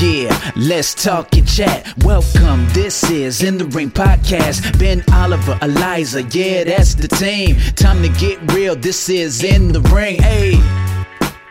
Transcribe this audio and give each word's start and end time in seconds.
Yeah, 0.00 0.52
let's 0.56 0.94
talk 0.94 1.36
and 1.36 1.46
chat. 1.46 1.92
Welcome, 2.04 2.66
this 2.70 3.10
is 3.10 3.42
In 3.42 3.58
the 3.58 3.66
Ring 3.66 3.90
Podcast. 3.90 4.78
Ben 4.78 5.04
Oliver, 5.12 5.58
Eliza, 5.60 6.22
yeah, 6.22 6.64
that's 6.64 6.94
the 6.94 7.06
team. 7.06 7.56
Time 7.74 8.00
to 8.00 8.08
get 8.08 8.50
real, 8.54 8.74
this 8.74 9.10
is 9.10 9.44
In 9.44 9.72
the 9.72 9.82
Ring. 9.82 10.16
Hey, 10.22 10.52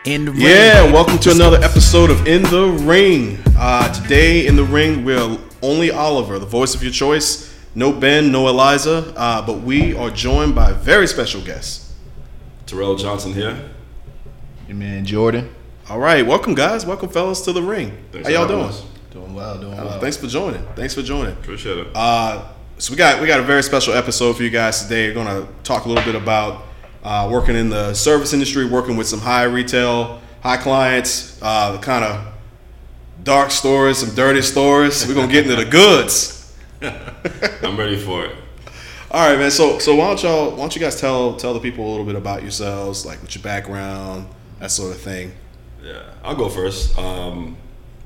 In 0.04 0.24
the 0.24 0.32
Ring. 0.32 0.40
Yeah, 0.40 0.92
welcome 0.92 1.18
to 1.20 1.30
another 1.30 1.58
episode 1.58 2.10
of 2.10 2.26
In 2.26 2.42
the 2.42 2.76
Ring. 2.82 3.38
Uh, 3.56 3.92
today 3.92 4.48
in 4.48 4.56
the 4.56 4.64
ring, 4.64 5.04
we're 5.04 5.38
only 5.62 5.92
Oliver, 5.92 6.40
the 6.40 6.44
voice 6.46 6.74
of 6.74 6.82
your 6.82 6.90
choice. 6.90 7.56
No 7.76 7.92
Ben, 7.92 8.32
no 8.32 8.48
Eliza, 8.48 9.14
uh, 9.16 9.46
but 9.46 9.60
we 9.60 9.96
are 9.96 10.10
joined 10.10 10.56
by 10.56 10.72
a 10.72 10.74
very 10.74 11.06
special 11.06 11.40
guest. 11.40 11.92
Terrell 12.66 12.96
Johnson 12.96 13.32
here. 13.32 13.70
Your 14.66 14.76
man 14.76 15.04
Jordan. 15.04 15.54
All 15.90 15.98
right, 15.98 16.24
welcome 16.24 16.54
guys, 16.54 16.86
welcome 16.86 17.08
fellas 17.08 17.40
to 17.42 17.52
the 17.52 17.60
ring. 17.62 17.90
Thanks 18.12 18.28
How 18.28 18.32
y'all 18.34 18.46
doing? 18.48 18.64
us. 18.66 18.84
Doing 19.10 19.34
well, 19.34 19.58
doing 19.58 19.76
Uh, 19.76 19.84
well. 19.84 20.00
thanks 20.00 20.16
for 20.16 20.28
joining. 20.28 20.62
Thanks 20.76 20.94
for 20.94 21.02
joining. 21.02 21.32
Appreciate 21.32 21.78
it. 21.78 21.88
Uh, 21.96 22.44
so 22.78 22.92
we 22.92 22.96
got 22.96 23.20
we 23.20 23.26
got 23.26 23.40
a 23.40 23.42
very 23.42 23.62
special 23.64 23.94
episode 23.94 24.36
for 24.36 24.44
you 24.44 24.50
guys 24.50 24.84
today. 24.84 25.08
We're 25.08 25.14
gonna 25.14 25.48
talk 25.64 25.86
a 25.86 25.88
little 25.88 26.04
bit 26.04 26.14
about 26.14 26.62
uh, 27.02 27.28
working 27.30 27.56
in 27.56 27.70
the 27.70 27.92
service 27.94 28.32
industry, 28.32 28.66
working 28.66 28.96
with 28.96 29.08
some 29.08 29.18
high 29.20 29.42
retail, 29.44 30.20
high 30.44 30.58
clients, 30.58 31.36
uh, 31.42 31.72
the 31.72 31.78
kind 31.78 32.04
of 32.04 32.24
dark 33.24 33.50
stories, 33.50 33.98
some 33.98 34.14
dirty 34.14 34.42
stories. 34.42 35.08
We're 35.08 35.14
gonna 35.14 35.32
get 35.32 35.44
into 35.50 35.56
the 35.56 35.68
goods. 35.68 36.54
I'm 36.82 37.76
ready 37.76 37.96
for 37.96 38.26
it. 38.26 38.36
All 39.10 39.28
right, 39.28 39.36
man. 39.36 39.50
So 39.50 39.80
so 39.80 39.96
why 39.96 40.06
don't 40.06 40.22
y'all 40.22 40.50
why 40.52 40.56
don't 40.58 40.74
you 40.76 40.80
guys 40.80 41.00
tell 41.00 41.34
tell 41.34 41.52
the 41.52 41.58
people 41.60 41.84
a 41.84 41.90
little 41.90 42.06
bit 42.06 42.14
about 42.14 42.42
yourselves, 42.42 43.04
like 43.04 43.20
what's 43.22 43.34
your 43.34 43.42
background, 43.42 44.28
that 44.60 44.70
sort 44.70 44.92
of 44.94 45.00
thing. 45.00 45.32
Yeah, 45.82 46.02
I'll 46.22 46.36
go 46.36 46.48
first. 46.48 46.98
Um, 46.98 47.56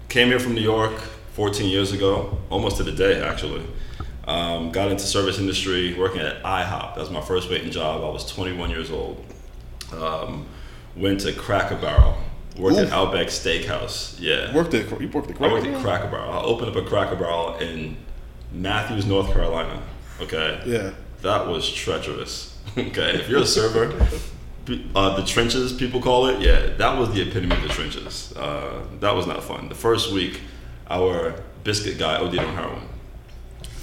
came 0.08 0.28
here 0.28 0.38
from 0.38 0.54
New 0.54 0.60
York 0.60 0.98
14 1.32 1.68
years 1.68 1.92
ago, 1.92 2.38
almost 2.50 2.76
to 2.78 2.82
the 2.82 2.92
day 2.92 3.22
actually. 3.22 3.66
Um, 4.26 4.70
got 4.70 4.90
into 4.90 5.04
service 5.04 5.38
industry 5.38 5.92
working 5.94 6.20
at 6.22 6.42
IHOP. 6.42 6.94
That 6.94 7.00
was 7.00 7.10
my 7.10 7.20
first 7.20 7.50
waiting 7.50 7.70
job. 7.70 8.02
I 8.02 8.08
was 8.08 8.30
21 8.32 8.70
years 8.70 8.90
old. 8.90 9.22
Um, 9.92 10.46
went 10.96 11.20
to 11.20 11.32
Cracker 11.32 11.76
Barrel. 11.76 12.16
Worked 12.58 12.78
at. 12.78 12.92
Outback 12.92 13.26
Steakhouse. 13.26 14.16
Yeah. 14.20 14.54
Worked 14.54 14.74
at 14.74 15.00
you 15.00 15.08
worked 15.08 15.30
at 15.30 15.40
I 15.40 15.52
worked 15.52 15.66
at? 15.66 15.82
Cracker 15.82 16.08
Barrel. 16.08 16.32
I 16.32 16.42
opened 16.42 16.68
up 16.68 16.76
a 16.76 16.82
Cracker 16.88 17.16
Barrel 17.16 17.56
in 17.56 17.96
Matthews, 18.52 19.06
North 19.06 19.32
Carolina. 19.32 19.82
Okay. 20.20 20.62
Yeah. 20.64 20.92
That 21.22 21.48
was 21.48 21.70
treacherous. 21.72 22.56
okay. 22.78 23.14
If 23.16 23.28
you're 23.28 23.40
a 23.40 23.46
server, 23.46 23.92
uh, 24.94 25.16
the 25.16 25.24
trenches, 25.24 25.72
people 25.72 26.00
call 26.00 26.26
it, 26.26 26.40
yeah, 26.40 26.74
that 26.76 26.98
was 26.98 27.12
the 27.12 27.22
epitome 27.22 27.54
of 27.54 27.62
the 27.62 27.68
trenches. 27.68 28.32
Uh, 28.36 28.84
that 29.00 29.14
was 29.14 29.26
not 29.26 29.42
fun. 29.44 29.68
The 29.68 29.74
first 29.74 30.12
week, 30.12 30.40
our 30.88 31.34
biscuit 31.64 31.98
guy 31.98 32.16
OD'd 32.18 32.38
on 32.38 32.54
heroin. 32.54 32.88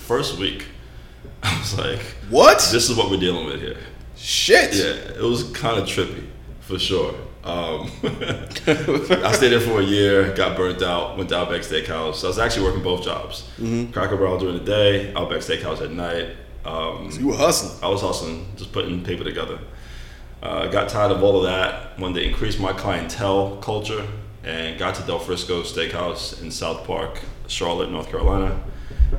First 0.07 0.38
week, 0.38 0.65
I 1.43 1.57
was 1.59 1.77
like, 1.77 1.99
What? 2.29 2.57
this 2.71 2.89
is 2.89 2.95
what 2.97 3.09
we're 3.09 3.19
dealing 3.19 3.45
with 3.45 3.61
here. 3.61 3.77
Shit. 4.15 4.73
Yeah, 4.75 5.17
it 5.17 5.23
was 5.23 5.43
kind 5.51 5.79
of 5.79 5.88
trippy 5.88 6.27
for 6.59 6.77
sure. 6.77 7.16
Um, 7.43 7.89
I 8.03 9.31
stayed 9.33 9.49
there 9.49 9.59
for 9.59 9.79
a 9.79 9.83
year, 9.83 10.31
got 10.35 10.55
burnt 10.55 10.83
out, 10.83 11.17
went 11.17 11.29
to 11.29 11.38
Outback 11.38 11.61
Steakhouse. 11.61 12.23
I 12.23 12.27
was 12.27 12.38
actually 12.38 12.66
working 12.66 12.83
both 12.83 13.03
jobs 13.03 13.49
Cracker 13.57 14.16
Barrel 14.16 14.38
during 14.38 14.59
the 14.59 14.63
day, 14.63 15.11
Outback 15.16 15.39
Steakhouse 15.39 15.81
at 15.81 15.91
night. 15.91 16.35
Um, 16.66 17.09
You 17.19 17.29
were 17.29 17.35
hustling. 17.35 17.83
I 17.83 17.88
was 17.89 18.01
hustling, 18.01 18.45
just 18.57 18.71
putting 18.71 19.03
paper 19.03 19.23
together. 19.23 19.57
Uh, 20.42 20.67
got 20.67 20.89
tired 20.89 21.11
of 21.11 21.22
all 21.23 21.38
of 21.38 21.44
that, 21.44 21.97
wanted 22.00 22.20
to 22.20 22.28
increase 22.28 22.58
my 22.58 22.73
clientele 22.73 23.58
culture, 23.58 24.08
and 24.44 24.80
got 24.80 24.95
to 24.95 25.03
Del 25.03 25.20
Frisco 25.20 25.61
Steakhouse 25.61 26.42
in 26.42 26.50
South 26.50 26.86
Park, 26.86 27.20
Charlotte, 27.47 27.92
North 27.92 28.09
Carolina, 28.09 28.59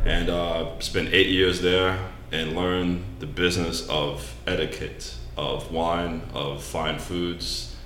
and 0.04 0.28
uh, 0.28 0.78
spent 0.80 1.10
eight 1.12 1.28
years 1.28 1.60
there 1.60 1.98
and 2.32 2.56
learned 2.56 3.04
the 3.20 3.26
business 3.26 3.86
of 3.88 4.34
etiquette, 4.46 5.14
of 5.36 5.70
wine, 5.70 6.22
of 6.34 6.62
fine 6.62 6.98
foods, 6.98 7.76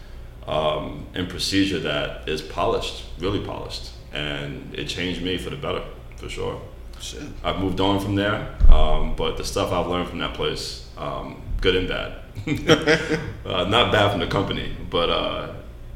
um, 0.46 1.06
and 1.14 1.28
procedure 1.28 1.80
that 1.80 2.26
is 2.28 2.40
polished, 2.40 3.04
really 3.18 3.44
polished, 3.44 3.90
and 4.12 4.74
it 4.74 4.86
changed 4.88 5.20
me 5.20 5.36
for 5.36 5.50
the 5.50 5.56
better, 5.56 5.82
for 6.16 6.28
sure. 6.28 6.60
Shit. 7.00 7.22
I've 7.44 7.58
moved 7.58 7.80
on 7.80 8.00
from 8.00 8.14
there, 8.14 8.54
um, 8.70 9.14
but 9.14 9.36
the 9.36 9.44
stuff 9.44 9.72
I've 9.72 9.88
learned 9.88 10.08
from 10.08 10.20
that 10.20 10.32
place, 10.32 10.88
um, 10.96 11.42
good 11.60 11.76
and 11.76 11.86
bad. 11.86 12.22
uh, 12.46 13.64
not 13.68 13.92
bad 13.92 14.10
from 14.10 14.20
the 14.20 14.26
company, 14.26 14.74
but 14.90 15.10
uh, 15.10 15.52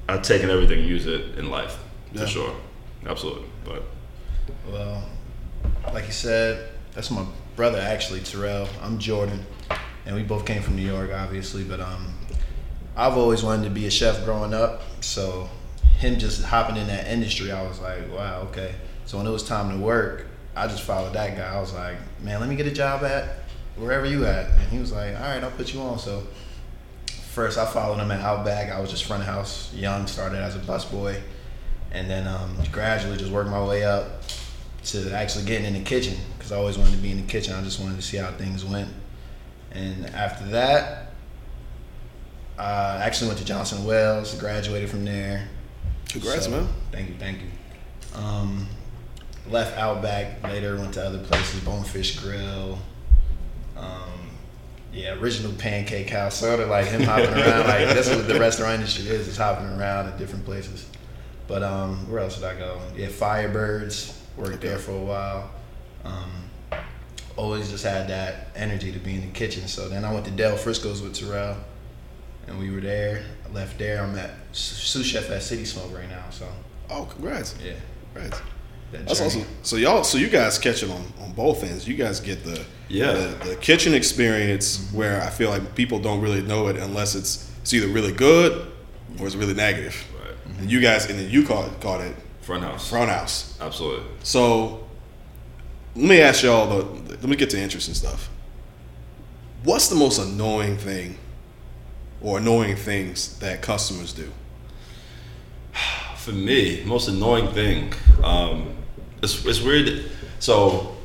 I've 0.08 0.22
taken 0.22 0.50
everything 0.50 0.80
and 0.80 0.88
used 0.88 1.06
it 1.08 1.38
in 1.38 1.50
life 1.50 1.78
Yeah. 2.12 2.22
for 2.22 2.26
sure. 2.26 2.56
Absolutely. 3.06 3.44
But 3.64 3.82
Well, 4.70 5.04
like 5.92 6.06
you 6.06 6.12
said, 6.12 6.68
that's 6.94 7.10
my 7.10 7.24
brother 7.56 7.78
actually, 7.78 8.20
Terrell. 8.20 8.68
I'm 8.82 8.98
Jordan, 8.98 9.44
and 10.06 10.16
we 10.16 10.22
both 10.22 10.44
came 10.44 10.62
from 10.62 10.76
New 10.76 10.86
York, 10.86 11.10
obviously. 11.14 11.62
But 11.64 11.80
um, 11.80 12.12
I've 12.96 13.16
always 13.16 13.42
wanted 13.42 13.64
to 13.64 13.70
be 13.70 13.86
a 13.86 13.90
chef 13.90 14.24
growing 14.24 14.54
up, 14.54 14.82
so 15.02 15.48
him 15.98 16.18
just 16.18 16.42
hopping 16.42 16.76
in 16.76 16.86
that 16.88 17.06
industry, 17.08 17.52
I 17.52 17.62
was 17.62 17.78
like, 17.80 18.10
wow, 18.12 18.40
okay. 18.50 18.74
So 19.04 19.18
when 19.18 19.26
it 19.26 19.30
was 19.30 19.42
time 19.42 19.70
to 19.70 19.76
work, 19.84 20.26
I 20.56 20.66
just 20.66 20.82
followed 20.82 21.12
that 21.14 21.36
guy. 21.36 21.54
I 21.54 21.60
was 21.60 21.72
like, 21.74 21.96
man, 22.22 22.40
let 22.40 22.48
me 22.48 22.56
get 22.56 22.66
a 22.66 22.70
job 22.72 23.04
at 23.04 23.39
wherever 23.76 24.06
you 24.06 24.24
at, 24.26 24.50
and 24.58 24.68
he 24.68 24.78
was 24.78 24.92
like, 24.92 25.14
all 25.16 25.22
right, 25.22 25.42
I'll 25.42 25.50
put 25.50 25.72
you 25.72 25.80
on. 25.80 25.98
So 25.98 26.26
first, 27.32 27.58
I 27.58 27.66
followed 27.66 27.98
him 27.98 28.10
at 28.10 28.20
Outback. 28.20 28.70
I 28.70 28.80
was 28.80 28.90
just 28.90 29.04
front 29.04 29.22
of 29.22 29.28
house, 29.28 29.72
young, 29.74 30.06
started 30.06 30.38
as 30.38 30.56
a 30.56 30.60
busboy, 30.60 31.20
and 31.92 32.08
then 32.10 32.26
um, 32.26 32.56
gradually 32.72 33.16
just 33.16 33.30
worked 33.30 33.50
my 33.50 33.64
way 33.64 33.84
up 33.84 34.22
to 34.84 35.12
actually 35.12 35.44
getting 35.44 35.66
in 35.66 35.74
the 35.74 35.80
kitchen 35.80 36.16
because 36.36 36.52
I 36.52 36.56
always 36.56 36.78
wanted 36.78 36.92
to 36.92 36.98
be 36.98 37.10
in 37.10 37.18
the 37.18 37.26
kitchen. 37.26 37.54
I 37.54 37.62
just 37.62 37.80
wanted 37.80 37.96
to 37.96 38.02
see 38.02 38.16
how 38.16 38.30
things 38.32 38.64
went. 38.64 38.88
And 39.72 40.06
after 40.06 40.44
that, 40.46 41.12
I 42.58 42.96
actually 42.96 43.28
went 43.28 43.38
to 43.40 43.44
Johnson 43.44 43.84
Wales, 43.84 44.34
graduated 44.34 44.90
from 44.90 45.04
there. 45.04 45.48
Congrats, 46.08 46.44
So, 46.44 46.50
man. 46.50 46.68
Thank 46.90 47.08
you, 47.08 47.14
thank 47.16 47.38
you. 47.40 48.20
Um, 48.20 48.66
left 49.48 49.78
Outback 49.78 50.42
later, 50.42 50.76
went 50.76 50.94
to 50.94 51.04
other 51.04 51.18
places, 51.18 51.60
Bonefish 51.60 52.18
Grill. 52.18 52.78
Um, 53.80 54.10
yeah, 54.92 55.14
original 55.14 55.52
Pancake 55.52 56.10
House, 56.10 56.36
sort 56.36 56.60
of 56.60 56.68
like 56.68 56.86
him 56.86 57.02
hopping 57.02 57.28
around. 57.32 57.66
Like 57.66 57.88
that's 57.94 58.08
what 58.08 58.26
the 58.28 58.38
restaurant 58.38 58.74
industry 58.74 59.06
is, 59.08 59.28
is 59.28 59.36
hopping 59.36 59.66
around 59.66 60.08
at 60.08 60.18
different 60.18 60.44
places. 60.44 60.88
But 61.48 61.62
um, 61.62 62.08
where 62.10 62.20
else 62.20 62.36
did 62.36 62.44
I 62.44 62.54
go? 62.58 62.80
Yeah, 62.96 63.08
Firebirds 63.08 64.16
worked 64.36 64.60
there 64.60 64.78
for 64.78 64.92
a 64.92 64.98
while. 64.98 65.50
Um, 66.04 66.30
always 67.36 67.70
just 67.70 67.84
had 67.84 68.08
that 68.08 68.48
energy 68.54 68.92
to 68.92 68.98
be 68.98 69.14
in 69.14 69.20
the 69.22 69.26
kitchen. 69.32 69.66
So 69.66 69.88
then 69.88 70.04
I 70.04 70.12
went 70.12 70.24
to 70.26 70.30
Del 70.30 70.56
Frisco's 70.56 71.02
with 71.02 71.14
Terrell, 71.14 71.56
and 72.46 72.58
we 72.58 72.70
were 72.70 72.80
there. 72.80 73.24
I 73.48 73.52
left 73.52 73.78
there. 73.78 74.02
I'm 74.02 74.16
at 74.18 74.30
sous 74.52 75.04
chef 75.06 75.30
at 75.30 75.42
City 75.42 75.64
Smoke 75.64 75.92
right 75.96 76.08
now. 76.08 76.24
So 76.30 76.46
Oh, 76.90 77.04
congrats. 77.04 77.54
yeah, 77.64 77.74
Congrats. 78.14 78.40
That 78.92 79.06
That's 79.06 79.18
journey. 79.18 79.28
awesome. 79.30 79.44
So 79.62 79.76
y'all, 79.76 80.04
so 80.04 80.18
you 80.18 80.28
guys 80.28 80.58
catch 80.58 80.82
it 80.82 80.90
on, 80.90 81.04
on 81.20 81.32
both 81.32 81.62
ends. 81.64 81.86
You 81.86 81.94
guys 81.94 82.20
get 82.20 82.44
the 82.44 82.64
Yeah. 82.88 83.12
the, 83.12 83.48
the 83.50 83.56
kitchen 83.56 83.94
experience 83.94 84.90
where 84.92 85.22
I 85.22 85.30
feel 85.30 85.50
like 85.50 85.74
people 85.74 85.98
don't 86.00 86.20
really 86.20 86.42
know 86.42 86.68
it 86.68 86.76
unless 86.76 87.14
it's 87.14 87.50
it's 87.62 87.72
either 87.74 87.88
really 87.88 88.12
good 88.12 88.70
or 89.18 89.26
it's 89.26 89.36
really 89.36 89.54
negative. 89.54 89.94
right. 90.24 90.34
And 90.60 90.70
you 90.70 90.80
guys, 90.80 91.08
and 91.08 91.18
then 91.18 91.30
you 91.30 91.46
caught 91.46 91.80
caught 91.80 92.00
it 92.00 92.14
front 92.40 92.64
house. 92.64 92.88
front 92.88 93.10
house. 93.10 93.56
Absolutely. 93.60 94.06
So 94.22 94.86
let 95.94 96.04
me 96.08 96.20
ask 96.20 96.42
y'all. 96.42 96.68
The, 96.68 97.10
let 97.16 97.24
me 97.28 97.36
get 97.36 97.50
to 97.50 97.60
interesting 97.60 97.94
stuff. 97.94 98.28
What's 99.62 99.88
the 99.88 99.94
most 99.96 100.18
annoying 100.18 100.78
thing 100.78 101.18
or 102.22 102.38
annoying 102.38 102.76
things 102.76 103.38
that 103.40 103.60
customers 103.62 104.12
do? 104.14 104.30
For 106.16 106.32
me, 106.32 106.82
most 106.84 107.08
annoying 107.08 107.48
thing, 107.48 107.92
um, 108.22 108.74
it's, 109.22 109.44
it's 109.44 109.60
weird. 109.60 110.10
So, 110.38 110.96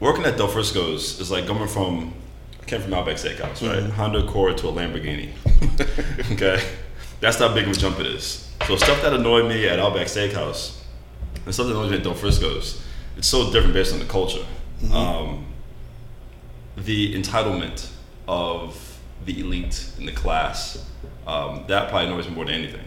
working 0.00 0.24
at 0.24 0.36
Del 0.36 0.48
Frisco's 0.48 1.20
is 1.20 1.30
like 1.30 1.46
coming 1.46 1.68
from, 1.68 2.14
I 2.60 2.64
came 2.64 2.80
from 2.80 2.94
Outback 2.94 3.16
Steakhouse, 3.16 3.66
right? 3.66 3.90
Honda 3.90 4.24
Accord 4.24 4.58
to 4.58 4.68
a 4.68 4.72
Lamborghini. 4.72 5.30
okay? 6.32 6.62
That's 7.20 7.38
how 7.38 7.54
big 7.54 7.64
of 7.64 7.70
a 7.70 7.74
jump 7.74 8.00
it 8.00 8.06
is. 8.06 8.50
So, 8.66 8.76
stuff 8.76 9.00
that 9.02 9.12
annoyed 9.12 9.48
me 9.48 9.66
at 9.68 9.78
Outback 9.78 10.06
Steakhouse 10.06 10.80
and 11.44 11.54
stuff 11.54 11.66
that 11.66 11.72
annoyed 11.72 11.90
me 11.90 11.96
at 11.98 12.02
Del 12.02 12.14
Frisco's, 12.14 12.82
it's 13.16 13.28
so 13.28 13.52
different 13.52 13.74
based 13.74 13.92
on 13.92 13.98
the 13.98 14.06
culture. 14.06 14.44
Um, 14.92 15.46
the 16.76 17.14
entitlement 17.14 17.90
of 18.26 19.00
the 19.24 19.40
elite 19.40 19.90
in 19.98 20.06
the 20.06 20.12
class, 20.12 20.90
um, 21.26 21.64
that 21.68 21.88
probably 21.88 22.08
annoys 22.08 22.28
me 22.28 22.34
more 22.34 22.44
than 22.44 22.54
anything 22.54 22.80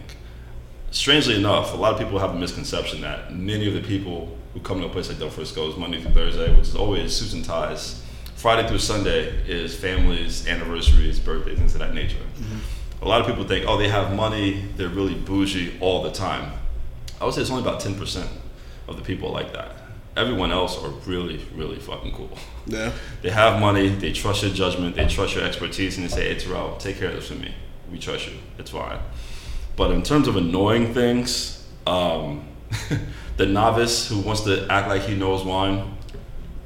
strangely 0.90 1.36
enough, 1.36 1.74
a 1.74 1.76
lot 1.76 1.92
of 1.92 1.98
people 1.98 2.18
have 2.18 2.30
a 2.30 2.38
misconception 2.38 3.00
that 3.02 3.34
many 3.34 3.68
of 3.68 3.74
the 3.74 3.80
people 3.80 4.37
who 4.54 4.60
come 4.60 4.80
to 4.80 4.86
a 4.86 4.88
place 4.88 5.08
like 5.08 5.18
Del 5.18 5.30
Frisco's 5.30 5.76
Monday 5.76 6.00
through 6.00 6.12
Thursday, 6.12 6.50
which 6.56 6.68
is 6.68 6.74
always 6.76 7.14
suits 7.14 7.32
and 7.32 7.44
ties, 7.44 8.02
Friday 8.36 8.68
through 8.68 8.78
Sunday 8.78 9.28
is 9.48 9.74
families, 9.74 10.46
anniversaries, 10.46 11.18
birthdays, 11.18 11.58
things 11.58 11.74
of 11.74 11.80
that 11.80 11.94
nature. 11.94 12.22
A 13.02 13.08
lot 13.08 13.20
of 13.20 13.26
people 13.26 13.44
think, 13.44 13.66
oh, 13.68 13.76
they 13.76 13.88
have 13.88 14.14
money, 14.14 14.64
they're 14.76 14.88
really 14.88 15.14
bougie 15.14 15.76
all 15.80 16.02
the 16.02 16.10
time. 16.12 16.52
I 17.20 17.24
would 17.24 17.34
say 17.34 17.40
it's 17.42 17.50
only 17.50 17.62
about 17.62 17.80
10%. 17.80 18.26
of 18.88 18.96
the 18.96 19.02
people 19.02 19.30
like 19.30 19.52
that. 19.52 19.76
Everyone 20.16 20.50
else 20.50 20.82
are 20.82 20.88
really, 21.06 21.44
really 21.54 21.78
fucking 21.78 22.12
cool. 22.12 22.30
Yeah. 22.66 22.90
They 23.22 23.30
have 23.30 23.60
money, 23.60 23.88
they 23.88 24.12
trust 24.12 24.42
your 24.42 24.52
judgment, 24.52 24.96
they 24.96 25.06
trust 25.06 25.34
your 25.34 25.44
expertise, 25.44 25.98
and 25.98 26.06
they 26.06 26.10
say, 26.10 26.32
"Hey, 26.32 26.40
Terrell, 26.40 26.76
take 26.78 26.98
care 26.98 27.10
of 27.10 27.16
this 27.16 27.28
for 27.28 27.34
me. 27.34 27.54
We 27.92 27.98
trust 27.98 28.26
you. 28.28 28.34
It's 28.58 28.70
fine." 28.70 28.98
But 29.76 29.90
in 29.90 30.02
terms 30.02 30.26
of 30.26 30.36
annoying 30.36 30.94
things, 30.94 31.64
um, 31.86 32.48
the 33.38 33.46
novice 33.46 34.08
who 34.08 34.18
wants 34.18 34.42
to 34.42 34.66
act 34.70 34.88
like 34.88 35.02
he 35.02 35.14
knows 35.14 35.44
wine, 35.44 35.96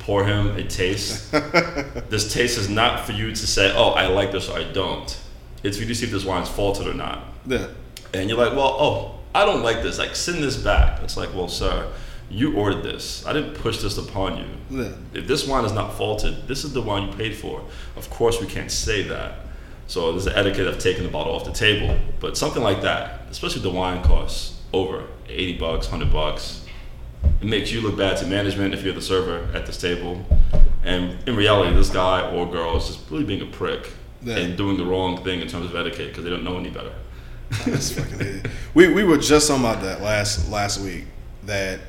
pour 0.00 0.24
him 0.24 0.56
a 0.56 0.64
taste. 0.64 1.30
this 2.10 2.32
taste 2.32 2.58
is 2.58 2.68
not 2.68 3.06
for 3.06 3.12
you 3.12 3.30
to 3.30 3.46
say, 3.46 3.72
"Oh, 3.74 3.90
I 3.90 4.08
like 4.08 4.32
this" 4.32 4.48
or 4.48 4.58
"I 4.58 4.64
don't." 4.64 5.18
It's 5.62 5.76
for 5.76 5.82
you 5.84 5.88
to 5.88 5.94
see 5.94 6.06
if 6.06 6.10
this 6.10 6.24
wine's 6.24 6.48
faulted 6.48 6.88
or 6.88 6.94
not. 6.94 7.22
Yeah. 7.46 7.68
And 8.12 8.28
you're 8.28 8.38
like, 8.38 8.56
"Well, 8.56 8.76
oh, 8.80 9.20
I 9.34 9.44
don't 9.44 9.62
like 9.62 9.82
this. 9.82 9.98
Like, 9.98 10.16
send 10.16 10.42
this 10.42 10.56
back." 10.56 11.02
It's 11.02 11.16
like, 11.16 11.32
"Well, 11.34 11.48
sir." 11.48 11.88
You 12.30 12.56
ordered 12.56 12.82
this. 12.82 13.26
I 13.26 13.34
didn't 13.34 13.56
push 13.56 13.82
this 13.82 13.98
upon 13.98 14.38
you. 14.38 14.46
Yeah. 14.70 14.92
If 15.12 15.26
this 15.26 15.46
wine 15.46 15.66
is 15.66 15.72
not 15.72 15.92
faulted, 15.98 16.48
this 16.48 16.64
is 16.64 16.72
the 16.72 16.80
wine 16.80 17.08
you 17.08 17.14
paid 17.14 17.36
for. 17.36 17.62
Of 17.94 18.08
course, 18.08 18.40
we 18.40 18.46
can't 18.46 18.70
say 18.70 19.02
that. 19.02 19.34
So 19.86 20.12
there's 20.12 20.26
an 20.26 20.32
etiquette 20.34 20.66
of 20.66 20.78
taking 20.78 21.02
the 21.02 21.10
bottle 21.10 21.34
off 21.34 21.44
the 21.44 21.52
table. 21.52 21.98
But 22.20 22.38
something 22.38 22.62
like 22.62 22.80
that, 22.80 23.26
especially 23.30 23.58
if 23.58 23.64
the 23.64 23.70
wine 23.70 24.02
costs 24.02 24.58
over 24.72 25.04
80 25.28 25.58
bucks, 25.58 25.90
100 25.90 26.10
bucks, 26.10 26.61
it 27.42 27.48
makes 27.48 27.72
you 27.72 27.80
look 27.80 27.96
bad 27.96 28.16
to 28.18 28.26
management 28.26 28.72
if 28.74 28.82
you're 28.84 28.94
the 28.94 29.02
server 29.02 29.48
at 29.54 29.66
this 29.66 29.76
table. 29.76 30.24
And 30.84 31.16
in 31.28 31.36
reality, 31.36 31.74
this 31.74 31.90
guy 31.90 32.28
or 32.30 32.46
girl 32.50 32.76
is 32.76 32.86
just 32.86 33.10
really 33.10 33.24
being 33.24 33.42
a 33.42 33.46
prick 33.46 33.90
Yeah. 34.22 34.36
and 34.36 34.56
doing 34.56 34.76
the 34.76 34.84
wrong 34.84 35.22
thing 35.24 35.40
in 35.40 35.48
terms 35.48 35.66
of 35.66 35.74
etiquette 35.76 36.08
because 36.08 36.24
they 36.24 36.30
don't 36.30 36.44
know 36.44 36.58
any 36.58 36.70
better. 36.70 36.92
That's 37.66 37.92
fucking 37.92 38.20
idiot. 38.20 38.46
We 38.74 38.88
we 38.92 39.04
were 39.04 39.18
just 39.18 39.48
talking 39.48 39.64
about 39.64 39.82
that 39.82 40.00
last 40.00 40.50
last 40.50 40.80
week. 40.80 41.04
That 41.44 41.80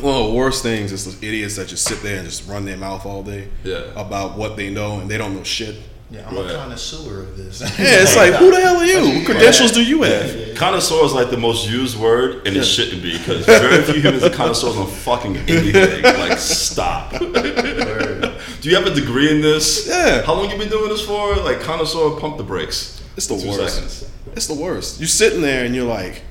one 0.00 0.14
of 0.14 0.26
the 0.28 0.32
worst 0.34 0.62
things 0.62 0.92
is 0.92 1.18
the 1.18 1.26
idiots 1.26 1.56
that 1.56 1.68
just 1.68 1.84
sit 1.86 2.00
there 2.02 2.16
and 2.18 2.26
just 2.26 2.46
run 2.48 2.64
their 2.64 2.76
mouth 2.76 3.04
all 3.04 3.22
day 3.22 3.48
Yeah. 3.64 3.82
about 3.96 4.36
what 4.38 4.56
they 4.56 4.70
know 4.70 5.00
and 5.00 5.10
they 5.10 5.18
don't 5.18 5.34
know 5.34 5.42
shit. 5.42 5.76
Yeah, 6.12 6.26
I'm 6.28 6.36
Right. 6.36 6.50
a 6.50 6.54
connoisseur 6.56 7.20
of 7.20 7.36
this. 7.36 7.60
Yeah, 7.78 8.02
it's 8.02 8.16
like 8.16 8.34
who 8.34 8.50
the 8.50 8.60
hell 8.60 8.76
are 8.78 8.84
you? 8.84 9.18
What 9.18 9.26
credentials 9.26 9.70
do 9.72 9.82
you 9.84 10.02
have? 10.02 10.56
Connoisseur 10.56 11.04
is 11.04 11.12
like 11.12 11.30
the 11.30 11.36
most 11.36 11.68
used 11.70 11.96
word, 11.98 12.46
and 12.46 12.56
it 12.56 12.64
shouldn't 12.64 13.00
be 13.02 13.16
because 13.16 13.46
very 13.46 13.82
few 13.84 14.00
humans 14.02 14.24
are 14.24 14.30
connoisseurs 14.30 14.76
on 14.76 14.86
fucking 14.88 15.36
anything. 15.36 16.02
Like, 16.20 16.38
stop. 16.38 17.10
Do 17.18 18.68
you 18.68 18.74
have 18.76 18.86
a 18.86 18.94
degree 18.94 19.30
in 19.34 19.40
this? 19.40 19.86
Yeah. 19.88 20.22
How 20.22 20.34
long 20.34 20.44
have 20.48 20.52
you 20.52 20.58
been 20.58 20.68
doing 20.68 20.88
this 20.90 21.04
for? 21.06 21.36
Like, 21.36 21.60
connoisseur, 21.60 22.18
pump 22.20 22.36
the 22.36 22.42
brakes. 22.44 23.00
It's 23.16 23.26
the 23.26 23.38
Two 23.38 23.48
worst. 23.48 23.74
seconds. 23.74 24.04
It's 24.34 24.46
the 24.48 24.54
worst. 24.54 25.00
You're 25.00 25.08
sitting 25.08 25.40
there 25.40 25.64
and 25.64 25.74
you're 25.74 25.86
like, 25.86 26.22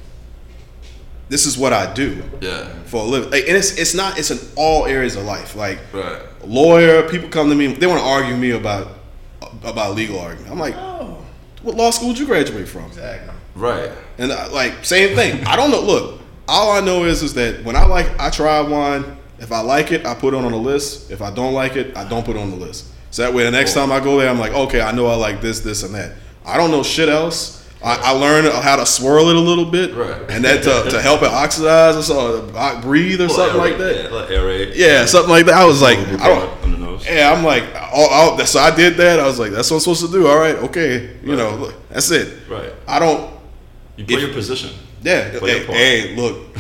this 1.30 1.46
is 1.46 1.58
what 1.58 1.74
I 1.74 1.92
do 1.94 2.22
Yeah. 2.42 2.68
for 2.86 2.98
a 3.02 3.06
living. 3.06 3.32
Like, 3.32 3.48
and 3.48 3.56
it's 3.56 3.78
it's 3.78 3.94
not. 3.94 4.20
It's 4.20 4.30
in 4.32 4.40
all 4.56 4.86
areas 4.86 5.16
of 5.16 5.24
life. 5.24 5.56
Like 5.56 5.80
Right. 5.94 6.22
lawyer, 6.46 7.04
people 7.10 7.30
come 7.30 7.50
to 7.50 7.56
me. 7.56 7.68
They 7.68 7.88
want 7.88 8.00
to 8.02 8.06
argue 8.06 8.36
me 8.36 8.52
about 8.52 8.99
about 9.64 9.96
legal 9.96 10.20
argument. 10.20 10.52
I'm 10.52 10.60
like, 10.60 10.76
oh, 10.78 11.24
what 11.64 11.76
law 11.76 11.92
school 11.92 12.10
did 12.10 12.20
you 12.20 12.26
graduate 12.26 12.68
from? 12.68 12.86
exactly. 12.86 13.34
Right. 13.56 13.92
And 14.18 14.32
uh, 14.32 14.50
like 14.52 14.86
same 14.86 15.16
thing. 15.16 15.44
I 15.46 15.56
don't 15.56 15.72
know. 15.72 15.82
Look, 15.82 16.22
all 16.48 16.72
I 16.72 16.80
know 16.82 17.04
is 17.06 17.22
is 17.24 17.34
that 17.36 17.64
when 17.64 17.76
I 17.76 17.86
like, 17.86 18.08
I 18.20 18.30
try 18.30 18.62
wine. 18.62 19.18
If 19.40 19.54
I 19.54 19.62
like 19.62 19.94
it, 19.94 20.06
I 20.06 20.14
put 20.16 20.34
it 20.34 20.38
on 20.38 20.52
the 20.52 20.58
list. 20.58 21.12
If 21.12 21.22
I 21.22 21.32
don't 21.32 21.54
like 21.54 21.78
it, 21.78 21.96
I 21.96 22.08
don't 22.08 22.26
put 22.26 22.36
it 22.36 22.40
on 22.40 22.50
the 22.52 22.58
list. 22.58 22.88
So 23.12 23.22
that 23.24 23.34
way, 23.34 23.44
the 23.46 23.52
next 23.52 23.74
Cool. 23.74 23.84
time 23.88 23.92
I 23.94 24.04
go 24.04 24.20
there, 24.20 24.30
I'm 24.30 24.38
like, 24.38 24.52
okay, 24.54 24.82
I 24.82 24.92
know 24.92 25.08
I 25.08 25.16
like 25.16 25.40
this, 25.42 25.62
this, 25.62 25.84
and 25.84 25.96
that. 25.96 26.12
I 26.46 26.58
don't 26.58 26.72
know 26.72 26.84
shit 26.84 27.08
else. 27.08 27.66
I, 27.82 27.96
I 28.04 28.12
learned 28.12 28.52
how 28.54 28.76
to 28.76 28.86
swirl 28.86 29.30
it 29.30 29.38
a 29.38 29.40
little 29.40 29.64
bit, 29.66 29.94
Right. 29.96 30.30
and 30.30 30.44
that 30.44 30.64
to, 30.64 30.90
to 30.92 31.02
help 31.02 31.22
it 31.22 31.30
oxidize 31.32 31.96
or 31.96 32.02
so, 32.04 32.82
breathe 32.82 33.22
or 33.22 33.30
something 33.30 33.58
like 33.58 33.78
that. 33.78 33.96
Yeah, 34.12 34.38
aerate. 34.38 34.74
Yeah, 34.76 35.06
something 35.06 35.30
like 35.32 35.46
that. 35.46 35.56
I 35.56 35.64
was 35.66 35.82
like, 35.82 35.98
A 35.98 36.18
I 36.22 36.28
don't. 36.28 36.59
Bit 37.00 37.08
on 37.10 37.14
the 37.14 37.14
nose. 37.14 37.18
Yeah, 37.18 37.34
I'm 37.34 37.44
like, 37.44 37.64
oh, 37.94 38.36
oh, 38.40 38.46
so 38.46 38.60
I 38.60 38.76
did 38.76 38.98
that. 38.98 39.20
I 39.20 39.26
was 39.26 39.40
like, 39.40 39.52
that's 39.52 39.70
what 39.72 39.78
I'm 39.78 39.82
supposed 39.82 40.06
to 40.06 40.12
do. 40.12 40.28
All 40.28 40.38
right, 40.38 40.56
okay, 40.56 41.18
you 41.24 41.36
know, 41.36 41.56
look, 41.56 41.76
that's 41.90 42.12
it. 42.12 42.48
Right. 42.50 42.72
I 42.88 43.00
don't. 43.00 43.32
You 43.98 44.06
play 44.06 44.16
If- 44.16 44.22
your 44.22 44.34
position. 44.34 44.72
Yeah. 45.02 45.38
Play 45.40 45.60
Hey, 45.60 45.64
your 45.64 45.74
hey, 45.74 46.16
look. 46.16 46.58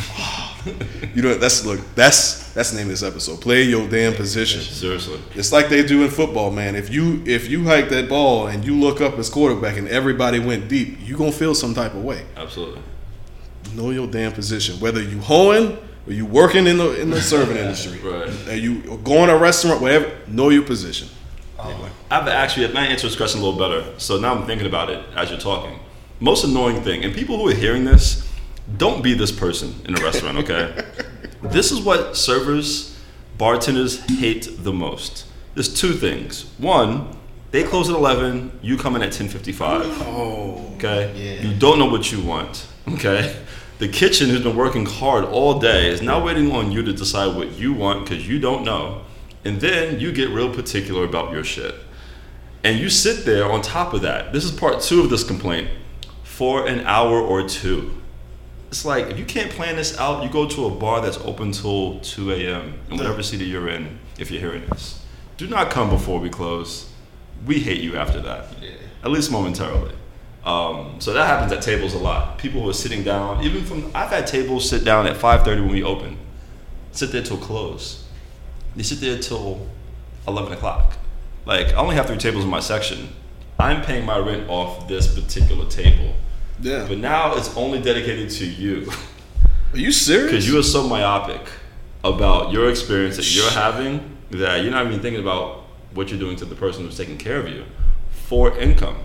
you 1.15 1.21
know 1.21 1.33
that's 1.35 1.65
look. 1.65 1.79
That's 1.95 2.51
that's 2.53 2.71
the 2.71 2.77
name 2.77 2.85
of 2.87 2.91
this 2.91 3.03
episode. 3.03 3.41
Play 3.41 3.63
your 3.63 3.87
damn 3.89 4.13
position. 4.13 4.61
Seriously. 4.61 5.19
It's 5.35 5.51
like 5.51 5.67
they 5.69 5.83
do 5.85 6.03
in 6.03 6.09
football, 6.09 6.49
man. 6.51 6.75
If 6.75 6.89
you 6.93 7.21
if 7.25 7.49
you 7.49 7.63
hike 7.65 7.89
that 7.89 8.07
ball 8.07 8.47
and 8.47 8.63
you 8.63 8.75
look 8.79 9.01
up 9.01 9.17
as 9.19 9.29
quarterback 9.29 9.77
and 9.77 9.87
everybody 9.89 10.39
went 10.39 10.67
deep, 10.69 10.99
you 11.01 11.17
gonna 11.17 11.31
feel 11.33 11.53
some 11.55 11.73
type 11.73 11.93
of 11.95 12.03
way. 12.03 12.25
Absolutely. 12.37 12.81
Know 13.73 13.89
your 13.91 14.07
damn 14.07 14.31
position. 14.31 14.79
Whether 14.79 15.01
you 15.01 15.19
hoeing 15.19 15.77
or 16.09 16.13
you 16.13 16.25
working 16.25 16.67
in 16.67 16.77
the 16.77 16.99
in 16.99 17.09
the 17.11 17.21
serving 17.21 17.55
industry, 17.57 17.99
Right. 17.99 18.49
Are 18.49 18.55
you 18.55 18.97
going 19.03 19.27
to 19.27 19.35
a 19.35 19.37
restaurant, 19.37 19.81
whatever. 19.81 20.11
Know 20.27 20.49
your 20.49 20.63
position. 20.63 21.07
Um, 21.59 21.75
I've 22.09 22.27
actually, 22.27 22.67
I 22.67 22.71
might 22.71 22.87
answer 22.87 23.07
this 23.07 23.15
question 23.15 23.41
a 23.41 23.43
little 23.45 23.59
better. 23.59 23.99
So 23.99 24.19
now 24.19 24.33
I'm 24.33 24.45
thinking 24.47 24.65
about 24.65 24.89
it 24.89 25.03
as 25.15 25.29
you're 25.29 25.39
talking. 25.39 25.79
Most 26.19 26.43
annoying 26.43 26.81
thing, 26.81 27.03
and 27.03 27.13
people 27.13 27.37
who 27.37 27.49
are 27.49 27.53
hearing 27.53 27.85
this, 27.85 28.27
don't 28.77 29.03
be 29.03 29.13
this 29.13 29.31
person 29.31 29.75
in 29.85 29.97
a 29.97 30.01
restaurant, 30.01 30.37
okay? 30.39 30.83
this 31.41 31.71
is 31.71 31.81
what 31.81 32.15
servers, 32.15 32.97
bartenders 33.37 33.99
hate 34.05 34.49
the 34.63 34.73
most. 34.73 35.25
There's 35.53 35.73
two 35.73 35.93
things. 35.93 36.45
One, 36.57 37.17
they 37.51 37.63
close 37.63 37.89
at 37.89 37.95
11, 37.95 38.59
you 38.61 38.77
come 38.77 38.95
in 38.95 39.01
at 39.01 39.11
10:55. 39.11 39.81
Oh, 40.05 40.73
Okay? 40.75 41.11
Yeah. 41.15 41.49
You 41.49 41.57
don't 41.57 41.77
know 41.77 41.87
what 41.87 42.11
you 42.11 42.21
want. 42.21 42.65
Okay? 42.87 43.35
The 43.79 43.87
kitchen 43.87 44.29
has 44.31 44.41
been 44.41 44.57
working 44.57 44.85
hard 44.85 45.23
all 45.23 45.57
day 45.57 45.87
is 45.87 46.01
now 46.01 46.21
waiting 46.21 46.51
on 46.51 46.69
you 46.69 46.83
to 46.83 46.91
decide 46.91 47.33
what 47.37 47.53
you 47.53 47.71
want 47.71 48.03
because 48.03 48.27
you 48.27 48.37
don't 48.37 48.65
know. 48.65 49.03
And 49.45 49.61
then 49.61 50.01
you 50.01 50.11
get 50.11 50.31
real 50.31 50.53
particular 50.53 51.05
about 51.05 51.31
your 51.31 51.45
shit. 51.45 51.75
And 52.61 52.77
you 52.77 52.89
sit 52.89 53.23
there 53.23 53.49
on 53.49 53.61
top 53.61 53.93
of 53.93 54.01
that. 54.01 54.33
This 54.33 54.43
is 54.43 54.51
part 54.51 54.81
two 54.81 54.99
of 54.99 55.09
this 55.09 55.23
complaint 55.23 55.69
for 56.23 56.67
an 56.67 56.81
hour 56.81 57.21
or 57.21 57.47
two. 57.47 58.01
It's 58.67 58.83
like 58.83 59.05
if 59.07 59.17
you 59.17 59.23
can't 59.23 59.49
plan 59.49 59.77
this 59.77 59.97
out, 59.97 60.25
you 60.25 60.29
go 60.29 60.45
to 60.45 60.65
a 60.65 60.69
bar 60.69 60.99
that's 60.99 61.17
open 61.19 61.53
till 61.53 62.01
2 62.01 62.33
a.m. 62.33 62.73
in 62.91 62.97
whatever 62.97 63.23
city 63.23 63.45
you're 63.45 63.69
in, 63.69 63.97
if 64.17 64.29
you're 64.29 64.41
hearing 64.41 64.65
this. 64.67 65.05
Do 65.37 65.47
not 65.47 65.71
come 65.71 65.89
before 65.89 66.19
we 66.19 66.29
close. 66.29 66.91
We 67.45 67.59
hate 67.59 67.79
you 67.79 67.95
after 67.95 68.19
that. 68.23 68.47
At 69.05 69.11
least 69.11 69.31
momentarily. 69.31 69.95
Um, 70.45 70.95
so 70.99 71.13
that 71.13 71.27
happens 71.27 71.51
at 71.51 71.61
tables 71.61 71.93
a 71.93 71.97
lot. 71.97 72.37
People 72.37 72.61
who 72.61 72.69
are 72.69 72.73
sitting 72.73 73.03
down, 73.03 73.43
even 73.43 73.65
from 73.65 73.91
I've 73.93 74.09
had 74.09 74.25
tables 74.25 74.69
sit 74.69 74.83
down 74.85 75.05
at 75.07 75.17
5:30 75.17 75.61
when 75.61 75.69
we 75.69 75.83
open, 75.83 76.17
sit 76.91 77.11
there 77.11 77.21
till 77.21 77.37
close. 77.37 78.05
They 78.75 78.83
sit 78.83 79.01
there 79.01 79.17
till 79.17 79.67
11 80.27 80.53
o'clock. 80.53 80.93
Like 81.45 81.69
I 81.69 81.75
only 81.75 81.95
have 81.95 82.05
three 82.05 82.17
tables 82.17 82.43
in 82.43 82.49
my 82.49 82.59
section. 82.61 83.09
I'm 83.59 83.81
paying 83.81 84.05
my 84.05 84.17
rent 84.17 84.49
off 84.49 84.87
this 84.87 85.13
particular 85.19 85.65
table, 85.69 86.13
yeah. 86.61 86.85
but 86.87 86.97
now 86.97 87.35
it's 87.35 87.55
only 87.57 87.81
dedicated 87.81 88.29
to 88.31 88.45
you 88.45 88.89
Are 89.73 89.77
you 89.77 89.91
serious? 89.91 90.31
because 90.31 90.47
you 90.47 90.57
are 90.57 90.63
so 90.63 90.87
myopic 90.87 91.41
about 92.03 92.53
your 92.53 92.69
experience 92.69 93.17
that 93.17 93.35
you're 93.35 93.51
having 93.51 94.15
that 94.31 94.61
you're 94.63 94.71
not 94.71 94.87
even 94.87 95.01
thinking 95.01 95.19
about 95.19 95.65
what 95.93 96.09
you're 96.09 96.19
doing 96.19 96.37
to 96.37 96.45
the 96.45 96.55
person 96.55 96.85
who's 96.85 96.95
taking 96.95 97.17
care 97.17 97.37
of 97.37 97.49
you 97.49 97.65
for 98.11 98.57
income 98.57 98.95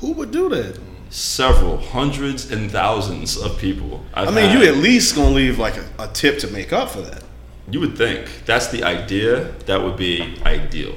Who 0.00 0.12
would 0.12 0.30
do 0.30 0.48
that? 0.50 0.78
several 1.14 1.78
hundreds 1.78 2.50
and 2.50 2.68
thousands 2.68 3.36
of 3.36 3.56
people. 3.56 4.04
I've 4.14 4.28
I 4.28 4.30
mean, 4.32 4.50
had. 4.50 4.60
you 4.60 4.68
at 4.68 4.78
least 4.78 5.14
gonna 5.14 5.30
leave 5.30 5.60
like 5.60 5.76
a, 5.76 5.84
a 6.00 6.08
tip 6.08 6.40
to 6.40 6.48
make 6.48 6.72
up 6.72 6.90
for 6.90 7.02
that. 7.02 7.22
You 7.70 7.78
would 7.80 7.96
think 7.96 8.28
that's 8.44 8.66
the 8.68 8.82
idea. 8.82 9.52
That 9.66 9.80
would 9.80 9.96
be 9.96 10.36
ideal. 10.44 10.96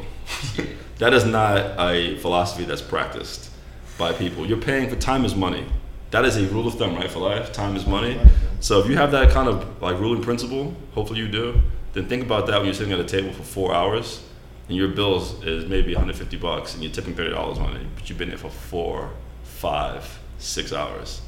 that 0.98 1.14
is 1.14 1.24
not 1.24 1.80
a 1.80 2.18
philosophy 2.18 2.66
that's 2.66 2.82
practiced 2.82 3.52
by 4.00 4.12
people. 4.12 4.46
You're 4.46 4.58
paying 4.58 4.90
for 4.90 4.96
time 4.96 5.24
is 5.24 5.36
money. 5.36 5.66
That 6.10 6.26
is 6.26 6.36
a 6.36 6.48
rule 6.48 6.68
of 6.68 6.74
thumb, 6.76 6.96
right? 6.96 7.12
For 7.12 7.20
life, 7.20 7.54
time 7.54 7.76
is 7.76 7.86
money. 7.86 8.20
So 8.60 8.80
if 8.80 8.90
you 8.90 8.98
have 8.98 9.12
that 9.12 9.32
kind 9.32 9.48
of 9.48 9.82
like 9.84 10.00
ruling 10.00 10.24
principle, 10.24 10.76
hopefully 10.94 11.20
you 11.20 11.28
do. 11.28 11.62
Then 11.94 12.08
think 12.10 12.24
about 12.24 12.48
that 12.48 12.58
when 12.58 12.66
you're 12.66 12.74
sitting 12.74 12.94
at 12.94 13.00
a 13.00 13.06
table 13.06 13.32
for 13.34 13.44
four 13.44 13.74
hours, 13.74 14.24
and 14.68 14.78
your 14.78 14.90
bills 14.90 15.44
is 15.44 15.66
maybe 15.66 15.94
150 15.94 16.38
bucks, 16.38 16.74
and 16.74 16.84
you're 16.84 16.92
tipping 16.92 17.16
thirty 17.16 17.32
dollars 17.32 17.58
on 17.58 17.76
it, 17.76 17.88
but 17.96 18.10
you've 18.10 18.18
been 18.18 18.30
there 18.30 18.38
for 18.38 18.50
four, 18.50 19.12
five, 19.44 20.20
six 20.38 20.74
hours. 20.74 21.22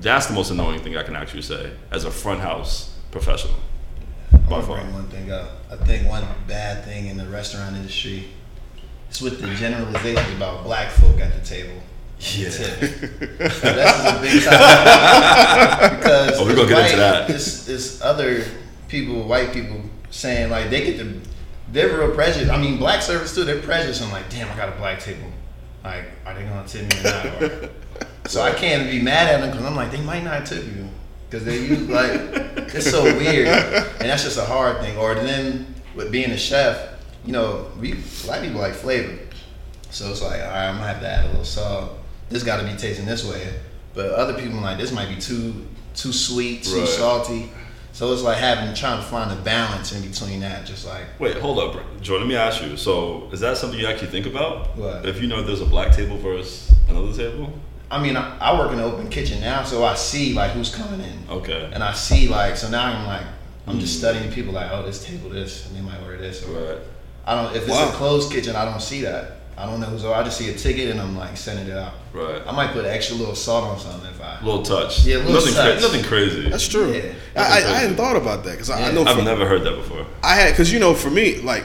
That's 0.00 0.26
the 0.26 0.34
most 0.34 0.50
annoying 0.50 0.80
thing 0.80 0.96
I 0.96 1.02
can 1.02 1.16
actually 1.16 1.42
say 1.42 1.72
as 1.90 2.04
a 2.04 2.10
front 2.10 2.40
house 2.40 2.94
professional. 3.10 3.54
I'm 4.32 4.40
By 4.42 4.60
gonna 4.60 4.66
bring 4.66 4.92
one 4.92 5.08
thing 5.08 5.30
up. 5.32 5.50
I 5.70 5.76
think 5.76 6.06
one 6.08 6.24
bad 6.46 6.84
thing 6.84 7.06
in 7.06 7.16
the 7.16 7.26
restaurant 7.26 7.76
industry 7.76 8.24
is 9.10 9.22
with 9.22 9.40
the 9.40 9.54
generalizations 9.54 10.36
about 10.36 10.64
black 10.64 10.90
folk 10.90 11.18
at 11.20 11.32
the 11.40 11.46
table. 11.46 11.80
Yeah. 12.20 12.48
That's 12.50 13.62
a 13.62 14.20
big 14.20 14.42
topic 14.42 15.98
because 15.98 16.38
Oh, 16.38 16.44
we're 16.44 16.56
gonna 16.56 16.68
get 16.68 16.84
into 16.86 16.96
that. 16.96 17.30
It's 17.30 18.02
other 18.02 18.44
people, 18.88 19.22
white 19.26 19.52
people, 19.52 19.82
saying 20.10 20.50
like 20.50 20.68
they 20.70 20.84
get 20.84 20.98
the 20.98 21.16
they're 21.72 21.96
real 21.98 22.14
precious. 22.14 22.48
I 22.48 22.56
mean, 22.60 22.78
black 22.78 23.02
servers 23.02 23.34
too. 23.34 23.44
They're 23.44 23.60
precious. 23.62 24.00
I'm 24.02 24.10
like, 24.10 24.28
damn, 24.30 24.50
I 24.50 24.56
got 24.56 24.68
a 24.68 24.76
black 24.76 25.00
table. 25.00 25.30
Like, 25.84 26.04
are 26.26 26.34
they 26.34 26.42
gonna 26.44 26.66
tip 26.66 26.82
me 26.92 27.00
or 27.00 27.02
not? 27.04 27.42
Or- 27.42 27.70
so 28.28 28.42
I 28.42 28.52
can't 28.52 28.90
be 28.90 29.00
mad 29.00 29.28
at 29.32 29.40
them 29.40 29.50
because 29.50 29.64
I'm 29.64 29.76
like, 29.76 29.90
they 29.90 30.00
might 30.00 30.24
not 30.24 30.44
tip 30.46 30.64
you. 30.64 30.88
because 31.28 31.44
they 31.44 31.58
use 31.58 31.88
like 31.88 32.10
it's 32.74 32.90
so 32.90 33.04
weird, 33.04 33.48
and 33.48 34.08
that's 34.10 34.24
just 34.24 34.38
a 34.38 34.44
hard 34.44 34.80
thing. 34.80 34.96
Or 34.96 35.14
then 35.14 35.74
with 35.94 36.10
being 36.12 36.30
a 36.30 36.36
chef, 36.36 36.94
you 37.24 37.32
know, 37.32 37.70
we 37.80 37.92
of 37.92 38.42
people 38.42 38.60
like 38.60 38.74
flavor, 38.74 39.18
so 39.90 40.10
it's 40.10 40.22
like, 40.22 40.40
all 40.40 40.48
right, 40.48 40.68
I'm 40.68 40.76
gonna 40.76 40.86
have 40.88 41.00
to 41.00 41.08
add 41.08 41.24
a 41.24 41.28
little 41.28 41.44
salt. 41.44 41.92
This 42.28 42.42
got 42.42 42.60
to 42.60 42.66
be 42.66 42.76
tasting 42.76 43.06
this 43.06 43.24
way, 43.24 43.54
but 43.94 44.10
other 44.12 44.34
people 44.34 44.60
like 44.60 44.78
this 44.78 44.92
might 44.92 45.08
be 45.08 45.16
too 45.20 45.66
too 45.94 46.12
sweet, 46.12 46.64
too 46.64 46.80
Right. 46.80 46.88
salty. 46.88 47.50
So 47.98 48.12
it's 48.12 48.22
like 48.22 48.38
having 48.38 48.72
trying 48.76 49.00
to 49.00 49.04
find 49.04 49.32
a 49.36 49.42
balance 49.42 49.90
in 49.90 50.08
between 50.08 50.38
that. 50.38 50.64
Just 50.64 50.86
like 50.86 51.02
Wait, 51.18 51.36
hold 51.38 51.58
up, 51.58 51.72
Jordan. 52.00 52.28
Let 52.28 52.32
me 52.32 52.36
ask 52.36 52.62
you. 52.62 52.76
So, 52.76 53.28
is 53.32 53.40
that 53.40 53.56
something 53.56 53.76
you 53.76 53.88
actually 53.88 54.12
think 54.12 54.26
about? 54.26 54.76
What? 54.76 55.04
If 55.04 55.20
you 55.20 55.26
know 55.26 55.42
there's 55.42 55.62
a 55.62 55.66
black 55.66 55.90
table 55.90 56.16
versus 56.16 56.72
another 56.88 57.12
table? 57.12 57.52
I 57.90 58.00
mean, 58.00 58.16
I, 58.16 58.38
I 58.38 58.56
work 58.56 58.70
in 58.70 58.78
an 58.78 58.84
open 58.84 59.08
kitchen 59.08 59.40
now, 59.40 59.64
so 59.64 59.82
I 59.82 59.96
see 59.96 60.32
like 60.32 60.52
who's 60.52 60.72
coming 60.72 61.00
in. 61.00 61.18
Okay. 61.28 61.68
And 61.74 61.82
I 61.82 61.92
see 61.92 62.28
like 62.28 62.56
so 62.56 62.70
now 62.70 62.84
I'm 62.84 63.04
like 63.04 63.26
I'm 63.66 63.80
just 63.80 63.96
Mm. 63.96 63.98
studying 63.98 64.30
people 64.32 64.52
like 64.52 64.70
oh 64.70 64.84
this 64.86 65.04
table 65.04 65.30
this 65.30 65.66
and 65.66 65.74
they 65.76 65.80
might 65.80 66.00
order 66.02 66.18
this 66.18 66.46
or 66.46 66.52
Right. 66.52 66.78
I 67.26 67.34
don't 67.42 67.56
if 67.56 67.62
it's 67.62 67.72
Wow. 67.72 67.88
a 67.88 67.92
closed 67.94 68.30
kitchen 68.30 68.54
I 68.54 68.64
don't 68.64 68.80
see 68.80 69.00
that 69.02 69.37
I 69.58 69.66
don't 69.66 69.80
know 69.80 69.86
who's 69.86 70.04
I 70.04 70.22
just 70.22 70.38
see 70.38 70.48
a 70.50 70.54
ticket 70.56 70.90
and 70.90 71.00
I'm 71.00 71.16
like 71.16 71.36
sending 71.36 71.66
it 71.68 71.76
out 71.76 71.92
Right. 72.12 72.40
I 72.46 72.52
might 72.52 72.72
put 72.72 72.84
an 72.84 72.90
extra 72.90 73.16
little 73.16 73.34
salt 73.34 73.64
on 73.64 73.78
something 73.78 74.08
if 74.10 74.20
I 74.20 74.40
little 74.44 74.62
touch. 74.62 75.04
Yeah, 75.04 75.16
little 75.16 75.34
nothing, 75.34 75.54
touch. 75.54 75.82
nothing 75.82 76.04
crazy. 76.04 76.48
That's 76.48 76.66
true. 76.68 76.92
Yeah. 76.92 77.12
I, 77.36 77.40
I, 77.40 77.56
I 77.56 77.78
hadn't 77.80 77.96
thought 77.96 78.16
about 78.16 78.44
that 78.44 78.52
because 78.52 78.70
I, 78.70 78.88
I 78.88 78.92
know 78.92 79.04
I've 79.04 79.16
for, 79.16 79.22
never 79.22 79.46
heard 79.46 79.62
that 79.64 79.76
before. 79.76 80.06
I 80.22 80.34
had 80.36 80.50
because 80.52 80.72
you 80.72 80.78
know 80.78 80.94
for 80.94 81.10
me 81.10 81.36
like 81.40 81.64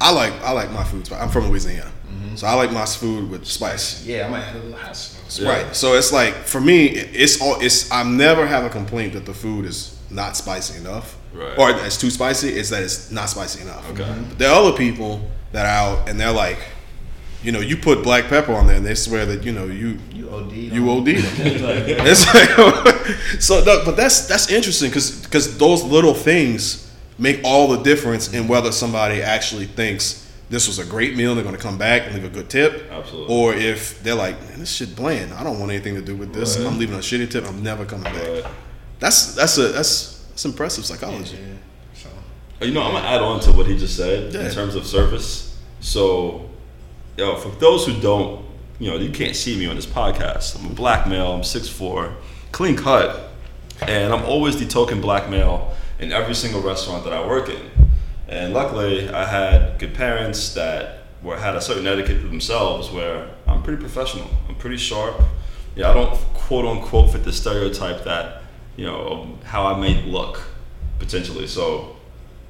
I 0.00 0.12
like 0.12 0.32
I 0.42 0.50
like 0.52 0.70
my 0.72 0.84
food. 0.84 1.10
I'm 1.12 1.28
from 1.30 1.48
Louisiana, 1.48 1.90
Mm-hmm. 2.08 2.36
so 2.36 2.46
I 2.46 2.54
like 2.54 2.72
my 2.72 2.84
food 2.86 3.30
with 3.30 3.46
spice. 3.46 4.04
yeah 4.06 4.26
I 4.26 4.30
might 4.30 4.42
add 4.44 4.56
a 4.56 4.58
little 4.60 4.78
hot 4.78 4.96
sauce 4.96 5.38
Yeah. 5.40 5.48
Right. 5.48 5.76
So 5.76 5.94
it's 5.94 6.12
like 6.12 6.34
for 6.34 6.60
me, 6.60 6.86
it's 6.86 7.40
all 7.40 7.60
it's. 7.60 7.90
I 7.92 8.02
never 8.04 8.46
have 8.46 8.64
a 8.64 8.70
complaint 8.70 9.12
that 9.14 9.26
the 9.26 9.34
food 9.34 9.64
is 9.64 9.98
not 10.10 10.36
spicy 10.36 10.78
enough, 10.80 11.16
Right. 11.34 11.58
or 11.58 11.72
that 11.72 11.84
it's 11.86 11.96
too 11.98 12.10
spicy. 12.10 12.48
It's 12.50 12.70
that 12.70 12.82
it's 12.82 13.10
not 13.10 13.28
spicy 13.28 13.60
enough. 13.62 13.88
Okay. 13.92 14.04
But 14.28 14.38
there 14.38 14.50
are 14.50 14.62
other 14.64 14.76
people 14.76 15.20
that 15.52 15.66
are 15.66 15.96
out 15.98 16.08
and 16.08 16.18
they're 16.20 16.32
like, 16.32 16.58
you 17.42 17.52
know, 17.52 17.60
you 17.60 17.76
put 17.76 18.02
black 18.02 18.24
pepper 18.28 18.52
on 18.52 18.66
there 18.66 18.76
and 18.76 18.84
they 18.86 18.94
swear 18.94 19.24
that 19.26 19.44
you 19.44 19.52
know 19.52 19.66
you 19.66 19.98
you 20.12 20.28
OD 20.30 20.52
you 20.52 20.90
OD 20.90 21.04
them. 21.06 21.16
it's 22.06 22.26
like, 22.34 23.40
so, 23.40 23.62
no, 23.64 23.84
but 23.84 23.96
that's 23.96 24.26
that's 24.26 24.50
interesting 24.50 24.90
because 24.90 25.22
because 25.22 25.56
those 25.58 25.82
little 25.84 26.14
things 26.14 26.92
make 27.18 27.40
all 27.44 27.68
the 27.68 27.82
difference 27.82 28.32
in 28.32 28.48
whether 28.48 28.72
somebody 28.72 29.22
actually 29.22 29.66
thinks 29.66 30.24
this 30.50 30.66
was 30.66 30.78
a 30.78 30.84
great 30.84 31.14
meal. 31.16 31.34
They're 31.34 31.44
going 31.44 31.56
to 31.56 31.60
come 31.62 31.76
back 31.78 32.02
and 32.06 32.14
leave 32.14 32.24
a 32.24 32.28
good 32.28 32.48
tip, 32.48 32.90
Absolutely. 32.90 33.34
or 33.34 33.52
if 33.54 34.02
they're 34.02 34.14
like, 34.14 34.40
man, 34.48 34.60
this 34.60 34.72
shit 34.72 34.96
bland. 34.96 35.32
I 35.34 35.44
don't 35.44 35.58
want 35.60 35.70
anything 35.70 35.94
to 35.96 36.00
do 36.00 36.16
with 36.16 36.32
this. 36.32 36.56
Right. 36.58 36.66
I'm 36.66 36.78
leaving 36.78 36.96
a 36.96 37.00
shitty 37.00 37.30
tip. 37.30 37.44
I'm 37.46 37.62
never 37.62 37.84
coming 37.84 38.04
back. 38.04 38.26
Right. 38.44 38.52
That's 38.98 39.34
that's 39.34 39.58
a 39.58 39.68
that's 39.68 40.24
that's 40.30 40.44
impressive 40.44 40.84
psychology. 40.86 41.36
yeah 41.36 41.54
so 41.94 42.08
You 42.66 42.72
know, 42.72 42.82
I'm 42.82 42.92
gonna 42.94 43.06
add 43.06 43.20
on 43.20 43.40
to 43.40 43.52
what 43.52 43.66
he 43.66 43.76
just 43.76 43.96
said 43.96 44.32
Yeah. 44.34 44.46
in 44.48 44.50
terms 44.52 44.74
of 44.74 44.86
service. 44.86 45.56
So, 45.80 46.47
yo, 47.18 47.34
for 47.34 47.48
those 47.58 47.84
who 47.84 48.00
don't, 48.00 48.44
you 48.78 48.88
know, 48.88 48.96
you 48.96 49.10
can't 49.10 49.34
see 49.34 49.58
me 49.58 49.66
on 49.66 49.74
this 49.74 49.86
podcast. 49.86 50.56
I'm 50.58 50.70
a 50.70 50.74
black 50.74 51.08
male. 51.08 51.32
I'm 51.32 51.40
6'4", 51.40 52.14
clean 52.52 52.76
cut, 52.76 53.30
and 53.82 54.12
I'm 54.14 54.24
always 54.24 54.56
the 54.58 54.66
token 54.66 55.00
black 55.00 55.28
male 55.28 55.74
in 55.98 56.12
every 56.12 56.34
single 56.34 56.62
restaurant 56.62 57.02
that 57.04 57.12
I 57.12 57.26
work 57.26 57.48
in. 57.48 57.70
And 58.28 58.54
luckily, 58.54 59.08
I 59.08 59.24
had 59.24 59.80
good 59.80 59.94
parents 59.94 60.54
that 60.54 61.02
were 61.20 61.36
had 61.36 61.56
a 61.56 61.60
certain 61.60 61.88
etiquette 61.88 62.22
themselves, 62.22 62.88
where 62.88 63.28
I'm 63.48 63.64
pretty 63.64 63.80
professional. 63.80 64.30
I'm 64.48 64.54
pretty 64.54 64.76
sharp. 64.76 65.20
Yeah, 65.74 65.90
I 65.90 65.94
don't 65.94 66.14
quote 66.34 66.64
unquote 66.64 67.10
fit 67.10 67.24
the 67.24 67.32
stereotype 67.32 68.04
that 68.04 68.42
you 68.76 68.86
know 68.86 69.38
how 69.42 69.66
I 69.66 69.80
may 69.80 70.04
look 70.04 70.40
potentially. 71.00 71.48
So 71.48 71.96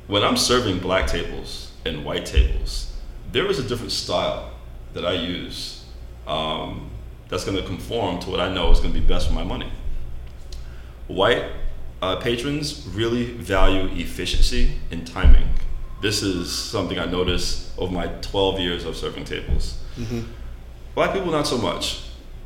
when 0.09 0.23
I'm 0.23 0.37
serving 0.37 0.81
black 0.81 1.07
tables 1.07 1.73
and 1.87 2.05
white 2.05 2.27
tables, 2.27 2.93
there 3.33 3.47
is 3.47 3.59
a 3.59 3.63
different 3.67 3.93
style 3.93 4.51
that 4.95 5.05
I 5.05 5.13
use 5.13 5.85
um, 6.27 6.91
that's 7.29 7.45
going 7.45 7.57
to 7.57 7.63
conform 7.63 8.21
to 8.21 8.31
what 8.31 8.41
I 8.41 8.53
know 8.53 8.71
is 8.71 8.81
going 8.81 8.93
to 8.93 9.01
be 9.01 9.07
best 9.07 9.29
for 9.29 9.35
my 9.35 9.45
money. 9.45 9.71
White 11.09 11.45
uh, 12.03 12.17
patrons 12.17 12.87
really 12.89 13.33
value 13.33 13.89
efficiency 13.93 14.73
and 14.91 15.07
timing. 15.07 15.49
This 16.01 16.23
is 16.23 16.53
something 16.53 16.99
I 16.99 17.07
noticed 17.07 17.77
over 17.79 17.93
my 17.93 18.07
12 18.07 18.61
years 18.61 18.85
of 18.85 18.97
serving 18.97 19.25
tables. 19.25 19.79
Black 20.95 21.13
people, 21.13 21.33
not 21.33 21.47
so 21.47 21.59
much. 21.59 22.03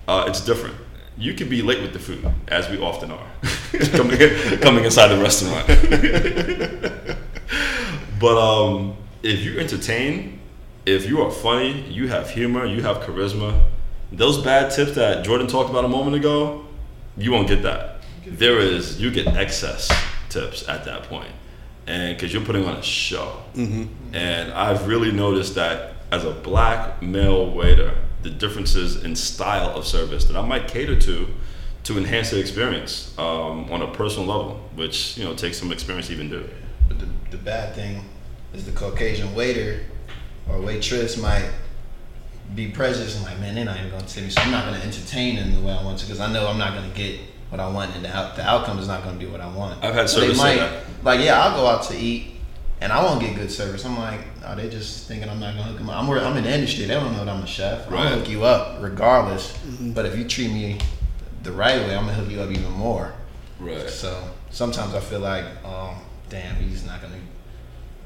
Uh, 0.08 0.24
it's 0.28 0.40
different. 0.40 0.76
You 1.18 1.34
can 1.34 1.48
be 1.48 1.60
late 1.60 1.82
with 1.82 1.92
the 1.92 1.98
food, 1.98 2.26
as 2.48 2.70
we 2.70 2.80
often 2.80 3.10
are, 3.10 3.26
coming, 3.92 4.18
coming 4.60 4.84
inside 4.84 5.08
the 5.08 5.20
restaurant. 5.20 5.66
but 8.20 8.38
um, 8.38 8.96
if 9.22 9.44
you 9.44 9.58
entertain, 9.58 10.40
if 10.86 11.06
you 11.06 11.22
are 11.22 11.30
funny, 11.30 11.82
you 11.88 12.08
have 12.08 12.30
humor, 12.30 12.64
you 12.64 12.82
have 12.82 12.98
charisma, 12.98 13.62
those 14.10 14.42
bad 14.42 14.70
tips 14.72 14.94
that 14.96 15.24
Jordan 15.24 15.46
talked 15.46 15.70
about 15.70 15.84
a 15.84 15.88
moment 15.88 16.16
ago, 16.16 16.64
you 17.16 17.32
won't 17.32 17.48
get 17.48 17.62
that. 17.62 18.02
There 18.26 18.58
is, 18.58 19.00
you 19.00 19.10
get 19.10 19.26
excess 19.28 19.90
tips 20.28 20.68
at 20.68 20.84
that 20.84 21.04
point, 21.04 21.30
and 21.86 22.16
because 22.16 22.32
you're 22.32 22.44
putting 22.44 22.64
on 22.64 22.76
a 22.76 22.82
show. 22.82 23.42
And 24.12 24.52
I've 24.52 24.86
really 24.86 25.12
noticed 25.12 25.54
that 25.54 25.94
as 26.10 26.24
a 26.24 26.30
black 26.30 27.02
male 27.02 27.50
waiter, 27.50 27.96
the 28.22 28.30
differences 28.30 29.02
in 29.02 29.16
style 29.16 29.76
of 29.76 29.86
service 29.86 30.26
that 30.26 30.36
I 30.36 30.42
might 30.46 30.68
cater 30.68 30.98
to 30.98 31.28
to 31.84 31.98
enhance 31.98 32.30
the 32.30 32.38
experience 32.38 33.12
um, 33.18 33.68
on 33.72 33.82
a 33.82 33.92
personal 33.92 34.28
level, 34.28 34.60
which 34.76 35.18
you 35.18 35.24
know 35.24 35.34
takes 35.34 35.58
some 35.58 35.72
experience 35.72 36.06
to 36.08 36.12
even 36.12 36.30
do. 36.30 36.48
But 36.88 37.00
the, 37.00 37.08
the 37.30 37.38
bad 37.38 37.74
thing 37.74 38.04
is 38.54 38.64
the 38.64 38.72
Caucasian 38.72 39.34
waiter 39.34 39.80
or 40.48 40.60
waitress 40.60 41.16
might 41.16 41.48
be 42.54 42.68
prejudiced 42.70 43.16
and 43.16 43.24
like, 43.24 43.38
man, 43.40 43.54
they're 43.54 43.64
not 43.64 43.78
even 43.78 43.90
going 43.90 44.04
to 44.04 44.08
tip 44.14 44.24
me, 44.24 44.30
so 44.30 44.40
I'm 44.42 44.50
not 44.50 44.66
going 44.66 44.78
to 44.78 44.86
entertain 44.86 45.36
them 45.36 45.54
the 45.54 45.60
way 45.60 45.72
I 45.72 45.82
want 45.82 45.98
to 46.00 46.04
because 46.06 46.20
I 46.20 46.30
know 46.32 46.46
I'm 46.48 46.58
not 46.58 46.74
going 46.74 46.90
to 46.90 46.96
get 46.96 47.20
what 47.50 47.60
I 47.60 47.68
want 47.68 47.94
and 47.94 48.04
the, 48.04 48.14
out, 48.14 48.36
the 48.36 48.42
outcome 48.42 48.78
is 48.78 48.86
not 48.88 49.02
going 49.04 49.18
to 49.18 49.24
be 49.24 49.30
what 49.30 49.40
I 49.40 49.54
want. 49.54 49.82
I've 49.84 49.94
had 49.94 50.08
So 50.08 50.20
they 50.20 50.26
service 50.26 50.40
say 50.40 50.56
might, 50.56 50.66
that. 50.70 50.84
like, 51.02 51.20
yeah, 51.20 51.40
I'll 51.42 51.56
go 51.56 51.66
out 51.66 51.82
to 51.84 51.96
eat 51.96 52.32
and 52.80 52.92
I 52.92 53.02
won't 53.02 53.20
get 53.20 53.36
good 53.36 53.50
service. 53.50 53.84
I'm 53.86 53.96
like, 53.98 54.20
oh, 54.44 54.54
they 54.56 54.68
just 54.68 55.06
thinking 55.08 55.28
I'm 55.30 55.38
not 55.40 55.54
going 55.54 55.64
to 55.66 55.70
hook 55.70 55.78
them 55.78 55.88
up. 55.90 55.96
I'm, 56.02 56.06
wor- 56.08 56.18
I'm 56.18 56.36
in 56.36 56.44
the 56.44 56.52
industry. 56.52 56.84
They 56.86 56.94
don't 56.94 57.12
know 57.12 57.24
that 57.24 57.28
I'm 57.34 57.42
a 57.42 57.46
chef. 57.46 57.86
I'm 57.86 57.92
Right. 57.94 58.00
going 58.04 58.12
to 58.14 58.18
hook 58.20 58.28
you 58.28 58.44
up 58.44 58.82
regardless. 58.82 59.56
But 59.80 60.04
if 60.06 60.18
you 60.18 60.24
treat 60.26 60.50
me 60.50 60.78
the 61.42 61.52
right 61.52 61.76
way, 61.80 61.94
I'm 61.96 62.04
going 62.04 62.16
to 62.16 62.22
hook 62.22 62.30
you 62.30 62.40
up 62.40 62.50
even 62.50 62.72
more. 62.72 63.14
Right. 63.60 63.88
So 63.88 64.28
sometimes 64.50 64.94
I 64.94 65.00
feel 65.00 65.20
like, 65.20 65.44
um, 65.64 65.94
damn, 66.28 66.56
he's 66.56 66.84
not 66.84 67.00
gonna 67.00 67.14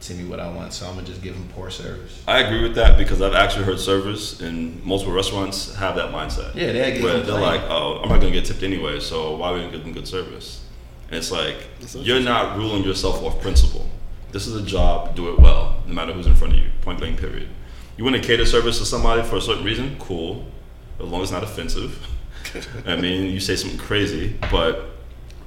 tell 0.00 0.16
me 0.16 0.24
what 0.24 0.40
I 0.40 0.50
want, 0.50 0.72
so 0.72 0.86
I'm 0.86 0.94
gonna 0.94 1.06
just 1.06 1.22
give 1.22 1.34
them 1.34 1.48
poor 1.54 1.70
service. 1.70 2.22
I 2.26 2.40
agree 2.40 2.62
with 2.62 2.74
that 2.76 2.98
because 2.98 3.20
I've 3.22 3.34
actually 3.34 3.64
heard 3.64 3.80
servers 3.80 4.40
in 4.40 4.80
multiple 4.84 5.14
restaurants 5.14 5.74
have 5.76 5.96
that 5.96 6.12
mindset. 6.12 6.54
Yeah, 6.54 6.72
they 6.72 6.92
get 6.92 7.02
Where 7.02 7.20
they're 7.20 7.40
like, 7.40 7.62
"Oh, 7.68 8.00
I'm 8.02 8.08
not 8.08 8.20
gonna 8.20 8.32
get 8.32 8.44
tipped 8.44 8.62
anyway, 8.62 9.00
so 9.00 9.36
why 9.36 9.50
would 9.50 9.64
we 9.64 9.70
give 9.70 9.82
them 9.82 9.92
good 9.92 10.08
service?" 10.08 10.62
And 11.08 11.18
it's 11.18 11.30
like 11.30 11.68
you're 11.94 12.20
not 12.20 12.56
ruling 12.56 12.82
yourself 12.82 13.22
off 13.22 13.40
principle. 13.40 13.88
This 14.32 14.46
is 14.46 14.56
a 14.56 14.62
job, 14.62 15.14
do 15.14 15.32
it 15.32 15.38
well, 15.38 15.76
no 15.86 15.94
matter 15.94 16.12
who's 16.12 16.26
in 16.26 16.34
front 16.34 16.54
of 16.54 16.58
you. 16.58 16.66
Point 16.82 16.98
blank, 16.98 17.18
period. 17.18 17.48
You 17.96 18.04
want 18.04 18.16
to 18.16 18.22
cater 18.22 18.44
service 18.44 18.78
to 18.78 18.84
somebody 18.84 19.22
for 19.22 19.36
a 19.36 19.40
certain 19.40 19.64
reason, 19.64 19.96
cool, 19.98 20.44
as 21.00 21.06
long 21.06 21.22
as 21.22 21.30
it's 21.30 21.32
not 21.32 21.42
offensive. 21.42 22.06
I 22.86 22.96
mean, 22.96 23.30
you 23.30 23.40
say 23.40 23.56
something 23.56 23.78
crazy, 23.78 24.36
but 24.50 24.95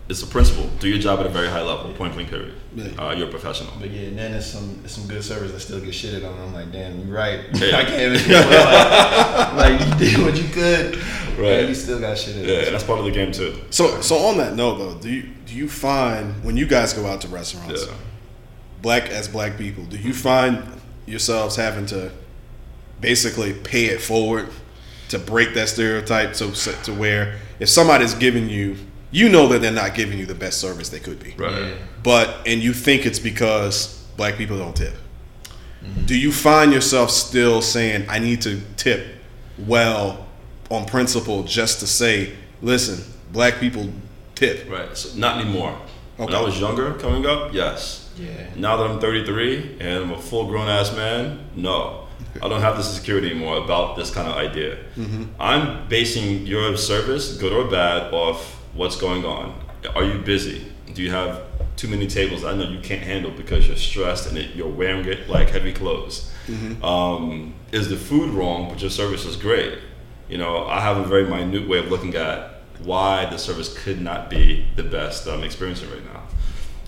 it's 0.09 0.23
a 0.23 0.27
principle. 0.27 0.67
Do 0.79 0.89
your 0.89 0.97
job 0.97 1.19
at 1.19 1.27
a 1.27 1.29
very 1.29 1.47
high 1.47 1.61
level. 1.61 1.93
Point 1.93 2.13
blank, 2.13 2.29
period. 2.29 2.55
Yeah. 2.75 2.87
Uh, 2.97 3.13
you're 3.13 3.27
a 3.27 3.31
professional. 3.31 3.71
But 3.79 3.91
yeah, 3.91 4.07
and 4.07 4.17
then 4.17 4.31
there's 4.31 4.51
some 4.51 4.77
there's 4.79 4.91
some 4.93 5.07
good 5.07 5.23
service 5.23 5.51
that 5.51 5.59
still 5.59 5.79
get 5.79 5.89
shitted 5.89 6.27
on. 6.27 6.39
I'm 6.39 6.53
like, 6.53 6.71
damn, 6.71 6.99
you're 7.05 7.15
right. 7.15 7.41
Yeah. 7.53 7.77
I 7.77 7.83
can't 7.85 8.15
even. 8.15 8.31
like, 9.57 9.79
like 9.79 9.87
you 10.01 10.11
did 10.11 10.25
what 10.25 10.35
you 10.35 10.49
could, 10.49 10.95
Right. 11.37 11.59
And 11.59 11.69
you 11.69 11.75
still 11.75 11.99
got 11.99 12.17
shitted. 12.17 12.45
Yeah, 12.47 12.57
on. 12.57 12.63
and 12.65 12.73
that's 12.75 12.83
part 12.83 12.99
of 12.99 13.05
the 13.05 13.11
game 13.11 13.31
too. 13.31 13.55
So 13.69 14.01
so 14.01 14.17
on 14.17 14.37
that 14.37 14.55
note 14.55 14.77
though, 14.79 14.95
do 14.95 15.09
you 15.09 15.29
do 15.45 15.53
you 15.55 15.69
find 15.69 16.43
when 16.43 16.57
you 16.57 16.65
guys 16.65 16.93
go 16.93 17.05
out 17.05 17.21
to 17.21 17.27
restaurants, 17.27 17.85
Yeah. 17.85 17.93
black 18.81 19.09
as 19.09 19.27
black 19.27 19.57
people, 19.57 19.85
do 19.85 19.97
you 19.97 20.13
find 20.13 20.63
yourselves 21.05 21.55
having 21.55 21.85
to 21.87 22.11
basically 22.99 23.53
pay 23.53 23.85
it 23.85 24.01
forward 24.01 24.49
to 25.09 25.17
break 25.19 25.53
that 25.53 25.69
stereotype 25.69 26.35
so 26.35 26.51
so- 26.53 26.73
to 26.83 26.93
where 26.93 27.37
if 27.59 27.69
somebody's 27.69 28.13
giving 28.15 28.49
you 28.49 28.75
you 29.11 29.29
know 29.29 29.47
that 29.47 29.61
they're 29.61 29.71
not 29.71 29.95
giving 29.95 30.19
you 30.19 30.25
the 30.25 30.35
best 30.35 30.59
service 30.59 30.89
they 30.89 30.99
could 30.99 31.21
be. 31.21 31.33
Right. 31.37 31.51
Yeah. 31.51 31.75
But 32.03 32.47
and 32.47 32.61
you 32.61 32.73
think 32.73 33.05
it's 33.05 33.19
because 33.19 34.05
black 34.17 34.35
people 34.35 34.57
don't 34.57 34.75
tip. 34.75 34.93
Mm-hmm. 35.83 36.05
Do 36.05 36.17
you 36.17 36.31
find 36.31 36.73
yourself 36.73 37.09
still 37.09 37.61
saying 37.61 38.05
I 38.09 38.19
need 38.19 38.41
to 38.41 38.61
tip 38.75 39.05
well 39.57 40.27
on 40.69 40.85
principle 40.85 41.43
just 41.43 41.79
to 41.79 41.87
say, 41.87 42.35
listen, 42.61 43.03
black 43.31 43.59
people 43.59 43.89
tip. 44.35 44.69
Right. 44.69 44.95
So 44.95 45.17
not 45.17 45.41
anymore. 45.41 45.77
When 46.17 46.33
I 46.33 46.41
was 46.41 46.59
younger, 46.59 46.93
coming 46.95 47.25
up, 47.25 47.53
yes. 47.53 48.11
Yeah. 48.17 48.49
Now 48.57 48.75
that 48.75 48.89
I'm 48.89 48.99
33 48.99 49.77
and 49.79 50.03
I'm 50.03 50.11
a 50.11 50.21
full 50.21 50.47
grown 50.47 50.67
ass 50.67 50.93
man, 50.93 51.47
no. 51.55 52.07
I 52.41 52.49
don't 52.49 52.61
have 52.61 52.75
the 52.75 52.83
security 52.83 53.31
anymore 53.31 53.57
about 53.57 53.95
this 53.95 54.11
kind 54.11 54.27
of 54.27 54.35
idea. 54.35 54.77
Mm-hmm. 54.97 55.23
I'm 55.39 55.87
basing 55.87 56.45
your 56.45 56.75
service, 56.75 57.37
good 57.37 57.53
or 57.53 57.69
bad, 57.71 58.13
off 58.13 58.58
what's 58.73 58.95
going 58.95 59.25
on. 59.25 59.59
Are 59.95 60.03
you 60.03 60.19
busy? 60.19 60.71
Do 60.93 61.01
you 61.01 61.11
have 61.11 61.41
too 61.75 61.87
many 61.87 62.07
tables 62.07 62.43
I 62.43 62.55
know 62.55 62.63
you 62.69 62.79
can't 62.79 63.01
handle 63.01 63.31
because 63.31 63.67
you're 63.67 63.77
stressed 63.77 64.27
and 64.27 64.37
it, 64.37 64.55
you're 64.55 64.67
wearing 64.69 65.05
it 65.05 65.29
like 65.29 65.49
heavy 65.49 65.71
clothes? 65.73 66.31
Um, 66.83 67.53
is 67.71 67.89
the 67.89 67.95
food 67.95 68.31
wrong, 68.31 68.69
but 68.69 68.81
your 68.81 68.89
service 68.89 69.25
is 69.25 69.35
great? 69.35 69.79
You 70.27 70.37
know, 70.37 70.65
I 70.67 70.81
have 70.81 70.97
a 70.97 71.03
very 71.03 71.25
minute 71.25 71.67
way 71.67 71.79
of 71.79 71.89
looking 71.89 72.15
at 72.15 72.61
why 72.83 73.25
the 73.25 73.37
service 73.37 73.75
could 73.83 74.01
not 74.01 74.29
be 74.29 74.65
the 74.75 74.83
best 74.83 75.25
that 75.25 75.33
I'm 75.33 75.43
experiencing 75.43 75.89
right 75.91 76.03
now. 76.13 76.23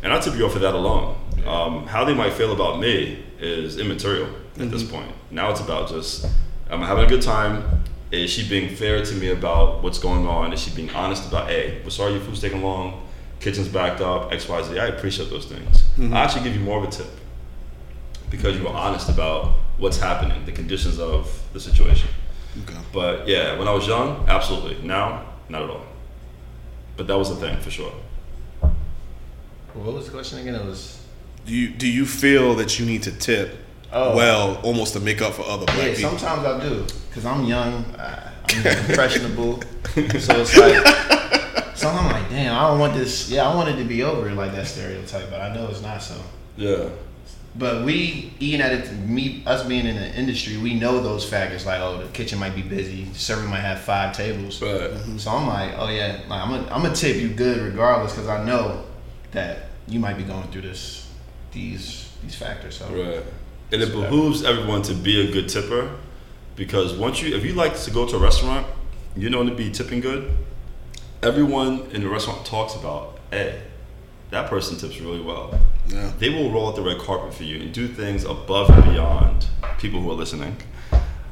And 0.04 0.12
I 0.12 0.20
tip 0.20 0.36
you 0.36 0.46
off 0.46 0.54
for 0.54 0.60
that 0.60 0.74
alone. 0.74 1.16
Um, 1.46 1.86
how 1.88 2.04
they 2.06 2.14
might 2.14 2.34
feel 2.34 2.52
about 2.54 2.80
me 2.80 3.24
is 3.40 3.78
immaterial 3.78 4.30
at 4.60 4.72
this 4.72 4.84
point. 4.84 5.12
Now 5.30 5.52
it's 5.52 5.60
about 5.60 5.90
just, 5.90 6.26
I'm 6.70 6.82
having 6.82 7.06
a 7.06 7.08
good 7.08 7.22
time? 7.22 7.81
Is 8.12 8.30
she 8.30 8.48
being 8.48 8.76
fair 8.76 9.04
to 9.04 9.16
me 9.16 9.30
about 9.30 9.82
what's 9.84 9.98
going 9.98 10.28
on? 10.28 10.52
Is 10.52 10.62
she 10.62 10.72
being 10.72 10.90
honest 10.92 11.28
about, 11.28 11.48
hey, 11.48 11.82
we're 11.84 11.90
sorry 11.90 12.14
your 12.14 12.22
food's 12.22 12.42
taking 12.42 12.62
long, 12.62 13.08
kitchen's 13.40 13.70
backed 13.70 14.02
up, 14.02 14.34
X, 14.34 14.48
Y, 14.50 14.62
Z. 14.64 14.80
I 14.80 14.88
appreciate 14.88 15.30
those 15.30 15.46
things. 15.46 15.84
Mm-hmm. 15.98 16.14
I 16.14 16.24
actually 16.24 16.44
give 16.44 16.54
you 16.54 16.60
more 16.60 16.78
of 16.78 16.84
a 16.84 16.92
tip 16.92 17.08
because 18.30 18.58
you 18.58 18.64
were 18.64 18.70
honest 18.70 19.10
about 19.10 19.54
what's 19.78 19.98
happening, 19.98 20.46
the 20.46 20.52
conditions 20.52 21.00
of 21.00 21.42
the 21.54 21.60
situation. 21.60 22.10
Okay. 22.64 22.78
But 22.92 23.28
yeah, 23.28 23.58
when 23.58 23.68
I 23.68 23.74
was 23.74 23.88
young, 23.88 24.26
absolutely. 24.28 24.86
Now, 24.86 25.26
not 25.48 25.64
at 25.64 25.70
all. 25.70 25.86
But 26.98 27.08
that 27.08 27.18
was 27.18 27.32
a 27.32 27.36
thing 27.36 27.58
for 27.60 27.72
sure. 27.72 27.94
What 29.74 29.94
was 29.94 30.06
the 30.06 30.12
question 30.12 30.40
again? 30.40 30.56
It 30.56 30.66
was. 30.66 31.02
Do 31.46 31.56
you 31.56 31.70
do 31.70 31.88
you 31.88 32.06
feel 32.06 32.56
that 32.56 32.78
you 32.78 32.86
need 32.86 33.04
to 33.04 33.12
tip 33.12 33.58
Oh. 33.94 34.16
well, 34.16 34.56
almost 34.64 34.94
to 34.94 35.00
make 35.00 35.22
up 35.22 35.34
for 35.34 35.44
other 35.44 35.66
black 35.66 35.78
Yeah, 35.78 35.96
people? 35.96 36.18
sometimes 36.18 36.46
I 36.46 36.60
do, 36.70 36.86
cause 37.14 37.26
I'm 37.26 37.44
young, 37.44 37.84
I, 37.98 38.32
I'm 38.50 38.68
impressionable, 38.90 39.62
so 39.62 40.42
it's 40.42 40.58
like. 40.58 40.86
Sometimes 41.76 42.06
I'm 42.14 42.22
like, 42.22 42.30
damn, 42.30 42.56
I 42.56 42.68
don't 42.68 42.80
want 42.80 42.94
this. 42.94 43.30
Yeah, 43.32 43.50
I 43.50 43.56
want 43.56 43.70
it 43.70 43.78
to 43.78 43.84
be 43.84 44.04
over 44.04 44.32
like 44.34 44.52
that 44.52 44.68
stereotype, 44.68 45.32
but 45.32 45.42
I 45.42 45.52
know 45.56 45.68
it's 45.68 45.82
not 45.82 46.02
so. 46.04 46.16
Yeah. 46.56 46.90
But 47.56 47.84
we 47.86 48.34
eating 48.40 48.62
at 48.62 48.72
it, 48.72 48.92
me, 49.00 49.42
us 49.48 49.66
being 49.66 49.88
in 49.88 49.96
the 49.96 50.14
industry, 50.16 50.58
we 50.58 50.76
know 50.76 51.02
those 51.02 51.28
factors. 51.28 51.66
Like, 51.66 51.82
oh, 51.82 51.98
the 51.98 52.08
kitchen 52.10 52.38
might 52.38 52.54
be 52.56 52.62
busy, 52.62 53.06
the 53.06 53.18
server 53.18 53.48
might 53.48 53.62
have 53.62 53.80
five 53.82 54.16
tables. 54.16 54.62
Right. 54.62 54.92
Mm-hmm. 54.92 55.18
So 55.18 55.32
I'm 55.32 55.48
like, 55.48 55.74
oh 55.78 55.90
yeah, 55.90 56.22
like 56.30 56.42
I'm 56.42 56.50
gonna 56.52 56.68
I'm 56.72 56.84
gonna 56.84 56.94
tip 56.96 57.18
you 57.18 57.30
good 57.30 57.60
regardless, 57.60 58.14
because 58.14 58.30
I 58.30 58.46
know 58.46 58.86
that 59.32 59.70
you 59.88 60.00
might 60.00 60.18
be 60.18 60.24
going 60.24 60.48
through 60.52 60.62
this, 60.62 61.10
these 61.52 62.10
these 62.22 62.36
factors. 62.36 62.78
So 62.78 62.86
Right. 62.90 63.24
And 63.72 63.82
it 63.82 63.92
behooves 63.92 64.44
everyone 64.44 64.82
to 64.84 64.94
be 64.94 65.28
a 65.28 65.32
good 65.32 65.48
tipper 65.48 65.98
because 66.56 66.94
once 66.94 67.22
you, 67.22 67.36
if 67.36 67.46
you 67.46 67.54
like 67.54 67.80
to 67.82 67.92
go 67.92 68.06
to 68.06 68.18
a 68.18 68.20
restaurant, 68.20 68.68
you 69.16 69.30
know 69.30 69.44
to 69.44 69.56
be 69.56 69.72
tipping 69.72 70.02
good, 70.02 70.36
everyone 71.24 71.90
in 71.92 72.02
the 72.02 72.10
restaurant 72.10 72.46
talks 72.46 72.76
about, 72.76 73.20
hey, 73.30 73.62
that 74.32 74.50
person 74.50 74.78
tips 74.78 75.00
really 75.00 75.22
well. 75.22 75.60
Yeah. 75.88 76.12
They 76.20 76.30
will 76.30 76.52
roll 76.52 76.70
out 76.70 76.76
the 76.76 76.82
red 76.82 77.00
carpet 77.00 77.34
for 77.34 77.44
you 77.44 77.62
and 77.62 77.74
do 77.74 77.88
things 77.88 78.24
above 78.24 78.70
and 78.70 78.84
beyond 78.86 79.48
people 79.78 80.02
who 80.02 80.12
are 80.12 80.16
listening 80.16 80.58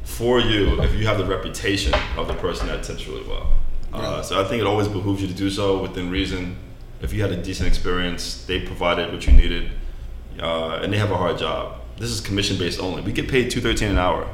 for 0.03 0.39
you 0.39 0.81
if 0.81 0.93
you 0.95 1.07
have 1.07 1.17
the 1.17 1.25
reputation 1.25 1.93
of 2.17 2.27
the 2.27 2.33
person 2.35 2.67
that 2.67 2.83
tips 2.83 3.07
really 3.07 3.27
well. 3.27 3.53
Uh, 3.93 4.21
so 4.21 4.39
I 4.39 4.43
think 4.47 4.61
it 4.61 4.67
always 4.67 4.87
behooves 4.87 5.21
you 5.21 5.27
to 5.27 5.33
do 5.33 5.49
so 5.49 5.81
within 5.81 6.09
reason. 6.09 6.57
If 7.01 7.13
you 7.13 7.21
had 7.21 7.31
a 7.31 7.41
decent 7.41 7.67
experience, 7.67 8.45
they 8.45 8.59
provided 8.59 9.11
what 9.11 9.25
you 9.25 9.33
needed, 9.33 9.71
uh, 10.39 10.79
and 10.81 10.91
they 10.91 10.97
have 10.97 11.11
a 11.11 11.17
hard 11.17 11.37
job. 11.37 11.78
This 11.99 12.09
is 12.11 12.21
commission 12.21 12.57
based 12.57 12.79
only. 12.79 13.01
We 13.01 13.11
get 13.11 13.27
paid 13.29 13.51
two 13.51 13.59
thirteen 13.61 13.89
an 13.91 13.97
hour. 13.97 14.27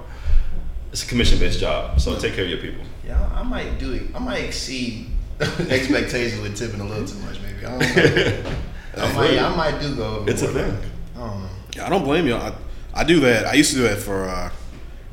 It's 0.91 1.03
a 1.03 1.07
commission 1.07 1.39
based 1.39 1.59
job, 1.59 1.99
so 1.99 2.15
take 2.17 2.35
care 2.35 2.43
of 2.45 2.49
your 2.49 2.59
people. 2.59 2.85
yeah, 3.05 3.27
I 3.33 3.43
might 3.43 3.77
do 3.79 3.91
it. 3.93 4.03
I 4.15 4.19
might 4.19 4.43
exceed 4.45 5.07
expectations 5.41 6.41
with 6.41 6.55
tipping 6.55 6.79
a 6.79 6.85
little 6.85 7.05
too 7.05 7.19
much, 7.19 7.37
maybe. 7.41 7.65
I 7.65 7.77
don't 7.77 7.95
know. 7.95 8.55
I 9.03 9.13
might, 9.13 9.37
I 9.37 9.55
might 9.55 9.79
do 9.81 9.93
go. 9.95 10.23
It's 10.27 10.41
a 10.41 10.47
thing. 10.47 10.77
I 11.15 11.19
don't 11.19 11.41
know. 11.41 11.49
Yeah, 11.75 11.87
I 11.87 11.89
don't 11.89 12.03
blame 12.05 12.27
you. 12.27 12.35
I, 12.35 12.53
I 12.93 13.03
do 13.03 13.19
that. 13.21 13.45
I 13.45 13.53
used 13.55 13.71
to 13.71 13.77
do 13.77 13.83
that 13.83 13.97
for 13.97 14.29
uh, 14.29 14.49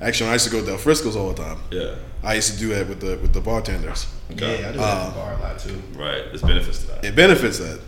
actually 0.01 0.27
when 0.27 0.31
I 0.31 0.35
used 0.35 0.45
to 0.45 0.51
go 0.53 0.61
to 0.61 0.67
Del 0.67 0.79
Frisco's 0.79 1.17
all 1.17 1.33
the 1.33 1.43
time. 1.43 1.59
Yeah, 1.73 1.97
I 2.23 2.35
used 2.35 2.53
to 2.53 2.59
do 2.61 2.69
that 2.69 2.87
with 2.89 3.01
the 3.01 3.17
with 3.19 3.33
the 3.33 3.41
bartenders. 3.41 4.07
Okay. 4.33 4.61
Yeah, 4.61 4.69
I 4.69 4.73
do 4.73 4.79
that 4.79 4.99
at 4.99 5.09
the 5.09 5.15
bar 5.19 5.33
a 5.33 5.39
lot 5.41 5.59
too. 5.59 5.83
right. 5.97 6.25
There's 6.27 6.43
benefits 6.43 6.79
to 6.83 6.87
that. 6.89 7.05
It 7.05 7.17
benefits 7.17 7.59
that. 7.59 7.81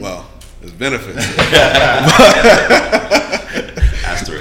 Well, 0.00 0.26
there's 0.60 0.72
benefits. 0.74 1.26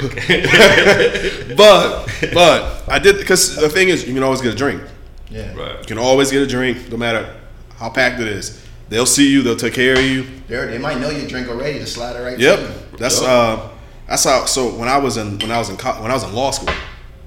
Asterisk. 0.04 1.56
but 1.58 2.06
but 2.34 2.84
I 2.90 3.00
did 3.00 3.18
because 3.18 3.56
the 3.56 3.70
thing 3.70 3.90
is 3.90 4.08
you 4.08 4.14
can 4.14 4.24
always 4.24 4.42
get 4.42 4.54
a 4.54 4.58
drink. 4.58 4.82
Yeah. 5.30 5.54
You 5.80 5.86
can 5.86 5.98
always 5.98 6.32
get 6.32 6.42
a 6.42 6.48
drink 6.48 6.90
no 6.92 6.98
matter 6.98 7.34
how 7.78 7.90
packed 7.90 8.20
it 8.20 8.28
is. 8.28 8.62
They'll 8.90 9.06
see 9.06 9.32
you. 9.32 9.42
They'll 9.42 9.56
take 9.56 9.74
care 9.74 9.94
of 9.94 10.04
you. 10.04 10.26
They're, 10.48 10.68
they 10.68 10.78
might 10.78 11.00
know 11.00 11.10
your 11.10 11.28
drink 11.28 11.48
already. 11.48 11.80
Just 11.80 11.94
slide 11.94 12.16
it 12.18 12.24
right. 12.24 12.38
to 12.38 12.44
Yep. 12.44 12.60
you. 12.60 12.98
That's 12.98 13.22
Yep. 13.22 13.30
uh 13.30 13.70
that's 14.08 14.24
how 14.26 14.46
so 14.46 14.76
when 14.76 14.90
I 14.90 14.98
was 14.98 15.16
in 15.18 15.40
when 15.40 15.52
I 15.52 15.58
was 15.58 15.70
in 15.70 15.78
co- 15.78 16.02
when 16.02 16.12
I 16.12 16.14
was 16.14 16.24
in 16.24 16.34
law 16.34 16.52
school, 16.52 16.74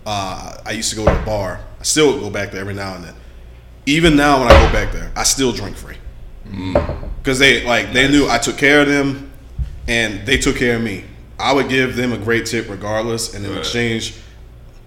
uh 0.06 0.56
I 0.66 0.72
used 0.72 0.90
to 0.90 0.96
go 0.96 1.04
to 1.06 1.12
the 1.18 1.24
bar. 1.24 1.60
I 1.80 1.82
still 1.84 2.20
go 2.20 2.30
back 2.30 2.50
there 2.50 2.60
every 2.60 2.74
now 2.74 2.94
and 2.94 3.04
then. 3.04 3.14
Even 3.86 4.16
now 4.16 4.40
when 4.40 4.48
I 4.50 4.66
go 4.66 4.72
back 4.72 4.92
there, 4.92 5.10
I 5.16 5.22
still 5.24 5.52
drink 5.52 5.76
free. 5.76 5.96
Cuz 7.22 7.38
they 7.38 7.64
like 7.64 7.92
they 7.94 8.08
knew 8.08 8.28
I 8.28 8.36
took 8.38 8.58
care 8.58 8.82
of 8.82 8.88
them 8.88 9.30
and 9.88 10.26
they 10.26 10.36
took 10.36 10.56
care 10.56 10.76
of 10.76 10.82
me. 10.82 11.04
I 11.38 11.52
would 11.52 11.68
give 11.68 11.96
them 11.96 12.12
a 12.12 12.18
great 12.18 12.46
tip 12.46 12.68
regardless 12.68 13.34
and 13.34 13.44
in 13.44 13.50
Right. 13.52 13.58
exchange 13.60 14.14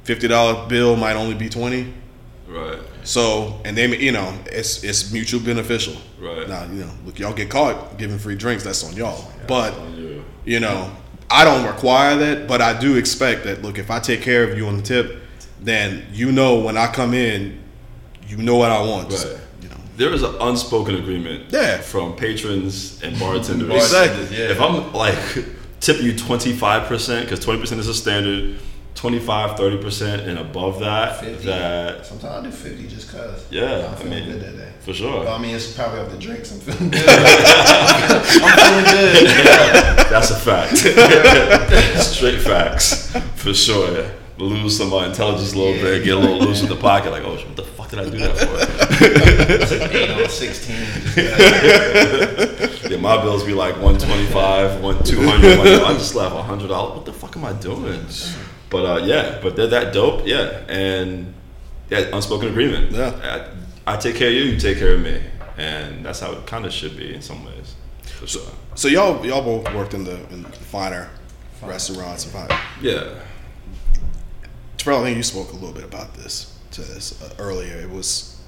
$50 0.06 0.68
bill 0.70 0.96
might 0.96 1.16
only 1.16 1.36
be 1.36 1.50
20. 1.50 1.94
Right. 2.48 2.80
So, 3.04 3.60
and 3.66 3.78
they, 3.78 3.88
you 3.98 4.12
know, 4.12 4.34
it's 4.46 4.84
it's 4.84 5.12
mutual 5.12 5.40
beneficial. 5.42 5.96
Right. 6.20 6.48
Now, 6.48 6.64
you 6.66 6.82
know, 6.82 6.92
look, 7.06 7.20
y'all 7.20 7.34
get 7.34 7.50
caught 7.50 7.98
giving 7.98 8.18
free 8.18 8.36
drinks. 8.36 8.64
That's 8.64 8.84
on 8.84 8.96
y'all. 8.96 9.30
but 9.48 9.74
on 9.78 9.98
you. 9.98 10.24
you 10.46 10.60
know, 10.62 10.92
I 11.30 11.44
don't 11.44 11.66
require 11.66 12.16
that, 12.18 12.48
but 12.48 12.62
I 12.62 12.78
do 12.80 12.96
expect 12.96 13.44
that. 13.44 13.62
Look, 13.62 13.78
if 13.78 13.92
I 13.92 14.00
take 14.00 14.22
care 14.22 14.44
of 14.50 14.58
you 14.58 14.68
on 14.68 14.78
the 14.78 14.84
tip, 14.84 15.18
then 15.62 16.06
you 16.14 16.32
know 16.32 16.60
when 16.60 16.78
I 16.78 16.88
come 16.88 17.14
in, 17.14 17.60
you 18.28 18.38
know 18.38 18.56
what 18.56 18.72
I 18.72 18.80
want. 18.82 19.12
Right. 19.12 19.38
You 19.62 19.70
know. 19.70 19.76
There 19.98 20.14
is 20.14 20.24
an 20.24 20.36
unspoken 20.40 20.96
agreement 20.96 21.46
Yeah. 21.52 21.80
from 21.82 22.16
patrons 22.16 23.02
and 23.04 23.18
bartenders. 23.20 23.70
Exactly. 23.74 24.38
Yeah. 24.38 24.52
If 24.52 24.62
I'm 24.62 24.94
like 24.94 25.18
tip 25.80 26.02
you 26.02 26.14
25% 26.14 27.22
because 27.22 27.46
20% 27.46 27.80
is 27.80 27.88
a 27.88 27.94
standard 27.94 28.60
25 28.98 29.58
30% 29.60 30.28
and 30.28 30.40
above 30.40 30.80
that 30.80 31.20
50. 31.20 31.46
that 31.46 32.04
sometimes 32.04 32.46
i 32.46 32.50
do 32.50 32.52
50 32.52 32.88
just 32.88 33.12
cuz 33.12 33.46
yeah 33.52 33.86
i'm 33.88 33.96
feeling 33.96 34.14
I 34.14 34.22
mean, 34.26 34.32
good 34.32 34.42
that 34.42 34.58
day. 34.58 34.72
for 34.80 34.92
sure. 34.92 35.28
I 35.28 35.38
mean 35.38 35.54
it's 35.56 35.72
probably 35.74 36.00
off 36.00 36.10
the 36.10 36.18
drinks 36.18 36.52
i'm 36.52 36.60
feeling 36.60 36.90
good. 36.90 37.06
I'm 37.08 38.24
feeling 38.58 38.86
good. 38.86 39.28
Yeah, 39.28 40.04
that's 40.10 40.32
a 40.32 40.36
fact. 40.36 40.78
Straight 42.02 42.42
facts 42.42 43.12
for 43.36 43.54
sure. 43.54 44.10
Lose 44.40 44.78
some 44.78 44.90
my 44.90 45.06
intelligence 45.06 45.54
a 45.54 45.58
little 45.58 45.76
yeah. 45.76 45.82
bit 45.84 46.04
get 46.04 46.18
a 46.18 46.20
little 46.20 46.40
loose 46.40 46.62
in 46.64 46.68
the 46.68 46.76
pocket 46.76 47.12
like 47.12 47.24
oh 47.24 47.36
what 47.36 47.56
the 47.56 47.62
fuck 47.64 47.90
did 47.92 48.00
i 48.00 48.10
do 48.10 48.18
that 48.18 48.36
for? 48.36 48.58
8 49.96 50.10
on 50.10 50.28
16 50.30 50.76
yeah, 52.90 52.98
my 52.98 53.22
bills 53.22 53.44
be 53.44 53.54
like 53.54 53.76
125, 53.76 54.82
one 54.82 55.04
200. 55.04 55.58
Like, 55.58 55.68
I 55.68 55.94
just 55.94 56.16
left 56.16 56.36
$100. 56.36 56.70
What 56.96 57.06
the 57.06 57.14
fuck 57.14 57.36
am 57.36 57.46
I 57.46 57.54
doing? 57.54 58.06
But 58.70 58.86
uh, 58.86 59.06
yeah, 59.06 59.40
but 59.42 59.56
they're 59.56 59.68
that 59.68 59.94
dope. 59.94 60.26
Yeah. 60.26 60.64
And 60.68 61.34
yeah, 61.90 62.10
unspoken 62.14 62.50
agreement. 62.50 62.92
Yeah. 62.92 63.48
I, 63.86 63.94
I 63.94 63.98
take 63.98 64.16
care 64.16 64.28
of 64.28 64.34
you, 64.34 64.44
you 64.44 64.60
take 64.60 64.78
care 64.78 64.96
of 64.96 65.02
me. 65.02 65.22
And 65.58 66.06
that's 66.06 66.20
how 66.20 66.34
it 66.34 66.46
kind 66.46 66.66
of 66.66 66.74
should 66.74 66.98
be 66.98 67.16
in 67.16 67.22
some 67.22 67.44
ways. 67.46 67.76
Sure. 68.26 68.42
So, 68.76 68.88
y'all 68.88 69.26
y'all 69.26 69.42
both 69.42 69.74
worked 69.74 69.94
in 69.94 70.04
the, 70.04 70.18
in 70.30 70.44
finer, 70.46 71.10
restaurants. 71.64 72.26
Finer. 72.26 72.60
Yeah. 72.82 73.16
Terrell, 74.78 75.02
I 75.02 75.06
think 75.06 75.18
you 75.18 75.24
spoke 75.24 75.52
a 75.52 75.56
little 75.56 75.74
bit 75.74 75.84
about 75.84 76.14
this 76.14 76.58
to 76.72 76.82
this 76.82 77.22
uh, 77.22 77.34
earlier. 77.40 77.78
It 77.78 77.90
was 77.90 78.40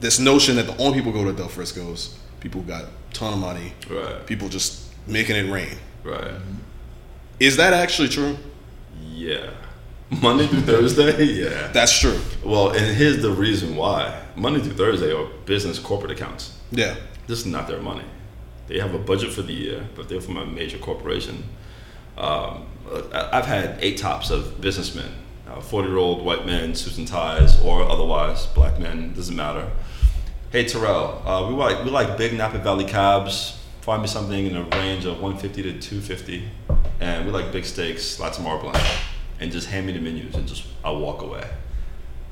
this 0.00 0.18
notion 0.18 0.56
that 0.56 0.66
the 0.66 0.76
only 0.78 0.98
people 0.98 1.12
go 1.12 1.24
to 1.24 1.32
Del 1.32 1.48
Frisco's 1.48 2.18
people 2.40 2.60
who 2.62 2.68
got 2.68 2.86
ton 3.12 3.32
of 3.32 3.38
money, 3.38 3.72
Right. 3.90 4.24
people 4.26 4.48
just 4.48 4.82
making 5.06 5.36
it 5.36 5.50
rain. 5.50 5.76
Right. 6.04 6.32
Is 7.40 7.56
that 7.56 7.72
actually 7.72 8.08
true? 8.08 8.36
Yeah. 9.02 9.50
Monday 10.10 10.46
through 10.46 10.62
Thursday? 10.62 11.24
Yeah. 11.42 11.68
That's 11.72 11.98
true. 11.98 12.18
Well, 12.44 12.70
and 12.70 12.96
here's 12.96 13.20
the 13.22 13.30
reason 13.30 13.76
why. 13.76 14.22
Monday 14.36 14.60
through 14.60 14.74
Thursday 14.74 15.12
are 15.12 15.26
business 15.44 15.78
corporate 15.78 16.12
accounts. 16.12 16.58
Yeah. 16.70 16.96
This 17.26 17.40
is 17.40 17.46
not 17.46 17.68
their 17.68 17.80
money. 17.80 18.04
They 18.68 18.78
have 18.78 18.94
a 18.94 18.98
budget 18.98 19.32
for 19.32 19.42
the 19.42 19.52
year, 19.52 19.86
but 19.94 20.08
they're 20.08 20.20
from 20.20 20.36
a 20.36 20.46
major 20.46 20.78
corporation. 20.78 21.44
Um, 22.16 22.66
I've 23.12 23.46
had 23.46 23.78
eight 23.80 23.98
tops 23.98 24.30
of 24.30 24.60
businessmen, 24.60 25.10
forty-year-old 25.62 26.24
white 26.24 26.44
men, 26.46 26.74
suits 26.74 26.98
and 26.98 27.06
ties, 27.08 27.60
or 27.62 27.82
otherwise 27.82 28.46
black 28.46 28.78
men. 28.78 29.12
Doesn't 29.14 29.36
matter. 29.36 29.70
Hey 30.50 30.64
Terrell, 30.64 31.22
uh, 31.26 31.46
we 31.46 31.54
like 31.54 31.84
we 31.84 31.90
like 31.90 32.16
big 32.16 32.32
Napa 32.32 32.56
Valley 32.56 32.86
cabs. 32.86 33.62
Find 33.82 34.00
me 34.00 34.08
something 34.08 34.46
in 34.46 34.56
a 34.56 34.62
range 34.62 35.04
of 35.04 35.20
150 35.20 35.62
to 35.62 35.78
250, 35.78 36.48
and 37.00 37.26
we 37.26 37.32
like 37.32 37.52
big 37.52 37.66
steaks, 37.66 38.18
lots 38.18 38.38
of 38.38 38.44
marbling, 38.44 38.74
and 39.40 39.52
just 39.52 39.68
hand 39.68 39.86
me 39.86 39.92
the 39.92 40.00
menus 40.00 40.34
and 40.34 40.48
just 40.48 40.64
I'll 40.82 41.00
walk 41.00 41.20
away. 41.20 41.46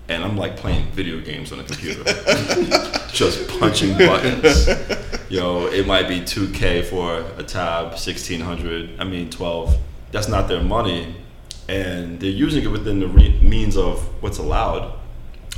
And 0.08 0.24
I'm 0.24 0.34
like 0.38 0.56
playing 0.56 0.86
video 0.92 1.20
games 1.20 1.52
on 1.52 1.60
a 1.60 1.64
computer, 1.64 2.04
just 3.12 3.48
punching 3.60 3.98
buttons. 3.98 4.66
you 5.28 5.38
know, 5.38 5.66
it 5.66 5.86
might 5.86 6.08
be 6.08 6.20
2K 6.22 6.86
for 6.86 7.18
a 7.38 7.42
tab, 7.42 7.88
1600, 7.88 8.98
I 8.98 9.04
mean 9.04 9.28
12. 9.28 9.76
That's 10.12 10.28
not 10.28 10.48
their 10.48 10.62
money. 10.62 11.16
And 11.68 12.18
they're 12.18 12.30
using 12.30 12.64
it 12.64 12.68
within 12.68 12.98
the 12.98 13.08
re- 13.08 13.38
means 13.42 13.76
of 13.76 14.00
what's 14.22 14.38
allowed, 14.38 14.98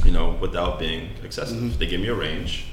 you 0.04 0.10
know, 0.10 0.36
without 0.40 0.78
being 0.78 1.10
excessive. 1.22 1.56
Mm-hmm. 1.56 1.78
They 1.78 1.86
give 1.86 2.00
me 2.00 2.08
a 2.08 2.14
range 2.14 2.66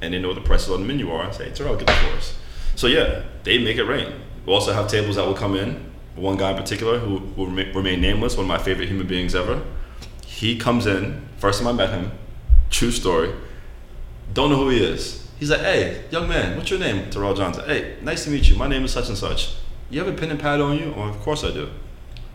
and 0.00 0.12
they 0.12 0.18
know 0.18 0.28
what 0.28 0.34
the 0.34 0.42
prices 0.42 0.70
on 0.70 0.80
the 0.80 0.86
menu 0.86 1.10
are 1.10 1.22
I 1.22 1.30
say, 1.30 1.50
Terrell, 1.50 1.76
get 1.76 1.86
the 1.86 1.92
for 1.92 2.16
us. 2.16 2.36
So 2.74 2.86
yeah, 2.88 3.22
they 3.44 3.58
make 3.58 3.76
it 3.76 3.84
rain. 3.84 4.12
We 4.44 4.52
also 4.52 4.72
have 4.72 4.88
tables 4.88 5.16
that 5.16 5.26
will 5.26 5.34
come 5.34 5.56
in. 5.56 5.90
One 6.16 6.36
guy 6.36 6.50
in 6.50 6.56
particular 6.56 6.98
who 6.98 7.18
will 7.36 7.46
remain 7.46 8.00
nameless, 8.00 8.36
one 8.36 8.44
of 8.44 8.48
my 8.48 8.58
favorite 8.58 8.88
human 8.88 9.06
beings 9.06 9.34
ever. 9.34 9.62
He 10.26 10.58
comes 10.58 10.86
in, 10.86 11.26
first 11.38 11.60
time 11.60 11.68
I 11.68 11.72
met 11.72 11.90
him, 11.90 12.10
true 12.68 12.90
story. 12.90 13.32
Don't 14.34 14.50
know 14.50 14.56
who 14.56 14.70
he 14.70 14.82
is. 14.82 15.28
He's 15.38 15.50
like, 15.50 15.60
hey, 15.60 16.04
young 16.10 16.28
man, 16.28 16.56
what's 16.56 16.70
your 16.70 16.78
name? 16.80 17.10
Terrell 17.10 17.34
Johnson. 17.34 17.64
Hey, 17.64 17.96
nice 18.02 18.24
to 18.24 18.30
meet 18.30 18.48
you. 18.48 18.56
My 18.56 18.68
name 18.68 18.84
is 18.84 18.92
such 18.92 19.08
and 19.08 19.16
such. 19.16 19.54
You 19.90 20.02
have 20.02 20.12
a 20.12 20.16
pen 20.16 20.30
and 20.30 20.40
pad 20.40 20.60
on 20.60 20.78
you? 20.78 20.94
Oh, 20.96 21.02
of 21.02 21.18
course 21.20 21.44
I 21.44 21.52
do. 21.52 21.70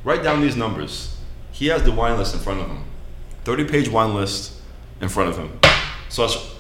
Write 0.04 0.24
down 0.24 0.42
these 0.42 0.56
numbers. 0.56 1.18
He 1.52 1.68
has 1.68 1.84
the 1.84 1.92
wine 1.92 2.18
list 2.18 2.34
in 2.34 2.40
front 2.40 2.62
of 2.62 2.68
him. 2.68 2.84
30 3.48 3.64
page 3.64 3.88
wine 3.88 4.14
list 4.14 4.60
in 5.00 5.08
front 5.08 5.30
of 5.30 5.38
him. 5.38 5.58
So 6.10 6.24
I 6.24 6.26
was 6.26 6.56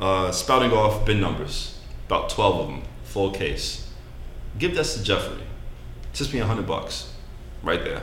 uh, 0.00 0.32
spouting 0.32 0.72
off 0.72 1.04
bin 1.04 1.20
numbers, 1.20 1.78
about 2.06 2.30
12 2.30 2.58
of 2.58 2.68
them, 2.68 2.82
full 3.04 3.32
case. 3.32 3.92
Give 4.58 4.74
this 4.74 4.96
to 4.96 5.04
Jeffrey. 5.04 5.42
Tips 6.14 6.32
me 6.32 6.38
100 6.38 6.66
bucks. 6.66 7.12
Right 7.62 7.84
there. 7.84 8.00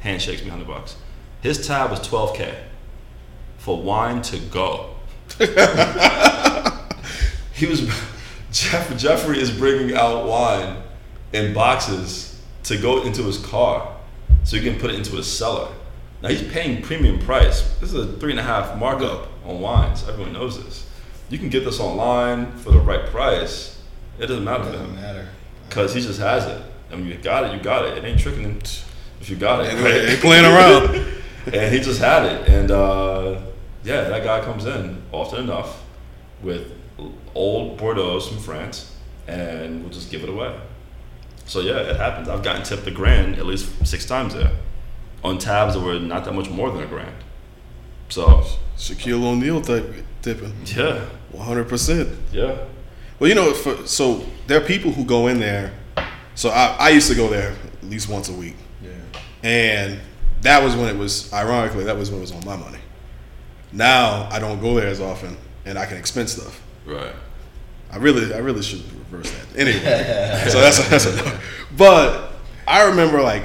Handshakes 0.00 0.42
me 0.42 0.50
100 0.50 0.66
bucks. 0.66 0.96
His 1.40 1.64
tab 1.68 1.92
was 1.92 2.00
12K 2.00 2.52
for 3.58 3.80
wine 3.80 4.22
to 4.22 4.40
go. 4.40 4.96
he 7.52 7.66
was 7.66 7.82
Jeff, 8.50 8.96
Jeffrey 8.96 9.40
is 9.40 9.52
bringing 9.52 9.96
out 9.96 10.26
wine 10.26 10.78
in 11.32 11.54
boxes 11.54 12.42
to 12.64 12.76
go 12.76 13.04
into 13.04 13.22
his 13.22 13.38
car 13.38 13.96
so 14.42 14.56
he 14.56 14.68
can 14.68 14.80
put 14.80 14.90
it 14.90 14.96
into 14.96 15.14
his 15.14 15.28
cellar. 15.32 15.68
Now 16.22 16.28
he's 16.30 16.42
paying 16.42 16.82
premium 16.82 17.18
price. 17.20 17.62
This 17.80 17.92
is 17.92 18.04
a 18.14 18.16
three 18.18 18.32
and 18.32 18.40
a 18.40 18.42
half 18.42 18.76
markup 18.76 19.28
on 19.46 19.60
wines. 19.60 20.06
Everyone 20.08 20.32
knows 20.32 20.62
this. 20.64 20.86
You 21.30 21.38
can 21.38 21.48
get 21.48 21.64
this 21.64 21.78
online 21.80 22.50
for 22.58 22.70
the 22.72 22.78
right 22.80 23.06
price. 23.06 23.80
It 24.18 24.26
doesn't 24.26 24.44
matter 24.44 24.64
to 24.64 24.72
Doesn't 24.72 24.94
matter. 24.96 25.28
because 25.68 25.94
he 25.94 26.00
just 26.00 26.18
has 26.20 26.46
it. 26.46 26.60
I 26.90 26.96
mean, 26.96 27.06
you 27.06 27.14
got 27.16 27.44
it, 27.44 27.52
you 27.56 27.60
got 27.62 27.84
it. 27.84 27.98
It 27.98 28.04
ain't 28.04 28.18
tricking 28.18 28.42
him 28.42 28.58
if 29.20 29.28
you 29.30 29.36
got 29.36 29.64
it. 29.64 29.72
Ain't- 29.74 30.10
ain't 30.10 30.20
playing 30.20 30.44
around. 30.44 30.96
and 31.52 31.72
he 31.72 31.80
just 31.80 32.00
had 32.00 32.24
it, 32.26 32.48
and 32.48 32.70
uh, 32.70 33.40
yeah, 33.84 34.02
that 34.08 34.22
guy 34.24 34.40
comes 34.40 34.66
in 34.66 35.00
often 35.12 35.44
enough 35.44 35.82
with 36.42 36.72
old 37.34 37.78
Bordeaux 37.78 38.20
from 38.20 38.38
France, 38.38 38.94
and 39.26 39.80
we'll 39.82 39.92
just 39.92 40.10
give 40.10 40.22
it 40.24 40.28
away. 40.28 40.54
So 41.46 41.60
yeah, 41.60 41.76
it 41.78 41.96
happens. 41.96 42.28
I've 42.28 42.42
gotten 42.42 42.64
tipped 42.64 42.86
a 42.86 42.90
grand 42.90 43.36
at 43.38 43.46
least 43.46 43.86
six 43.86 44.04
times 44.04 44.34
there 44.34 44.50
on 45.24 45.38
tabs 45.38 45.74
that 45.74 45.80
were 45.80 45.98
not 45.98 46.24
that 46.24 46.34
much 46.34 46.48
more 46.50 46.70
than 46.70 46.82
a 46.82 46.86
grand. 46.86 47.14
So 48.08 48.42
Shaquille 48.76 49.22
O'Neal 49.24 49.60
type 49.60 49.92
tipping, 50.22 50.54
yeah, 50.64 51.04
one 51.32 51.46
hundred 51.46 51.68
percent. 51.68 52.08
yeah, 52.32 52.56
Well, 53.18 53.28
you 53.28 53.34
know, 53.34 53.52
for, 53.52 53.86
so 53.86 54.24
there 54.46 54.60
are 54.60 54.64
people 54.64 54.92
who 54.92 55.04
go 55.04 55.26
in 55.26 55.40
there. 55.40 55.72
So 56.34 56.50
I, 56.50 56.76
I 56.78 56.88
used 56.90 57.08
to 57.10 57.16
go 57.16 57.28
there 57.28 57.50
at 57.82 57.84
least 57.90 58.08
once 58.08 58.28
a 58.28 58.32
week, 58.32 58.56
Yeah. 58.82 58.90
and 59.42 59.98
that 60.42 60.62
was 60.62 60.76
when 60.76 60.88
it 60.88 60.96
was 60.96 61.32
ironically 61.32 61.84
that 61.84 61.96
was 61.96 62.10
when 62.10 62.18
it 62.18 62.22
was 62.22 62.32
on 62.32 62.44
my 62.44 62.56
money. 62.56 62.78
Now 63.72 64.28
I 64.30 64.38
don't 64.38 64.60
go 64.60 64.74
there 64.76 64.86
as 64.88 65.00
often, 65.00 65.36
and 65.66 65.78
I 65.78 65.84
can 65.86 65.96
expense 65.98 66.32
stuff. 66.32 66.60
right. 66.86 67.14
I 67.90 67.96
really, 67.96 68.34
I 68.34 68.38
really 68.38 68.60
should 68.62 68.82
reverse 69.10 69.30
that. 69.30 69.58
Anyway, 69.58 69.80
so 70.50 70.60
that's 70.60 70.88
that's 70.90 71.06
a, 71.06 71.40
but 71.76 72.32
I 72.66 72.84
remember 72.88 73.20
like 73.22 73.44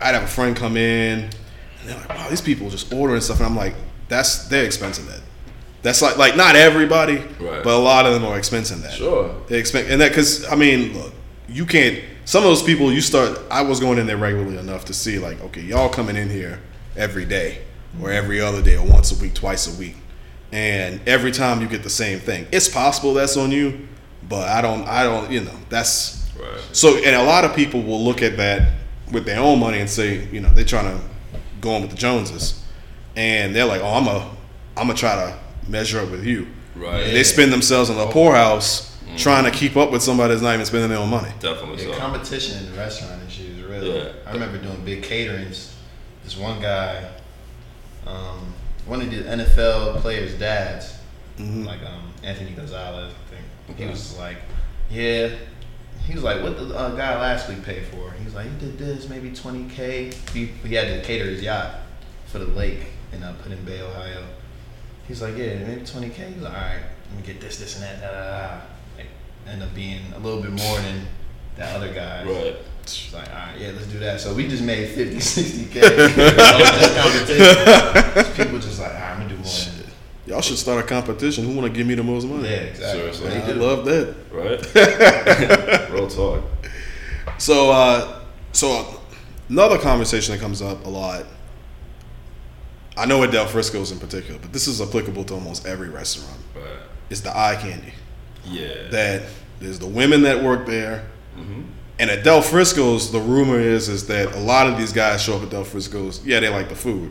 I'd 0.00 0.14
have 0.14 0.24
a 0.24 0.26
friend 0.28 0.56
come 0.56 0.76
in, 0.76 1.20
and 1.20 1.32
they're 1.84 1.96
like, 1.96 2.08
"Wow, 2.08 2.28
these 2.28 2.40
people 2.40 2.70
just 2.70 2.92
ordering 2.92 3.20
stuff," 3.20 3.38
and 3.38 3.46
I'm 3.46 3.56
like, 3.56 3.74
"That's 4.08 4.46
they're 4.48 4.66
expensing 4.66 5.06
that." 5.08 5.20
That's 5.82 6.00
like 6.02 6.16
like 6.16 6.36
not 6.36 6.56
everybody, 6.56 7.18
Right. 7.38 7.62
but 7.62 7.74
a 7.74 7.78
lot 7.78 8.06
of 8.06 8.14
them 8.14 8.24
are 8.24 8.38
expensing 8.38 8.82
that. 8.82 8.92
Sure. 8.92 9.34
They 9.48 9.58
expect 9.58 9.90
and 9.90 10.00
that 10.00 10.08
because 10.10 10.50
I 10.50 10.54
mean, 10.56 10.92
look, 10.98 11.12
you 11.48 11.66
can't. 11.66 11.98
Some 12.26 12.42
of 12.42 12.48
those 12.48 12.62
people 12.62 12.90
you 12.90 13.02
start. 13.02 13.38
I 13.50 13.60
was 13.62 13.80
going 13.80 13.98
in 13.98 14.06
there 14.06 14.16
regularly 14.16 14.56
enough 14.56 14.86
to 14.86 14.94
see 14.94 15.18
like, 15.18 15.42
okay, 15.42 15.60
y'all 15.60 15.90
coming 15.90 16.16
in 16.16 16.30
here 16.30 16.58
every 16.96 17.26
day, 17.26 17.58
or 18.00 18.10
every 18.10 18.40
other 18.40 18.62
day, 18.62 18.76
or 18.78 18.86
once 18.86 19.12
a 19.12 19.22
week, 19.22 19.34
twice 19.34 19.66
a 19.66 19.78
week, 19.78 19.96
and 20.52 21.00
every 21.06 21.32
time 21.32 21.60
you 21.60 21.66
get 21.68 21.82
the 21.82 21.90
same 21.90 22.18
thing. 22.18 22.46
It's 22.50 22.68
possible 22.68 23.12
that's 23.12 23.36
on 23.36 23.50
you, 23.50 23.86
but 24.26 24.48
I 24.48 24.62
don't. 24.62 24.88
I 24.88 25.02
don't. 25.02 25.30
You 25.30 25.42
know, 25.42 25.54
that's 25.68 26.22
Right. 26.38 26.48
so. 26.72 26.96
And 26.96 27.14
a 27.14 27.22
lot 27.24 27.44
of 27.44 27.54
people 27.54 27.82
will 27.82 28.02
look 28.02 28.22
at 28.22 28.38
that 28.38 28.70
with 29.12 29.24
their 29.24 29.40
own 29.40 29.60
money 29.60 29.78
and 29.78 29.88
say, 29.88 30.26
you 30.30 30.40
know, 30.40 30.48
they're 30.54 30.64
trying 30.64 30.96
to 30.96 31.04
go 31.60 31.74
on 31.74 31.82
with 31.82 31.90
the 31.90 31.96
Joneses, 31.96 32.62
and 33.16 33.54
they're 33.54 33.64
like, 33.66 33.80
oh, 33.80 33.94
I'm 33.94 34.06
a, 34.06 34.30
I'm 34.76 34.86
gonna 34.86 34.94
try 34.94 35.14
to 35.14 35.70
measure 35.70 36.00
up 36.00 36.10
with 36.10 36.24
you. 36.24 36.46
Right. 36.74 37.04
And 37.04 37.16
they 37.16 37.22
spend 37.22 37.52
themselves 37.52 37.90
in 37.90 37.96
the 37.96 38.06
poorhouse 38.06 38.90
trying 39.16 39.44
to 39.44 39.50
keep 39.50 39.76
up 39.76 39.92
with 39.92 40.02
somebody 40.02 40.30
that's 40.34 40.42
not 40.42 40.54
even 40.54 40.66
spending 40.66 40.90
their 40.90 40.98
own 40.98 41.10
money. 41.10 41.30
Definitely 41.38 41.86
Yeah, 41.86 41.92
so. 41.94 41.98
competition 41.98 42.58
in 42.58 42.72
the 42.72 42.78
restaurant 42.78 43.20
industry 43.20 43.46
is 43.46 43.62
real. 43.62 43.84
Yeah. 43.84 44.12
I 44.26 44.32
remember 44.32 44.58
doing 44.58 44.84
big 44.84 45.02
caterings. 45.04 45.72
This 46.24 46.36
one 46.36 46.60
guy, 46.60 47.10
um, 48.06 48.52
one 48.86 49.00
of 49.02 49.10
the 49.10 49.22
NFL 49.22 50.00
players' 50.00 50.34
dads, 50.34 50.94
like 51.38 51.80
um, 51.84 52.12
Anthony 52.22 52.50
Gonzalez, 52.52 53.12
I 53.12 53.30
think. 53.34 53.78
He 53.78 53.86
was 53.86 54.18
like, 54.18 54.38
"Yeah." 54.90 55.30
He 56.06 56.14
was 56.14 56.22
like, 56.22 56.42
"What 56.42 56.56
the 56.56 56.76
uh, 56.76 56.94
guy 56.94 57.18
last 57.18 57.48
week 57.48 57.62
paid 57.62 57.84
for?" 57.86 58.12
He 58.12 58.24
was 58.24 58.34
like, 58.34 58.46
"He 58.46 58.58
did 58.58 58.78
this, 58.78 59.08
maybe 59.08 59.32
twenty 59.32 59.68
k." 59.74 60.12
He 60.32 60.46
he 60.46 60.74
had 60.74 60.88
to 60.88 61.06
cater 61.06 61.24
his 61.24 61.42
yacht 61.42 61.76
for 62.26 62.38
the 62.38 62.46
lake 62.46 62.86
and 63.12 63.24
uh, 63.24 63.32
Put-in-Bay, 63.42 63.80
Ohio. 63.80 64.24
He's 65.08 65.22
like, 65.22 65.36
"Yeah, 65.36 65.56
maybe 65.64 65.84
twenty 65.84 66.10
k." 66.10 66.30
He's 66.32 66.42
like, 66.42 66.52
"All 66.52 66.60
right, 66.60 66.82
let 67.10 67.20
me 67.20 67.26
get 67.26 67.40
this, 67.40 67.58
this, 67.58 67.76
and 67.76 67.84
that." 67.84 68.00
Da, 68.00 68.10
da, 68.10 68.48
da. 68.48 68.60
Like, 68.96 69.06
end 69.46 69.62
up 69.62 69.74
being 69.74 70.00
a 70.14 70.18
little 70.18 70.42
bit 70.42 70.52
more 70.52 70.78
than 70.78 71.06
that 71.56 71.76
other 71.76 71.92
guy. 71.92 72.24
Right. 72.24 72.56
It's 72.82 73.12
like, 73.14 73.28
all 73.30 73.34
right, 73.34 73.58
yeah, 73.58 73.68
let's 73.68 73.86
do 73.86 73.98
that. 74.00 74.20
So 74.20 74.34
we 74.34 74.46
just 74.46 74.62
made 74.62 74.88
50, 74.88 75.18
60 75.18 75.64
K. 75.72 75.80
People 78.36 78.58
just 78.58 78.78
like, 78.78 78.92
all 78.92 79.00
right, 79.00 79.10
I'm 79.10 79.16
gonna 79.20 79.30
do 79.30 79.36
more 79.36 79.44
than 79.44 79.83
Y'all 80.26 80.40
should 80.40 80.56
start 80.58 80.82
a 80.82 80.86
competition. 80.86 81.44
Who 81.44 81.54
want 81.54 81.70
to 81.70 81.76
give 81.76 81.86
me 81.86 81.94
the 81.94 82.02
most 82.02 82.26
money? 82.26 82.48
Yeah, 82.48 82.54
exactly. 82.56 83.12
Seriously. 83.12 83.36
I 83.36 83.52
love 83.56 83.84
that. 83.84 84.14
Right. 84.32 85.90
Real 85.90 86.08
talk. 86.08 86.42
So, 87.38 87.70
uh, 87.70 88.20
so 88.52 89.00
another 89.50 89.78
conversation 89.78 90.34
that 90.34 90.40
comes 90.40 90.62
up 90.62 90.84
a 90.86 90.88
lot. 90.88 91.24
I 92.96 93.06
know 93.06 93.22
at 93.24 93.32
Del 93.32 93.46
Frisco's 93.46 93.90
in 93.90 93.98
particular, 93.98 94.38
but 94.40 94.52
this 94.52 94.66
is 94.68 94.80
applicable 94.80 95.24
to 95.24 95.34
almost 95.34 95.66
every 95.66 95.88
restaurant. 95.90 96.38
Right. 96.54 96.64
Is 97.10 97.20
the 97.22 97.36
eye 97.36 97.56
candy 97.60 97.92
Yeah. 98.46 98.88
that 98.90 99.22
there's 99.60 99.78
the 99.78 99.86
women 99.86 100.22
that 100.22 100.42
work 100.42 100.66
there, 100.66 101.04
Mm-hmm. 101.36 101.62
and 101.98 102.10
at 102.10 102.22
Del 102.22 102.40
Frisco's, 102.42 103.10
the 103.10 103.18
rumor 103.20 103.58
is 103.58 103.88
is 103.88 104.06
that 104.06 104.36
a 104.36 104.38
lot 104.38 104.68
of 104.68 104.78
these 104.78 104.92
guys 104.92 105.20
show 105.20 105.36
up 105.36 105.42
at 105.42 105.50
Del 105.50 105.64
Frisco's. 105.64 106.24
Yeah, 106.24 106.38
they 106.38 106.48
like 106.48 106.68
the 106.68 106.76
food, 106.76 107.10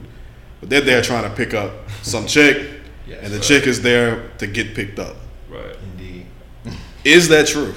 but 0.62 0.70
they're 0.70 0.80
there 0.80 1.02
trying 1.02 1.30
to 1.30 1.36
pick 1.36 1.54
up 1.54 1.74
some 2.04 2.26
chick, 2.36 2.70
Yes, 3.08 3.20
and 3.24 3.34
the 3.34 3.38
right. 3.38 3.46
chick 3.46 3.68
is 3.68 3.82
there 3.82 4.30
to 4.38 4.48
get 4.48 4.76
picked 4.76 5.00
up. 5.00 5.18
Right. 5.50 5.76
Indeed. 5.84 6.26
Is 7.04 7.28
that 7.30 7.48
true? 7.48 7.76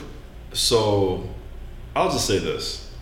So, 0.52 1.28
I'll 1.94 2.10
just 2.10 2.26
say 2.26 2.38
this: 2.38 2.94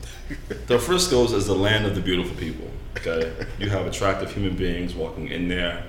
the 0.66 0.78
Frisco's 0.78 1.32
is 1.32 1.46
the 1.46 1.54
land 1.54 1.86
of 1.86 1.94
the 1.94 2.00
beautiful 2.00 2.34
people. 2.36 2.70
Okay, 2.96 3.32
you 3.58 3.68
have 3.68 3.86
attractive 3.86 4.32
human 4.32 4.56
beings 4.56 4.94
walking 4.94 5.28
in 5.28 5.48
there, 5.48 5.84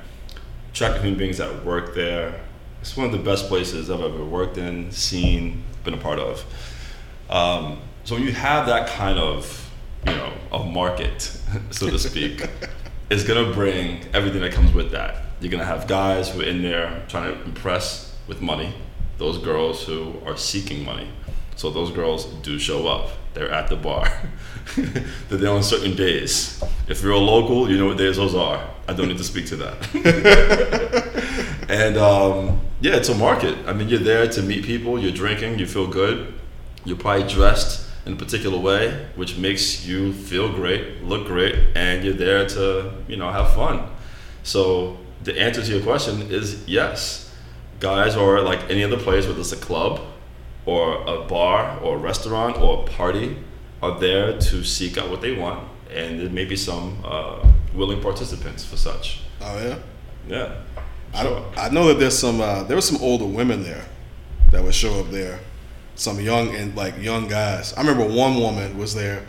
attractive 0.72 1.04
human 1.04 1.18
beings 1.18 1.38
that 1.38 1.64
work 1.64 1.96
there. 1.96 2.42
It's 2.82 2.98
one 2.98 3.06
of 3.06 3.12
the 3.12 3.20
best 3.20 3.48
places 3.48 3.90
I've 3.90 4.02
ever 4.02 4.24
worked 4.24 4.58
in, 4.58 4.92
seen, 4.92 5.64
been 5.84 5.94
a 5.94 5.98
part 5.98 6.20
of. 6.20 6.44
Um, 7.30 7.80
so 8.04 8.16
when 8.16 8.24
you 8.24 8.34
have 8.34 8.68
that 8.68 8.88
kind 8.90 9.18
of, 9.18 9.72
you 10.06 10.14
know, 10.14 10.34
a 10.52 10.64
market, 10.64 11.22
so 11.72 11.90
to 11.90 11.98
speak, 11.98 12.48
it's 13.10 13.24
gonna 13.24 13.54
bring 13.54 14.06
everything 14.14 14.42
that 14.42 14.52
comes 14.52 14.74
with 14.74 14.92
that. 14.92 15.25
You're 15.40 15.52
gonna 15.52 15.66
have 15.66 15.88
guys 15.88 16.30
who 16.30 16.42
are 16.42 16.46
in 16.46 16.62
there 16.62 17.04
trying 17.08 17.34
to 17.34 17.44
impress 17.44 18.16
with 18.28 18.42
money, 18.42 18.74
those 19.18 19.38
girls 19.38 19.84
who 19.84 20.16
are 20.26 20.38
seeking 20.38 20.84
money. 20.84 21.10
So 21.56 21.70
those 21.70 21.92
girls 21.92 22.26
do 22.44 22.60
show 22.60 22.88
up. 22.88 23.12
They're 23.34 23.52
at 23.52 23.70
the 23.70 23.76
bar. 23.76 24.12
They're 24.76 25.38
there 25.38 25.52
on 25.52 25.64
certain 25.64 25.96
days. 25.96 26.64
If 26.88 27.02
you're 27.02 27.14
a 27.14 27.18
local, 27.18 27.70
you 27.70 27.78
know 27.78 27.88
what 27.88 27.98
days 27.98 28.18
those 28.18 28.36
are. 28.36 28.70
I 28.88 28.94
don't 28.94 29.08
need 29.08 29.18
to 29.18 29.24
speak 29.24 29.46
to 29.48 29.56
that. 29.58 29.76
and 31.70 31.98
um, 31.98 32.62
yeah, 32.82 32.96
it's 32.96 33.10
a 33.10 33.16
market. 33.16 33.58
I 33.68 33.74
mean, 33.74 33.90
you're 33.90 34.00
there 34.00 34.28
to 34.28 34.42
meet 34.42 34.64
people. 34.64 35.00
You're 35.00 35.12
drinking. 35.12 35.60
You 35.60 35.68
feel 35.68 35.88
good. 35.88 36.34
You're 36.86 36.98
probably 36.98 37.28
dressed 37.28 37.90
in 38.06 38.14
a 38.14 38.16
particular 38.16 38.58
way, 38.58 39.08
which 39.16 39.38
makes 39.38 39.86
you 39.86 40.14
feel 40.14 40.52
great, 40.52 41.04
look 41.04 41.26
great, 41.26 41.56
and 41.76 42.04
you're 42.04 42.14
there 42.14 42.48
to 42.50 42.94
you 43.08 43.18
know 43.18 43.32
have 43.32 43.54
fun. 43.54 43.90
So 44.44 44.98
the 45.26 45.38
answer 45.40 45.62
to 45.62 45.72
your 45.72 45.82
question 45.84 46.32
is 46.32 46.64
yes. 46.68 47.22
Guys 47.82 48.16
are 48.16 48.42
like 48.42 48.70
any 48.70 48.84
other 48.84 48.98
place, 48.98 49.28
whether 49.28 49.40
it's 49.42 49.52
a 49.52 49.58
club 49.58 50.00
or 50.66 51.04
a 51.06 51.26
bar 51.28 51.78
or 51.82 51.96
a 51.98 52.00
restaurant 52.00 52.58
or 52.58 52.84
a 52.84 52.88
party 52.88 53.38
are 53.84 54.00
there 54.00 54.40
to 54.40 54.64
seek 54.64 54.98
out 54.98 55.10
what 55.10 55.22
they 55.22 55.34
want, 55.36 55.68
and 55.94 56.20
there 56.22 56.30
may 56.30 56.46
be 56.46 56.56
some 56.56 56.98
uh, 57.04 57.46
willing 57.74 58.02
participants 58.02 58.64
for 58.64 58.78
such. 58.78 59.22
Oh 59.42 59.58
yeah. 59.62 59.78
Yeah. 60.28 60.56
I 61.14 61.22
Sure. 61.24 61.32
don't. 61.42 61.58
I 61.58 61.70
know 61.70 61.88
that 61.90 62.00
there's 62.00 62.18
some. 62.18 62.40
Uh, 62.42 62.64
there 62.64 62.78
were 62.78 62.82
some 62.82 63.02
older 63.02 63.26
women 63.26 63.64
there 63.64 63.86
that 64.52 64.64
would 64.64 64.74
show 64.74 65.00
up 65.02 65.12
there. 65.12 65.40
Some 65.96 66.20
young 66.20 66.56
and 66.56 66.76
like 66.76 66.98
young 67.02 67.28
guys. 67.28 67.74
I 67.74 67.82
remember 67.82 68.06
one 68.06 68.36
woman 68.40 68.78
was 68.78 68.96
there, 68.96 69.26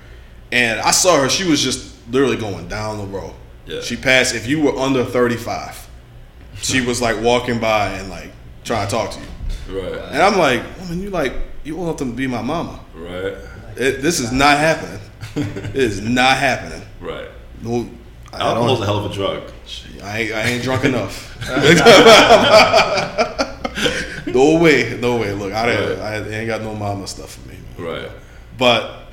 and 0.52 0.80
I 0.80 0.90
saw 0.92 1.20
her. 1.20 1.28
She 1.28 1.48
was 1.48 1.60
just 1.62 1.94
literally 2.10 2.36
going 2.36 2.68
down 2.68 2.98
the 2.98 3.04
row. 3.06 3.34
Yeah. 3.66 3.80
She 3.82 3.96
passed. 3.96 4.34
If 4.34 4.46
you 4.46 4.60
were 4.62 4.76
under 4.78 5.04
35, 5.04 5.85
she 6.60 6.80
was 6.80 7.00
like 7.00 7.20
walking 7.22 7.60
by 7.60 7.88
and 7.88 8.10
like 8.10 8.30
trying 8.64 8.86
to 8.86 8.90
talk 8.90 9.10
to 9.12 9.20
you. 9.20 9.80
Right. 9.80 10.00
And 10.12 10.22
I'm 10.22 10.38
like, 10.38 10.62
woman, 10.80 11.02
you 11.02 11.10
like 11.10 11.32
you 11.64 11.76
want 11.76 11.98
them 11.98 12.10
to 12.10 12.16
be 12.16 12.26
my 12.26 12.42
mama. 12.42 12.80
Right. 12.94 13.34
It, 13.76 14.02
this 14.02 14.20
is 14.20 14.32
not 14.32 14.58
happening. 14.58 15.00
it 15.36 15.76
is 15.76 16.00
not 16.00 16.36
happening. 16.36 16.82
Right. 17.00 17.28
No, 17.62 17.88
I 18.32 18.38
Alcohol 18.40 18.74
is 18.74 18.80
a 18.80 18.84
hell 18.86 19.04
of 19.04 19.10
a 19.10 19.14
drug. 19.14 19.42
I 20.02 20.18
ain't, 20.20 20.32
I 20.32 20.42
ain't 20.42 20.62
drunk 20.62 20.84
enough. 20.84 21.36
no 24.26 24.58
way, 24.58 24.98
no 25.00 25.16
way. 25.16 25.32
Look, 25.32 25.52
I, 25.52 25.66
Right. 25.66 25.98
I 25.98 26.28
ain't 26.28 26.46
got 26.46 26.62
no 26.62 26.74
mama 26.74 27.06
stuff 27.06 27.34
for 27.34 27.48
me. 27.48 27.56
man. 27.78 27.86
Right. 27.86 28.10
But 28.58 29.08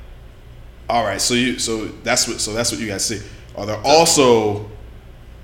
all 0.88 1.04
right, 1.04 1.20
so 1.20 1.34
you 1.34 1.58
so 1.58 1.86
that's 1.86 2.28
what 2.28 2.40
so 2.40 2.52
that's 2.52 2.70
what 2.70 2.80
you 2.80 2.86
guys 2.86 3.04
see. 3.04 3.20
Are 3.56 3.66
there 3.66 3.80
also 3.84 4.70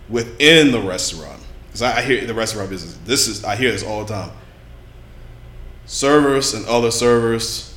within 0.08 0.72
the 0.72 0.80
restaurant? 0.80 1.39
Because 1.80 1.96
I, 1.96 2.00
I 2.00 2.02
hear 2.02 2.26
the 2.26 2.34
restaurant 2.34 2.68
business. 2.68 2.98
This 3.06 3.26
is 3.26 3.42
I 3.42 3.56
hear 3.56 3.72
this 3.72 3.82
all 3.82 4.04
the 4.04 4.12
time. 4.12 4.30
Servers 5.86 6.52
and 6.52 6.66
other 6.66 6.90
servers, 6.90 7.74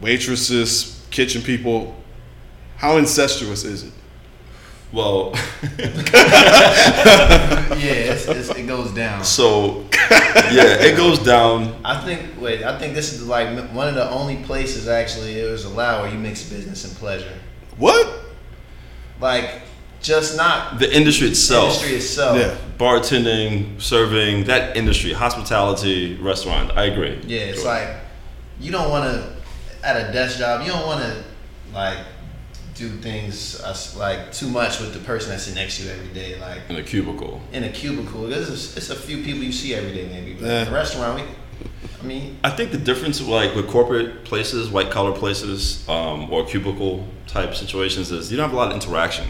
waitresses, 0.00 1.06
kitchen 1.10 1.42
people. 1.42 1.94
How 2.76 2.96
incestuous 2.96 3.64
is 3.64 3.84
it? 3.84 3.92
Well, 4.92 5.32
Yeah, 7.76 8.12
it's, 8.12 8.26
it's, 8.26 8.50
it 8.50 8.66
goes 8.66 8.92
down. 8.92 9.24
so 9.24 9.84
yeah, 10.50 10.82
it 10.82 10.96
goes 10.96 11.18
down. 11.20 11.80
I 11.84 12.04
think. 12.04 12.40
Wait, 12.40 12.64
I 12.64 12.76
think 12.78 12.94
this 12.94 13.12
is 13.12 13.26
like 13.26 13.48
one 13.72 13.88
of 13.88 13.94
the 13.94 14.10
only 14.10 14.36
places 14.42 14.88
actually 14.88 15.38
it 15.38 15.50
was 15.50 15.64
allowed 15.64 16.02
where 16.02 16.12
you 16.12 16.18
mix 16.18 16.42
business 16.48 16.84
and 16.84 16.96
pleasure. 16.96 17.32
What? 17.78 18.24
Like, 19.20 19.62
just 20.02 20.36
not 20.36 20.78
The 20.78 20.94
industry 20.94 21.28
itself, 21.28 21.64
industry 21.74 21.96
itself. 21.96 22.38
Yeah. 22.38 22.54
bartending, 22.78 23.80
serving, 23.80 24.44
that 24.44 24.76
industry, 24.76 25.12
hospitality, 25.12 26.16
restaurant. 26.20 26.72
I 26.76 26.84
agree. 26.84 27.18
Yeah, 27.26 27.40
it's 27.40 27.62
Sure. 27.62 27.72
like 27.72 27.88
you 28.60 28.70
don't 28.72 28.90
want 28.90 29.04
to 29.12 29.36
at 29.86 29.96
a 30.08 30.12
desk 30.12 30.38
job. 30.38 30.62
You 30.64 30.72
don't 30.72 30.86
want 30.86 31.02
to 31.02 31.12
like 31.74 31.98
do 32.74 32.88
things 32.98 33.60
uh, 33.62 33.74
like 33.98 34.32
too 34.32 34.48
much 34.48 34.80
with 34.80 34.92
the 34.92 34.98
person 35.00 35.30
that's 35.30 35.52
next 35.54 35.78
to 35.78 35.84
you 35.84 35.90
every 35.90 36.08
day. 36.14 36.38
Like 36.40 36.60
in 36.68 36.76
a 36.76 36.82
cubicle. 36.82 37.40
in 37.52 37.64
a 37.64 37.70
cubicle, 37.70 38.28
there's 38.28 38.76
it's 38.76 38.90
a 38.90 38.94
few 38.96 39.22
people 39.24 39.42
you 39.42 39.52
see 39.52 39.74
every 39.74 39.92
day 39.94 40.06
maybe. 40.08 40.34
But 40.34 40.46
Yeah. 40.46 40.62
in 40.62 40.68
a 40.68 40.72
restaurant, 40.72 41.14
we, 41.20 41.68
I 42.00 42.04
mean, 42.06 42.36
I 42.44 42.50
think 42.50 42.72
the 42.72 42.78
difference, 42.78 43.20
like 43.22 43.54
with 43.54 43.66
corporate 43.68 44.24
places, 44.24 44.68
white 44.68 44.90
collar 44.90 45.12
places, 45.12 45.84
um, 45.88 46.30
or 46.30 46.44
cubicle 46.44 47.06
type 47.26 47.54
situations, 47.54 48.12
is 48.12 48.30
you 48.30 48.36
don't 48.36 48.44
have 48.48 48.52
a 48.52 48.56
lot 48.56 48.68
of 48.68 48.74
interaction, 48.74 49.26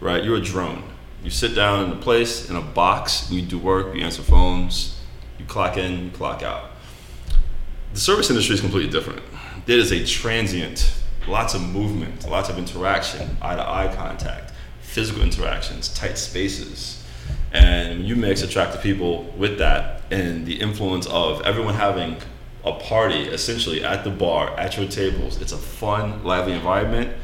right? 0.00 0.24
You're 0.24 0.36
a 0.36 0.40
drone. 0.40 0.84
You 1.22 1.30
sit 1.30 1.54
down 1.54 1.84
in 1.84 1.92
a 1.92 2.00
place 2.00 2.48
in 2.48 2.56
a 2.56 2.62
box, 2.62 3.30
you 3.30 3.42
do 3.42 3.58
work, 3.58 3.94
you 3.94 4.02
answer 4.02 4.22
phones, 4.22 4.98
you 5.38 5.44
clock 5.44 5.76
in, 5.76 6.04
you 6.04 6.10
clock 6.10 6.42
out. 6.42 6.70
The 7.92 8.00
service 8.00 8.30
industry 8.30 8.54
is 8.54 8.60
completely 8.60 8.90
different. 8.90 9.22
It 9.66 9.78
is 9.78 9.92
a 9.92 10.04
transient, 10.04 10.94
lots 11.28 11.54
of 11.54 11.62
movement, 11.62 12.28
lots 12.28 12.48
of 12.48 12.56
interaction, 12.56 13.36
eye 13.42 13.56
to 13.56 13.68
eye 13.68 13.92
contact, 13.94 14.52
physical 14.80 15.22
interactions, 15.22 15.88
tight 15.88 16.16
spaces. 16.16 17.04
And 17.52 18.04
you 18.04 18.16
mix 18.16 18.42
attractive 18.42 18.80
people 18.80 19.24
with 19.36 19.58
that 19.58 20.02
and 20.10 20.46
the 20.46 20.60
influence 20.60 21.06
of 21.06 21.42
everyone 21.42 21.74
having 21.74 22.16
a 22.64 22.72
party 22.72 23.22
essentially 23.24 23.84
at 23.84 24.04
the 24.04 24.10
bar, 24.10 24.56
at 24.58 24.76
your 24.76 24.86
tables. 24.88 25.40
It's 25.40 25.52
a 25.52 25.58
fun, 25.58 26.22
lively 26.24 26.52
environment, 26.52 27.16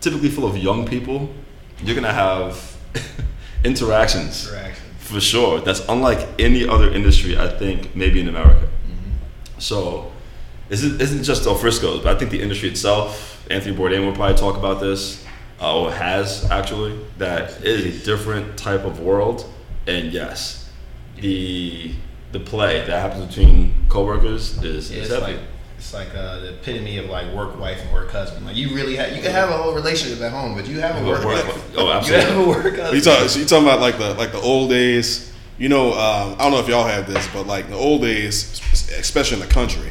typically 0.00 0.28
full 0.28 0.46
of 0.46 0.56
young 0.56 0.86
people. 0.86 1.30
You're 1.82 1.94
gonna 1.94 2.12
have 2.12 2.76
interactions 3.64 4.48
interaction. 4.48 4.84
for 4.98 5.20
sure. 5.20 5.60
That's 5.60 5.80
unlike 5.88 6.26
any 6.38 6.66
other 6.66 6.90
industry, 6.90 7.36
I 7.38 7.48
think, 7.48 7.94
maybe 7.94 8.20
in 8.20 8.28
America. 8.28 8.68
So, 9.58 10.12
isn't 10.68 11.00
isn't 11.00 11.22
just 11.24 11.44
Del 11.44 11.54
Frisco's, 11.54 12.02
but 12.02 12.14
I 12.14 12.18
think 12.18 12.30
the 12.30 12.40
industry 12.42 12.68
itself. 12.68 13.32
Anthony 13.50 13.76
Bourdain 13.76 14.04
will 14.04 14.12
probably 14.12 14.36
talk 14.36 14.56
about 14.56 14.80
this, 14.80 15.24
uh, 15.60 15.80
or 15.80 15.92
has 15.92 16.44
actually. 16.50 16.98
That 17.18 17.50
it 17.60 17.64
is 17.64 18.02
a 18.02 18.04
different 18.04 18.56
type 18.58 18.84
of 18.84 19.00
world, 19.00 19.46
and 19.86 20.12
yes, 20.12 20.68
the 21.20 21.92
the 22.32 22.40
play 22.40 22.84
that 22.86 23.00
happens 23.00 23.26
between 23.34 23.72
coworkers 23.88 24.62
is, 24.62 24.90
Yeah, 24.90 24.98
is 25.02 25.10
it's 25.10 25.20
heavy. 25.20 25.34
like 25.36 25.42
it's 25.78 25.92
like 25.94 26.08
uh, 26.14 26.40
the 26.40 26.48
epitome 26.54 26.98
of 26.98 27.06
like 27.06 27.32
work 27.32 27.58
wife 27.60 27.80
and 27.82 27.92
work 27.92 28.10
husband. 28.10 28.46
Like 28.46 28.56
you 28.56 28.74
really 28.74 28.96
have 28.96 29.14
you 29.14 29.22
can 29.22 29.30
have 29.32 29.50
a 29.50 29.56
whole 29.56 29.74
relationship 29.74 30.20
at 30.22 30.32
home, 30.32 30.54
but 30.54 30.66
you 30.66 30.80
have 30.80 30.96
a 31.02 31.06
work, 31.06 31.24
Work- 31.24 31.46
wife. 31.46 31.76
oh, 31.76 31.86
You 31.86 31.92
absolutely. 31.92 32.24
have 32.26 32.36
a 32.38 32.48
work 32.48 32.64
husband. 32.76 32.94
You 32.94 33.00
talking? 33.02 33.28
So 33.28 33.38
you 33.40 33.44
talking 33.46 33.64
about 33.66 33.80
like 33.80 33.98
the 33.98 34.14
like 34.14 34.32
the 34.32 34.40
old 34.40 34.70
days? 34.70 35.32
You 35.58 35.68
know, 35.70 35.92
um, 35.92 36.34
I 36.34 36.42
don't 36.42 36.52
know 36.52 36.60
if 36.60 36.68
y'all 36.68 36.86
have 36.86 37.06
this, 37.06 37.26
but 37.32 37.46
like 37.46 37.68
the 37.70 37.76
old 37.76 38.02
days, 38.02 38.60
especially 38.98 39.40
in 39.40 39.48
the 39.48 39.52
country, 39.54 39.90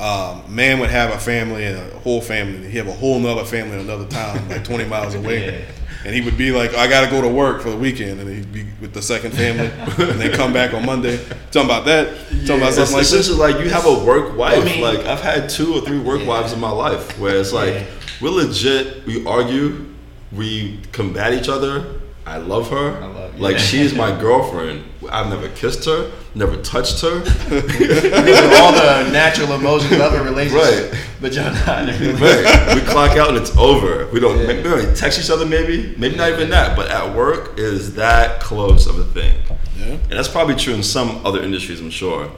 um, 0.00 0.42
man 0.54 0.78
would 0.78 0.90
have 0.90 1.10
a 1.10 1.18
family 1.18 1.64
and 1.64 1.76
a 1.76 1.98
whole 1.98 2.20
family. 2.20 2.56
and 2.58 2.64
He 2.66 2.78
have 2.78 2.86
a 2.86 2.92
whole 2.92 3.18
nother 3.18 3.44
family 3.44 3.74
in 3.74 3.80
another 3.80 4.06
town, 4.06 4.48
like 4.48 4.62
twenty 4.64 4.84
miles 4.84 5.14
away, 5.20 5.46
Yeah. 5.58 5.64
And 6.04 6.14
he 6.14 6.20
would 6.20 6.36
be 6.38 6.52
like, 6.52 6.74
"I 6.74 6.86
got 6.88 7.04
to 7.04 7.10
go 7.10 7.20
to 7.20 7.28
work 7.28 7.60
for 7.62 7.70
the 7.70 7.76
weekend," 7.76 8.20
and 8.20 8.28
he'd 8.30 8.52
be 8.52 8.66
with 8.80 8.92
the 8.94 9.02
second 9.02 9.32
family, 9.32 9.66
and 10.10 10.20
then 10.20 10.32
come 10.32 10.52
back 10.52 10.72
on 10.74 10.84
Monday. 10.86 11.18
Talking 11.50 11.68
about 11.70 11.84
that, 11.86 12.06
talking 12.46 12.56
about 12.56 12.68
It's 12.68 12.76
something 12.76 12.92
like 12.94 13.00
this. 13.06 13.12
essentially 13.12 13.38
like 13.38 13.62
you 13.64 13.70
have 13.70 13.86
a 13.86 14.04
work 14.04 14.36
wife. 14.36 14.58
I 14.60 14.64
mean- 14.64 14.80
like 14.82 15.00
I've 15.00 15.20
had 15.20 15.48
two 15.48 15.74
or 15.74 15.80
three 15.80 15.98
work 15.98 16.20
Yeah. 16.20 16.26
wives 16.28 16.52
in 16.52 16.60
my 16.60 16.70
life, 16.70 17.18
where 17.18 17.36
it's 17.36 17.52
like 17.52 17.74
Yeah. 17.74 17.82
we're 18.20 18.30
legit. 18.30 19.06
We 19.06 19.24
argue, 19.26 19.86
we 20.32 20.78
combat 20.92 21.32
each 21.34 21.48
other. 21.48 21.84
I 22.26 22.36
love 22.36 22.68
her. 22.70 23.02
I 23.02 23.06
love 23.06 23.36
you. 23.36 23.42
Like 23.42 23.58
she's 23.58 23.94
my 23.94 24.10
girlfriend. 24.20 24.84
I've 25.10 25.28
never 25.30 25.48
kissed 25.48 25.84
her, 25.86 26.10
never 26.38 26.56
touched 26.62 27.00
her. 27.02 27.16
all 27.18 28.72
the 28.72 29.08
natural 29.12 29.52
emotions 29.52 30.00
of 30.00 30.12
a 30.14 30.22
relationship, 30.22 30.92
Right. 30.92 31.00
but 31.20 31.32
you're 31.34 31.44
not. 31.44 31.82
in 31.82 31.88
a 31.90 31.98
relationship. 31.98 32.20
Right. 32.66 32.74
we 32.74 32.80
clock 32.82 33.16
out 33.18 33.28
and 33.30 33.36
it's 33.38 33.54
over. 33.56 34.06
We 34.12 34.20
don't 34.20 34.38
Yeah. 34.38 34.46
maybe 34.46 34.62
we 34.68 34.70
don't 34.70 34.96
text 34.96 35.18
each 35.18 35.30
other. 35.30 35.44
Maybe 35.44 35.94
maybe 35.98 36.16
not 36.16 36.30
even 36.30 36.50
that. 36.50 36.76
But 36.76 36.88
at 36.88 37.14
work 37.14 37.58
is 37.58 37.94
that 37.94 38.40
close 38.40 38.86
of 38.86 38.98
a 38.98 39.04
thing. 39.04 39.34
Yeah. 39.78 39.86
And 39.86 40.10
that's 40.18 40.28
probably 40.28 40.54
true 40.54 40.74
in 40.74 40.82
some 40.82 41.20
other 41.26 41.42
industries, 41.42 41.80
I'm 41.80 41.90
sure. 41.90 42.30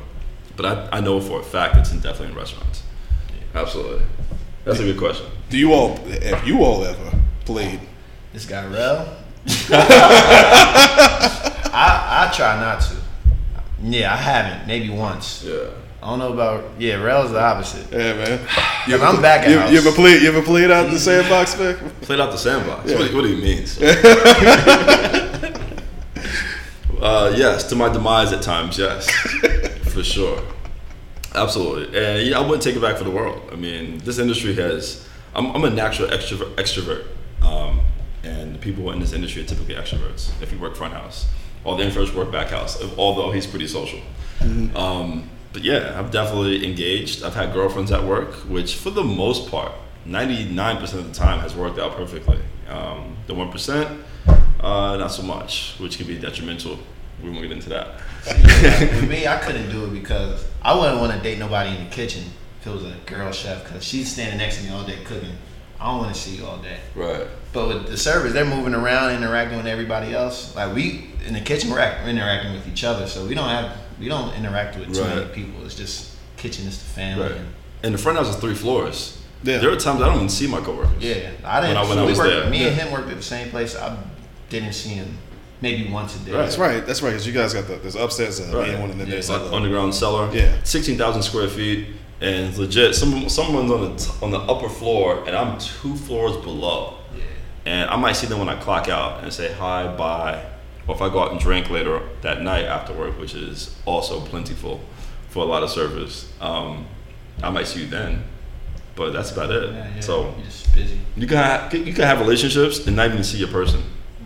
But 0.56 0.66
I, 0.66 0.98
I 0.98 1.00
know 1.00 1.20
for 1.20 1.40
a 1.40 1.42
fact 1.42 1.76
it's 1.76 1.90
in 1.92 2.00
definitely 2.00 2.28
in 2.32 2.34
restaurants. 2.34 2.82
Absolutely. 3.54 4.02
That's 4.64 4.78
a 4.80 4.84
good 4.84 4.98
question. 4.98 5.26
Do 5.48 5.56
you 5.58 5.72
all, 5.72 5.96
have 6.22 6.46
you 6.46 6.62
all 6.64 6.84
ever 6.84 7.12
played? 7.44 7.80
This 8.32 8.44
guy 8.46 8.64
Rel. 8.66 9.16
I 11.72 12.28
I 12.28 12.32
try 12.36 12.60
not 12.60 12.80
to. 12.82 12.99
Yeah, 13.82 14.12
I 14.12 14.16
haven't. 14.16 14.66
Maybe 14.66 14.90
once. 14.90 15.44
Yeah. 15.44 15.70
I 16.02 16.06
don't 16.06 16.18
know 16.18 16.32
about. 16.32 16.64
Yeah, 16.78 17.02
Rel's 17.02 17.30
the 17.30 17.40
opposite. 17.40 17.90
Yeah, 17.92 18.14
man. 18.14 18.46
Cause 18.46 19.02
I'm 19.02 19.20
back 19.20 19.42
at 19.42 19.50
You, 19.50 19.58
house. 19.58 19.72
you 19.72 19.78
ever 19.78 19.92
played? 19.92 20.22
You 20.22 20.28
ever 20.28 20.42
played 20.42 20.70
out 20.70 20.90
the 20.90 20.98
sandbox, 20.98 21.58
man? 21.58 21.76
Played 22.02 22.20
out 22.20 22.30
the 22.30 22.38
sandbox. 22.38 22.90
What, 22.92 23.12
what 23.14 23.22
do 23.22 23.28
you 23.28 23.42
mean? 23.42 23.64
uh, 27.02 27.32
yes, 27.36 27.68
to 27.68 27.76
my 27.76 27.88
demise 27.90 28.32
at 28.32 28.42
times, 28.42 28.78
yes. 28.78 29.10
for 29.90 30.02
sure. 30.02 30.42
Absolutely. 31.34 31.96
And 31.98 32.26
yeah, 32.26 32.38
I 32.38 32.40
wouldn't 32.40 32.62
take 32.62 32.76
it 32.76 32.82
back 32.82 32.96
for 32.96 33.04
the 33.04 33.10
world. 33.10 33.48
I 33.52 33.56
mean, 33.56 33.98
this 33.98 34.18
industry 34.18 34.54
has, 34.56 35.06
I'm, 35.34 35.54
I'm 35.54 35.64
a 35.64 35.70
natural 35.70 36.08
extrovert. 36.08 36.54
extrovert. 36.56 37.06
Um, 37.42 37.80
and 38.22 38.54
the 38.54 38.58
people 38.58 38.90
in 38.90 39.00
this 39.00 39.12
industry 39.12 39.42
are 39.42 39.46
typically 39.46 39.74
extroverts 39.74 40.30
if 40.42 40.52
you 40.52 40.58
work 40.58 40.76
front 40.76 40.92
house. 40.94 41.26
All 41.64 41.76
the 41.76 41.84
introverts 41.84 42.14
work 42.14 42.32
back 42.32 42.48
house, 42.48 42.82
although 42.96 43.30
he's 43.30 43.46
pretty 43.46 43.66
social. 43.66 44.00
Um, 44.74 45.28
but 45.52 45.62
yeah, 45.62 45.94
I've 45.98 46.10
definitely 46.10 46.66
engaged. 46.66 47.22
I've 47.22 47.34
had 47.34 47.52
girlfriends 47.52 47.92
at 47.92 48.02
work, 48.04 48.34
which 48.48 48.76
for 48.76 48.90
the 48.90 49.04
most 49.04 49.50
part, 49.50 49.72
99% 50.06 50.82
of 50.94 51.06
the 51.06 51.12
time 51.12 51.40
has 51.40 51.54
worked 51.54 51.78
out 51.78 51.96
perfectly. 51.96 52.38
Um, 52.68 53.16
the 53.26 53.34
1%, 53.34 54.02
uh, 54.60 54.96
not 54.96 55.08
so 55.08 55.22
much, 55.22 55.74
which 55.78 55.98
can 55.98 56.06
be 56.06 56.18
detrimental. 56.18 56.78
We 57.22 57.30
won't 57.30 57.42
get 57.42 57.52
into 57.52 57.68
that. 57.70 58.00
For 58.00 59.06
me, 59.06 59.26
I 59.26 59.38
couldn't 59.38 59.70
do 59.70 59.84
it 59.84 59.90
because 59.92 60.46
I 60.62 60.78
wouldn't 60.78 61.00
want 61.00 61.12
to 61.12 61.20
date 61.20 61.38
nobody 61.38 61.76
in 61.76 61.84
the 61.84 61.90
kitchen 61.90 62.24
if 62.60 62.66
it 62.66 62.70
was 62.70 62.84
a 62.84 62.96
girl 63.06 63.32
chef 63.32 63.64
because 63.64 63.84
she's 63.84 64.10
standing 64.12 64.38
next 64.38 64.58
to 64.58 64.64
me 64.64 64.70
all 64.70 64.84
day 64.84 64.98
cooking. 65.04 65.36
I 65.78 65.86
don't 65.86 65.98
want 65.98 66.14
to 66.14 66.20
see 66.20 66.36
you 66.36 66.46
all 66.46 66.58
day. 66.58 66.78
Right. 66.94 67.26
But 67.52 67.68
with 67.68 67.86
the 67.88 67.96
servers, 67.96 68.34
they're 68.34 68.44
moving 68.44 68.74
around, 68.74 69.14
interacting 69.14 69.56
with 69.56 69.66
everybody 69.66 70.14
else. 70.14 70.54
Like 70.54 70.74
we 70.74 71.09
in 71.26 71.34
the 71.34 71.40
kitchen, 71.40 71.70
we're, 71.70 71.78
act, 71.78 72.02
we're 72.04 72.10
interacting 72.10 72.52
with 72.52 72.66
each 72.68 72.84
other, 72.84 73.06
so 73.06 73.26
we 73.26 73.34
don't 73.34 73.48
have 73.48 73.76
we 73.98 74.08
don't 74.08 74.34
interact 74.34 74.78
with 74.78 74.94
too 74.94 75.04
many 75.04 75.26
people. 75.28 75.64
It's 75.64 75.74
just 75.74 76.16
kitchen 76.36 76.66
is 76.66 76.78
the 76.78 76.84
family. 76.84 77.28
Right. 77.32 77.40
And 77.82 77.94
the 77.94 77.98
front 77.98 78.18
house 78.18 78.28
is 78.28 78.36
three 78.36 78.54
floors. 78.54 79.18
Yeah. 79.42 79.58
There 79.58 79.70
are 79.70 79.76
times 79.76 80.00
I 80.02 80.06
don't 80.06 80.16
even 80.16 80.28
see 80.28 80.46
my 80.46 80.60
coworkers. 80.60 81.02
Yeah, 81.02 81.30
I 81.44 81.60
didn't. 81.60 81.76
When 81.76 81.84
I- 81.86 81.88
when 81.88 81.98
I 81.98 82.02
we 82.04 82.08
was 82.10 82.18
worked, 82.18 82.30
there. 82.30 82.50
Me 82.50 82.66
and 82.66 82.76
him 82.76 82.90
worked 82.92 83.08
at 83.10 83.16
the 83.16 83.22
same 83.22 83.50
place. 83.50 83.74
I 83.76 83.96
didn't 84.50 84.72
see 84.72 84.90
him 84.90 85.16
maybe 85.62 85.90
once 85.90 86.16
a 86.16 86.18
day. 86.20 86.32
Right. 86.32 86.42
That's 86.42 86.58
right. 86.58 86.86
That's 86.86 87.02
right. 87.02 87.10
Because 87.10 87.26
you 87.26 87.32
guys 87.32 87.52
got 87.54 87.66
the 87.66 87.76
there's 87.76 87.94
upstairs 87.96 88.38
and 88.40 88.52
Right. 88.52 88.78
one, 88.78 88.90
and 88.90 89.00
then 89.00 89.06
Yeah. 89.06 89.14
there's 89.14 89.30
Like 89.30 89.42
like 89.42 89.52
underground 89.52 89.94
cellar. 89.94 90.30
Yeah. 90.34 90.52
Sixteen 90.64 90.96
thousand 90.98 91.22
square 91.22 91.48
feet, 91.48 91.88
and 92.20 92.48
it's 92.48 92.58
legit. 92.58 92.94
Some 92.94 93.28
someone's 93.28 93.70
on 93.70 93.80
the 93.82 93.96
t- 94.02 94.10
on 94.22 94.30
the 94.30 94.38
upper 94.40 94.68
floor, 94.68 95.24
and 95.26 95.36
I'm 95.36 95.58
two 95.58 95.94
floors 95.96 96.36
below. 96.38 96.94
Yeah. 97.14 97.22
And 97.66 97.90
I 97.90 97.96
might 97.96 98.12
see 98.16 98.26
them 98.26 98.38
when 98.38 98.48
I 98.48 98.56
clock 98.56 98.88
out 98.88 99.22
and 99.22 99.32
say 99.32 99.52
hi, 99.52 99.86
bye, 99.96 100.42
or 100.90 100.94
if 100.96 101.00
I 101.00 101.08
go 101.08 101.22
out 101.22 101.30
and 101.30 101.38
drink 101.38 101.70
later 101.70 102.02
that 102.22 102.42
night 102.42 102.64
after 102.64 102.92
work, 102.92 103.16
which 103.20 103.32
is 103.34 103.76
also 103.86 104.20
plentiful 104.20 104.80
for 105.28 105.44
a 105.44 105.46
lot 105.46 105.62
of 105.62 105.70
servers. 105.70 106.28
Um, 106.40 106.86
I 107.40 107.50
might 107.50 107.68
see 107.68 107.82
you 107.82 107.86
then, 107.86 108.24
but 108.96 109.12
that's 109.12 109.30
about 109.30 109.52
it. 109.52 109.72
Yeah, 109.72 109.94
yeah. 109.94 110.00
So 110.00 110.34
you're 110.36 110.44
just 110.46 110.74
busy. 110.74 110.98
you 111.16 111.28
can 111.28 111.36
have, 111.36 111.72
you 111.72 111.94
can 111.94 112.02
have 112.04 112.18
relationships 112.18 112.84
and 112.88 112.96
not 112.96 113.06
even 113.10 113.22
see 113.22 113.38
your 113.38 113.48
person 113.48 113.84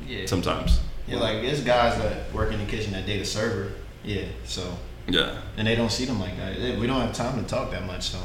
Yeah. 0.08 0.24
sometimes. 0.24 0.80
Yeah, 1.06 1.18
like 1.18 1.42
there's 1.42 1.60
guys 1.62 2.00
that 2.00 2.32
work 2.32 2.50
in 2.50 2.58
the 2.58 2.64
kitchen 2.64 2.92
that 2.94 3.04
date 3.04 3.20
a 3.20 3.26
server. 3.26 3.72
Yeah. 4.02 4.24
So 4.44 4.78
Yeah, 5.06 5.36
and 5.58 5.66
they 5.66 5.74
don't 5.76 5.92
see 5.92 6.06
them 6.06 6.18
like 6.18 6.38
that. 6.38 6.78
We 6.78 6.86
don't 6.86 6.98
have 7.02 7.12
time 7.12 7.42
to 7.42 7.46
talk 7.46 7.72
that 7.72 7.84
much. 7.86 8.04
So 8.04 8.18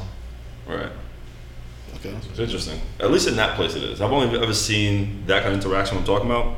right. 0.66 0.90
okay. 1.96 2.14
It's 2.30 2.38
interesting. 2.38 2.80
At 2.98 3.10
least 3.10 3.28
in 3.28 3.36
that 3.36 3.54
place 3.56 3.74
it 3.76 3.82
is. 3.82 4.00
I've 4.00 4.12
only 4.12 4.34
ever 4.40 4.54
seen 4.54 5.24
that 5.26 5.42
kind 5.42 5.54
of 5.54 5.62
interaction 5.62 5.98
I'm 5.98 6.04
talking 6.04 6.30
about 6.30 6.56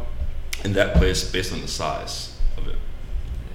in 0.64 0.72
that 0.74 0.94
place 0.96 1.30
based 1.30 1.52
on 1.52 1.60
the 1.60 1.68
size 1.68 2.36
of 2.56 2.66
it. 2.68 2.76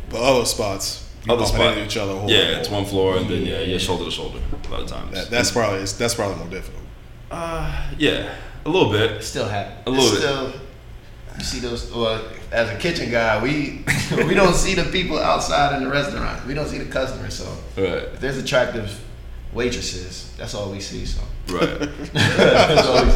But 0.09 0.21
other 0.21 0.45
spots, 0.45 1.09
you 1.25 1.33
Other 1.33 1.43
bumping 1.43 1.59
spot. 1.61 1.77
each 1.77 1.97
other. 1.97 2.13
whole 2.13 2.29
Yeah, 2.29 2.37
lot 2.51 2.59
it's 2.59 2.69
more. 2.69 2.81
one 2.81 2.89
floor 2.89 3.17
and 3.17 3.29
then 3.29 3.45
yeah, 3.45 3.59
Yeah. 3.61 3.77
shoulder 3.77 4.05
to 4.05 4.11
shoulder 4.11 4.39
a 4.67 4.71
lot 4.71 4.81
of 4.81 4.87
times. 4.87 5.13
That, 5.13 5.29
that's 5.29 5.51
probably 5.51 5.79
that's 5.85 6.15
probably 6.15 6.37
more 6.37 6.47
difficult. 6.47 6.83
uh, 7.31 7.89
yeah, 7.97 8.33
a 8.65 8.69
little 8.69 8.91
bit. 8.91 9.23
still 9.23 9.47
happen. 9.47 9.73
A 9.85 9.89
little 9.89 10.09
bit. 10.11 10.19
Still, 10.19 10.53
you 11.37 11.43
see 11.43 11.59
those. 11.59 11.91
Well, 11.93 12.23
as 12.51 12.69
a 12.69 12.77
kitchen 12.77 13.11
guy, 13.11 13.41
we 13.43 13.83
we 14.25 14.33
don't 14.33 14.55
see 14.55 14.73
the 14.73 14.85
people 14.85 15.19
outside 15.19 15.75
in 15.77 15.83
the 15.83 15.89
restaurant. 15.89 16.45
We 16.47 16.53
don't 16.53 16.67
see 16.67 16.77
the 16.79 16.91
customers. 16.91 17.33
So 17.35 17.45
Right, 17.77 18.03
if 18.13 18.19
there's 18.19 18.37
attractive 18.37 18.97
waitresses, 19.53 20.33
that's 20.37 20.53
all 20.55 20.71
we 20.71 20.79
see. 20.79 21.05
So 21.05 21.21
right. 21.49 21.79
that's 22.13 22.87
all 22.87 23.05
we 23.05 23.11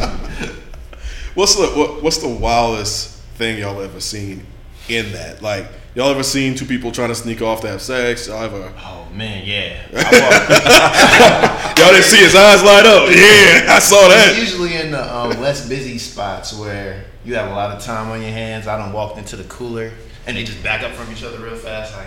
see. 0.46 0.52
What's 1.34 1.54
the 1.56 1.66
what, 1.68 2.02
what's 2.02 2.18
the 2.18 2.28
wildest 2.28 3.21
thing 3.42 3.58
y'all 3.58 3.80
ever 3.82 3.98
seen 4.00 4.46
in 4.88 5.10
that? 5.12 5.42
Like 5.42 5.66
y'all 5.96 6.10
ever 6.10 6.22
seen 6.22 6.54
two 6.54 6.64
people 6.64 6.92
trying 6.92 7.08
to 7.08 7.14
sneak 7.14 7.42
off 7.42 7.60
to 7.62 7.68
have 7.68 7.82
sex? 7.82 8.28
Y'all 8.28 8.42
ever 8.44 8.72
Oh 8.78 9.08
man, 9.12 9.44
yeah. 9.44 9.82
Y'all 11.78 11.90
didn't 11.92 12.04
see 12.04 12.18
his 12.18 12.34
eyes 12.36 12.62
light 12.62 12.86
up? 12.86 13.08
Yeah, 13.10 13.74
I 13.74 13.78
saw 13.80 13.96
walk, 14.02 14.12
it's 14.12 14.32
that. 14.34 14.38
usually 14.38 14.76
in 14.76 14.92
the 14.92 15.02
um, 15.16 15.30
less 15.40 15.68
busy 15.68 15.98
spots 15.98 16.56
where 16.56 17.04
you 17.24 17.34
have 17.34 17.50
a 17.50 17.54
lot 17.54 17.76
of 17.76 17.82
time 17.82 18.10
on 18.10 18.20
your 18.22 18.30
hands. 18.30 18.66
I 18.68 18.76
done 18.78 18.92
walked 18.92 19.18
into 19.18 19.34
the 19.36 19.44
cooler 19.44 19.90
and 20.26 20.36
they 20.36 20.44
just 20.44 20.62
back 20.62 20.82
up 20.84 20.92
from 20.92 21.12
each 21.12 21.24
other 21.24 21.38
real 21.38 21.56
fast, 21.56 21.96
like. 21.96 22.06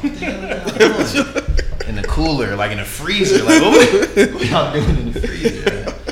What 0.00 0.14
the 0.14 0.24
hell 0.24 0.44
are 0.44 1.24
y'all 1.24 1.32
doing? 1.32 1.88
In 1.88 1.96
the 1.96 2.04
cooler, 2.08 2.54
like 2.56 2.70
in 2.70 2.78
the 2.78 2.84
freezer, 2.84 3.42
like 3.44 3.60
what, 3.62 3.72
we- 4.16 4.26
what 4.32 4.46
y'all 4.46 4.72
doing 4.72 4.96
in 4.98 5.12
the 5.12 5.20
freezer? 5.20 5.92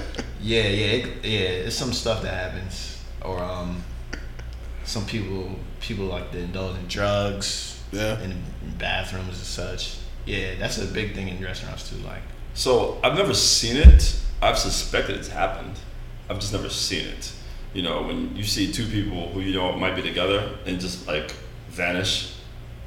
Yeah, 0.40 0.64
yeah, 0.64 0.87
it, 0.87 1.25
yeah. 1.25 1.38
It's 1.66 1.75
some 1.77 1.94
stuff 1.94 2.20
that 2.23 2.35
happens, 2.35 3.03
or 3.23 3.42
um, 3.42 3.83
some 4.85 5.05
people 5.07 5.57
people 5.81 6.07
like 6.07 6.31
to 6.33 6.38
indulge 6.38 6.77
in 6.79 6.87
drugs 6.87 7.81
Yeah. 7.92 8.20
in, 8.23 8.31
in 8.33 8.75
bathrooms 8.79 9.29
and 9.29 9.37
such. 9.37 9.97
Yeah, 10.27 10.55
that's 10.59 10.79
a 10.79 10.87
big 10.87 11.14
thing 11.14 11.29
in 11.29 11.42
restaurants 11.42 11.88
too. 11.90 11.97
Like, 11.97 12.23
So 12.55 12.99
I've 13.03 13.14
never 13.16 13.35
seen 13.35 13.77
it. 13.77 14.16
I've 14.40 14.59
suspected 14.59 15.16
it's 15.16 15.29
happened. 15.29 15.79
I've 16.31 16.38
just 16.40 16.53
never 16.53 16.68
seen 16.70 17.07
it. 17.07 17.33
You 17.75 17.83
know, 17.83 18.03
when 18.03 18.35
you 18.37 18.44
see 18.44 18.73
two 18.73 18.87
people 18.87 19.29
who 19.33 19.40
you 19.40 19.55
know 19.55 19.73
might 19.77 19.97
be 19.97 20.03
together 20.03 20.57
and 20.66 20.81
just 20.81 21.07
like 21.07 21.35
vanish, 21.68 22.35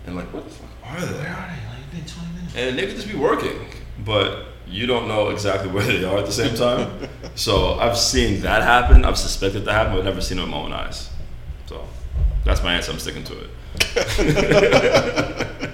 and 0.05 0.15
like, 0.15 0.31
what 0.33 0.43
the 0.45 0.49
fuck 0.49 0.69
are 0.86 1.01
they? 1.05 1.13
where 1.13 1.27
are 1.27 1.49
they? 1.49 1.67
Like, 1.67 1.79
it's 1.83 1.95
been 1.95 2.05
twenty 2.05 2.33
minutes. 2.36 2.55
And 2.55 2.77
they 2.79 2.88
could 2.88 2.95
just 2.95 3.07
be 3.12 3.17
working, 3.17 3.60
but 4.05 4.45
you 4.65 4.86
don't 4.88 5.07
know 5.07 5.29
exactly 5.29 5.69
where 5.75 5.86
they 5.86 6.03
are 6.05 6.17
at 6.19 6.25
the 6.25 6.31
same 6.31 6.55
time. 6.55 7.07
so 7.36 7.73
I've 7.73 7.97
seen 7.97 8.41
that 8.41 8.63
happen. 8.63 9.03
I've 9.05 9.17
suspected 9.17 9.65
that 9.65 9.73
happen, 9.73 9.91
but 9.93 9.99
I've 9.99 10.05
never 10.05 10.21
seen 10.21 10.38
it 10.39 10.41
with 10.41 10.51
my 10.51 10.57
own 10.57 10.73
eyes. 10.73 11.10
So 12.47 12.53
that's 12.53 12.63
my 12.63 12.75
answer. 12.75 12.93
I'm 12.93 12.99
sticking 12.99 13.25
to 13.25 13.33
it. 13.43 13.49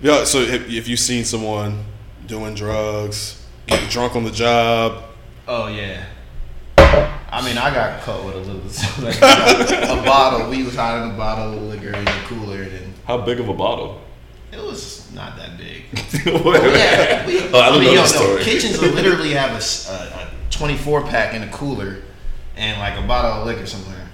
Yeah. 0.00 0.22
So 0.22 0.38
if, 0.38 0.70
if 0.70 0.86
you've 0.86 1.00
seen 1.00 1.24
someone 1.24 1.84
doing 2.24 2.54
drugs, 2.54 3.44
getting 3.66 3.88
drunk 3.88 4.14
on 4.14 4.22
the 4.22 4.30
job, 4.30 5.02
Oh 5.48 5.66
yeah. 5.66 6.04
I 6.78 7.44
mean, 7.44 7.58
I 7.58 7.74
got 7.74 8.00
caught 8.02 8.24
with 8.24 8.36
a 8.36 8.38
little 8.38 8.70
so 8.70 9.02
like, 9.02 9.16
a 9.20 10.00
bottle. 10.06 10.48
We 10.48 10.62
was 10.62 10.76
hiding 10.76 11.10
a 11.14 11.16
bottle 11.16 11.52
of 11.54 11.62
liquor 11.64 11.88
in 11.96 12.04
the 12.04 12.10
cooler, 12.26 12.62
and 12.62 12.94
How 13.08 13.18
big 13.18 13.40
of 13.40 13.48
a 13.48 13.54
bottle? 13.54 14.00
it 14.52 14.58
was 14.62 15.10
not 15.12 15.36
that 15.36 15.58
big. 15.58 15.82
Wait, 16.44 16.62
Yeah, 16.78 17.26
we, 17.26 17.40
Oh, 17.52 17.58
I 17.58 17.70
don't 17.70 17.80
mean, 17.80 17.94
know 17.96 18.02
yo, 18.02 18.06
the 18.06 18.14
no, 18.14 18.20
story. 18.20 18.44
kitchens 18.44 18.78
will 18.80 18.90
literally 18.92 19.32
have 19.32 19.50
a 19.60 20.30
24 20.50 21.02
pack 21.08 21.34
in 21.34 21.42
a 21.42 21.48
cooler 21.50 22.02
and 22.56 22.78
like 22.78 22.96
a 22.96 23.06
bottle 23.08 23.32
of 23.40 23.46
liquor 23.48 23.66
somewhere, 23.66 24.08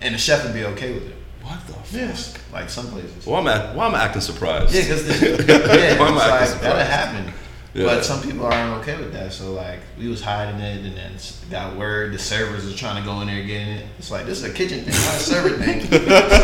and 0.00 0.12
the 0.12 0.18
chef 0.18 0.42
would 0.42 0.54
be 0.54 0.64
okay 0.64 0.92
with 0.92 1.06
it. 1.08 1.14
What 1.50 1.66
the 1.66 1.72
fuck? 1.72 1.92
Yes, 1.92 2.34
like 2.52 2.70
some 2.70 2.86
places. 2.86 3.26
Why 3.26 3.40
am 3.40 3.48
I, 3.48 3.74
why 3.74 3.86
am 3.86 3.94
I 3.96 4.04
acting 4.04 4.22
surprised? 4.22 4.72
Yeah, 4.72 4.82
because 4.82 5.22
yeah, 5.48 5.98
Why 5.98 6.08
am 6.08 6.16
I 6.18 6.28
acting 6.28 6.42
it's 6.42 6.52
like 6.52 6.60
that'll 6.62 6.78
happen. 6.84 7.34
Yeah. 7.74 7.84
But 7.86 8.04
some 8.04 8.20
people 8.22 8.46
aren't 8.46 8.80
okay 8.80 8.96
with 8.96 9.12
that. 9.12 9.32
So 9.32 9.52
like 9.52 9.80
we 9.98 10.08
was 10.08 10.20
hiding 10.22 10.60
it, 10.60 10.84
and 10.84 10.96
then 10.96 11.12
got 11.50 11.76
word 11.76 12.12
the 12.12 12.18
servers 12.18 12.72
are 12.72 12.76
trying 12.76 13.02
to 13.02 13.08
go 13.08 13.20
in 13.20 13.26
there 13.26 13.44
getting 13.44 13.74
it. 13.74 13.86
It's 13.98 14.10
like 14.12 14.26
this 14.26 14.42
is 14.42 14.44
a 14.44 14.52
kitchen 14.52 14.84
thing, 14.84 14.94
not 14.94 15.14
a 15.14 15.18
server 15.18 15.50
thing. 15.58 15.80
So 15.90 15.98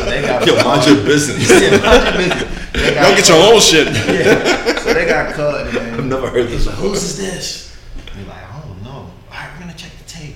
they 0.05 0.23
got 0.23 0.45
Yo, 0.47 0.55
mind 0.65 0.87
your 0.87 1.05
business. 1.05 1.49
yeah, 1.63 1.79
mind 1.83 2.05
your 2.05 2.27
business. 2.29 2.73
They 2.73 2.95
got 2.95 3.11
go 3.11 3.17
get 3.17 3.29
your 3.29 3.55
own 3.55 3.61
shit. 3.61 3.87
Yeah. 3.87 4.79
So 4.79 4.95
they 4.95 5.07
got 5.07 5.35
cut. 5.35 5.69
And 5.69 5.79
I've 5.79 6.05
never 6.05 6.31
heard 6.31 6.47
this 6.47 6.53
He's 6.53 6.67
like, 6.67 6.77
before. 6.77 6.91
whose 6.91 7.03
is 7.05 7.17
this? 7.17 7.77
And 8.13 8.25
we're 8.27 8.33
like, 8.33 8.45
I 8.45 8.61
don't 8.61 8.83
know. 8.83 8.91
All 8.91 9.11
right, 9.31 9.51
we're 9.55 9.61
gonna 9.61 9.75
check 9.79 9.93
the 9.99 10.05
tape. 10.05 10.35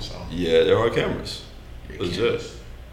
So 0.00 0.14
Yeah, 0.30 0.62
there 0.64 0.78
are 0.78 0.90
cameras. 0.90 1.44
Legit. 1.98 2.42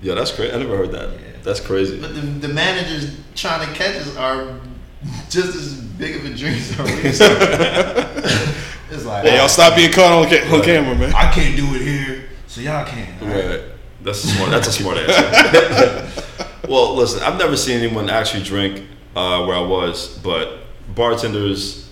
Yeah, 0.01 0.15
that's 0.15 0.31
crazy. 0.31 0.53
I 0.53 0.57
never 0.57 0.77
heard 0.77 0.91
that. 0.91 1.11
Yeah. 1.11 1.19
That's 1.43 1.59
crazy. 1.59 1.99
But 1.99 2.13
the, 2.15 2.21
the 2.21 2.47
managers 2.53 3.17
trying 3.35 3.67
to 3.67 3.73
catch 3.73 3.95
us 3.95 4.15
are 4.17 4.59
just 5.29 5.55
as 5.55 5.75
big 5.81 6.15
of 6.15 6.25
a 6.25 6.33
dream 6.35 6.53
as 6.53 6.77
we. 6.77 7.11
So 7.11 7.25
it's 8.91 9.05
like 9.05 9.25
Hey, 9.25 9.37
y'all 9.37 9.47
stop 9.49 9.75
being 9.75 9.91
caught 9.91 10.11
on, 10.11 10.29
ca- 10.29 10.53
on 10.53 10.61
camera, 10.63 10.95
man. 10.95 11.13
I 11.13 11.31
can't 11.31 11.55
do 11.55 11.65
it 11.75 11.81
here, 11.81 12.29
so 12.47 12.61
y'all 12.61 12.85
can. 12.85 13.07
all 13.21 13.27
right? 13.27 13.45
Right. 13.45 13.61
That's 14.01 14.23
a 14.23 14.27
smart. 14.27 14.51
That's 14.51 14.67
a 14.67 14.71
smart 14.71 14.97
answer. 14.97 16.25
well, 16.69 16.95
listen, 16.95 17.21
I've 17.23 17.37
never 17.37 17.57
seen 17.57 17.81
anyone 17.81 18.09
actually 18.09 18.43
drink 18.43 18.83
uh, 19.15 19.45
where 19.45 19.57
I 19.57 19.61
was, 19.61 20.17
but 20.19 20.59
bartenders, 20.95 21.89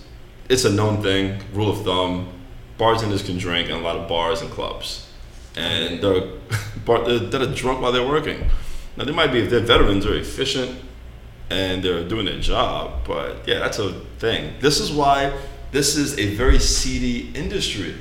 it's 0.47 0.63
a 0.63 0.71
known 0.71 1.01
thing. 1.03 1.41
Rule 1.53 1.69
of 1.71 1.83
thumb: 1.83 2.29
bartenders 2.77 3.23
can 3.23 3.37
drink 3.37 3.69
in 3.69 3.75
a 3.75 3.81
lot 3.81 3.97
of 3.97 4.07
bars 4.07 4.41
and 4.41 4.49
clubs, 4.49 5.06
and 5.57 6.01
they're 6.01 6.21
they're, 6.85 7.19
they're 7.19 7.53
drunk 7.53 7.81
while 7.81 7.91
they're 7.91 8.07
working. 8.07 8.49
Now 8.95 9.03
they 9.03 9.11
might 9.11 9.31
be 9.31 9.39
if 9.39 9.49
they're 9.49 9.59
veterans, 9.59 10.05
they're 10.05 10.15
efficient, 10.15 10.79
and 11.49 11.83
they're 11.83 12.07
doing 12.07 12.25
their 12.25 12.39
job. 12.39 13.05
But 13.05 13.47
yeah, 13.47 13.59
that's 13.59 13.79
a 13.79 13.93
thing. 14.19 14.53
This 14.61 14.79
is 14.79 14.91
why 14.91 15.37
this 15.71 15.97
is 15.97 16.17
a 16.17 16.35
very 16.35 16.59
seedy 16.59 17.31
industry. 17.35 17.95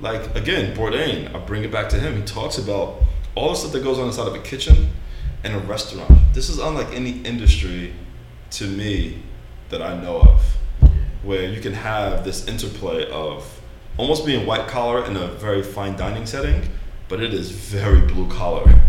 Like 0.00 0.34
again, 0.36 0.76
Bourdain, 0.76 1.34
I 1.34 1.38
bring 1.38 1.64
it 1.64 1.72
back 1.72 1.88
to 1.90 1.98
him. 1.98 2.16
He 2.16 2.22
talks 2.22 2.58
about 2.58 3.02
all 3.34 3.50
the 3.50 3.56
stuff 3.56 3.72
that 3.72 3.82
goes 3.82 3.98
on 3.98 4.06
inside 4.06 4.28
of 4.28 4.34
a 4.34 4.42
kitchen 4.42 4.90
and 5.44 5.54
a 5.54 5.58
restaurant. 5.60 6.10
This 6.34 6.48
is 6.48 6.58
unlike 6.58 6.88
any 6.92 7.20
industry 7.22 7.92
to 8.50 8.66
me 8.66 9.22
that 9.70 9.82
I 9.82 10.00
know 10.00 10.20
of, 10.20 10.42
where 11.22 11.48
you 11.48 11.60
can 11.60 11.72
have 11.72 12.24
this 12.24 12.46
interplay 12.46 13.08
of 13.10 13.60
almost 13.96 14.26
being 14.26 14.46
white 14.46 14.68
collar 14.68 15.04
in 15.06 15.16
a 15.16 15.28
very 15.28 15.62
fine 15.62 15.96
dining 15.96 16.26
setting, 16.26 16.68
but 17.08 17.20
it 17.20 17.32
is 17.32 17.50
very 17.50 18.00
blue 18.00 18.28
collar 18.28 18.80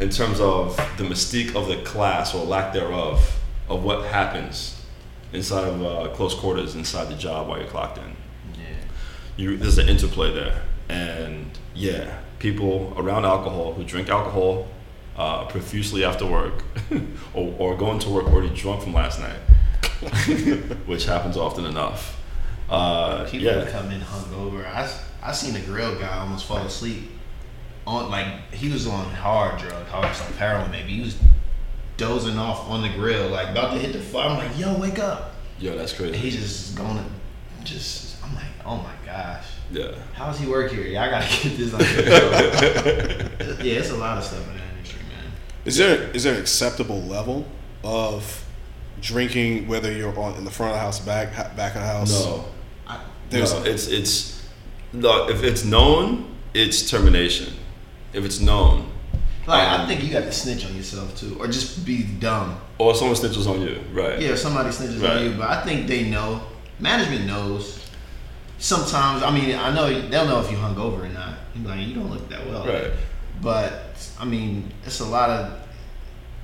in 0.00 0.10
terms 0.10 0.40
of 0.40 0.76
the 0.98 1.04
mystique 1.04 1.54
of 1.54 1.68
the 1.68 1.76
class 1.82 2.34
or 2.34 2.44
lack 2.44 2.72
thereof 2.72 3.40
of 3.68 3.84
what 3.84 4.04
happens 4.06 4.84
inside 5.32 5.64
of 5.64 5.82
uh, 5.82 6.08
close 6.14 6.34
quarters 6.34 6.74
inside 6.74 7.08
the 7.08 7.14
job 7.14 7.48
while 7.48 7.58
you're 7.58 7.68
clocked 7.68 7.98
in. 7.98 8.16
Yeah. 8.54 8.64
you 9.36 9.56
there's 9.56 9.78
an 9.78 9.88
interplay 9.88 10.32
there. 10.32 10.62
And 10.88 11.58
yeah 11.74 12.18
people 12.38 12.92
around 12.96 13.24
alcohol 13.24 13.72
who 13.72 13.84
drink 13.84 14.08
alcohol 14.08 14.66
uh, 15.16 15.44
profusely 15.46 16.04
after 16.04 16.26
work 16.26 16.64
or, 17.34 17.54
or 17.58 17.76
going 17.76 18.00
to 18.00 18.10
work 18.10 18.26
already 18.26 18.52
drunk 18.54 18.82
from 18.82 18.92
last 18.92 19.20
night 19.20 19.38
which 20.86 21.04
happens 21.04 21.36
often 21.36 21.64
enough. 21.64 22.20
Uh, 22.68 23.24
People 23.24 23.46
yeah. 23.46 23.70
come 23.70 23.90
in 23.92 24.00
hungover. 24.00 24.66
I 24.66 24.90
I 25.22 25.32
seen 25.32 25.54
a 25.54 25.60
grill 25.60 25.96
guy 26.00 26.18
almost 26.18 26.46
fall 26.46 26.58
asleep 26.58 27.11
on 27.86 28.10
like 28.10 28.26
he 28.52 28.70
was 28.70 28.86
on 28.86 29.04
hard 29.14 29.58
drug, 29.60 29.86
hard 29.86 30.04
like 30.04 30.34
heroin 30.36 30.70
maybe. 30.70 30.92
He 30.92 31.00
was 31.02 31.16
dozing 31.96 32.38
off 32.38 32.68
on 32.68 32.82
the 32.82 32.88
grill, 32.90 33.28
like 33.28 33.48
about 33.50 33.72
to 33.74 33.78
hit 33.78 33.92
the 33.92 34.00
fire. 34.00 34.28
I'm 34.28 34.38
like, 34.38 34.58
yo, 34.58 34.76
wake 34.78 34.98
up! 34.98 35.34
yo 35.58 35.76
that's 35.76 35.98
And 35.98 36.14
he 36.14 36.30
crazy 36.30 36.38
just 36.38 36.76
going 36.76 36.96
to 36.96 37.04
just 37.64 38.16
I'm 38.24 38.34
like, 38.34 38.44
oh 38.64 38.76
my 38.78 38.94
gosh, 39.06 39.46
Yeah. 39.70 39.92
how 40.14 40.26
does 40.26 40.38
he 40.38 40.46
work 40.46 40.72
here? 40.72 40.82
Yeah, 40.84 41.04
I 41.04 41.10
gotta 41.10 41.42
get 41.48 41.56
this. 41.56 41.72
Like, 41.72 41.82
yeah, 43.64 43.78
it's 43.78 43.90
a 43.90 43.96
lot 43.96 44.18
of 44.18 44.24
stuff 44.24 44.46
in 44.48 44.54
that 44.56 44.62
industry, 44.76 45.00
man. 45.08 45.32
Is 45.64 45.76
there 45.76 46.10
is 46.10 46.24
there 46.24 46.34
an 46.34 46.40
acceptable 46.40 47.02
level 47.02 47.46
of 47.84 48.44
drinking, 49.00 49.66
whether 49.68 49.90
you're 49.92 50.16
on 50.18 50.34
in 50.36 50.44
the 50.44 50.50
front 50.50 50.70
of 50.72 50.76
the 50.76 50.80
house, 50.80 51.00
back 51.00 51.34
back 51.56 51.74
of 51.74 51.80
the 51.82 51.86
house? 51.86 52.24
No. 52.24 52.44
I, 52.86 53.00
There's 53.30 53.52
no, 53.52 53.64
it's 53.64 53.86
it's 53.88 54.46
no, 54.92 55.28
if 55.28 55.42
it's 55.42 55.64
known, 55.64 56.34
it's 56.54 56.88
termination. 56.90 57.54
If 58.12 58.24
it's 58.24 58.40
known, 58.40 58.90
like, 59.46 59.66
I 59.68 59.76
Um, 59.82 59.88
think 59.88 60.02
you 60.04 60.10
got 60.12 60.24
to 60.24 60.32
snitch 60.32 60.64
on 60.66 60.76
yourself 60.76 61.16
too, 61.18 61.36
or 61.40 61.46
just 61.46 61.84
be 61.84 62.02
dumb. 62.04 62.56
or 62.78 62.94
someone 62.94 63.16
snitches 63.16 63.46
on 63.48 63.60
you, 63.62 63.80
right? 63.92 64.20
Yeah, 64.20 64.34
somebody 64.36 64.68
snitches 64.70 65.02
Right. 65.02 65.16
on 65.18 65.24
you, 65.24 65.30
but 65.32 65.48
I 65.48 65.62
think 65.64 65.86
they 65.86 66.04
know. 66.04 66.42
Management 66.80 67.26
knows. 67.26 67.78
Sometimes, 68.58 69.22
I 69.22 69.30
mean, 69.30 69.56
I 69.56 69.72
know 69.74 70.08
they'll 70.08 70.26
know 70.26 70.40
if 70.40 70.50
you 70.50 70.56
hung 70.56 70.76
over 70.78 71.04
or 71.04 71.08
not. 71.08 71.34
You 71.54 71.66
like, 71.66 71.80
you 71.86 71.94
don't 71.94 72.10
look 72.10 72.28
that 72.28 72.46
well. 72.46 72.64
Right. 72.66 72.90
But 73.40 73.96
I 74.20 74.24
mean, 74.24 74.72
it's 74.86 75.00
a 75.00 75.04
lot 75.04 75.30
of. 75.30 75.58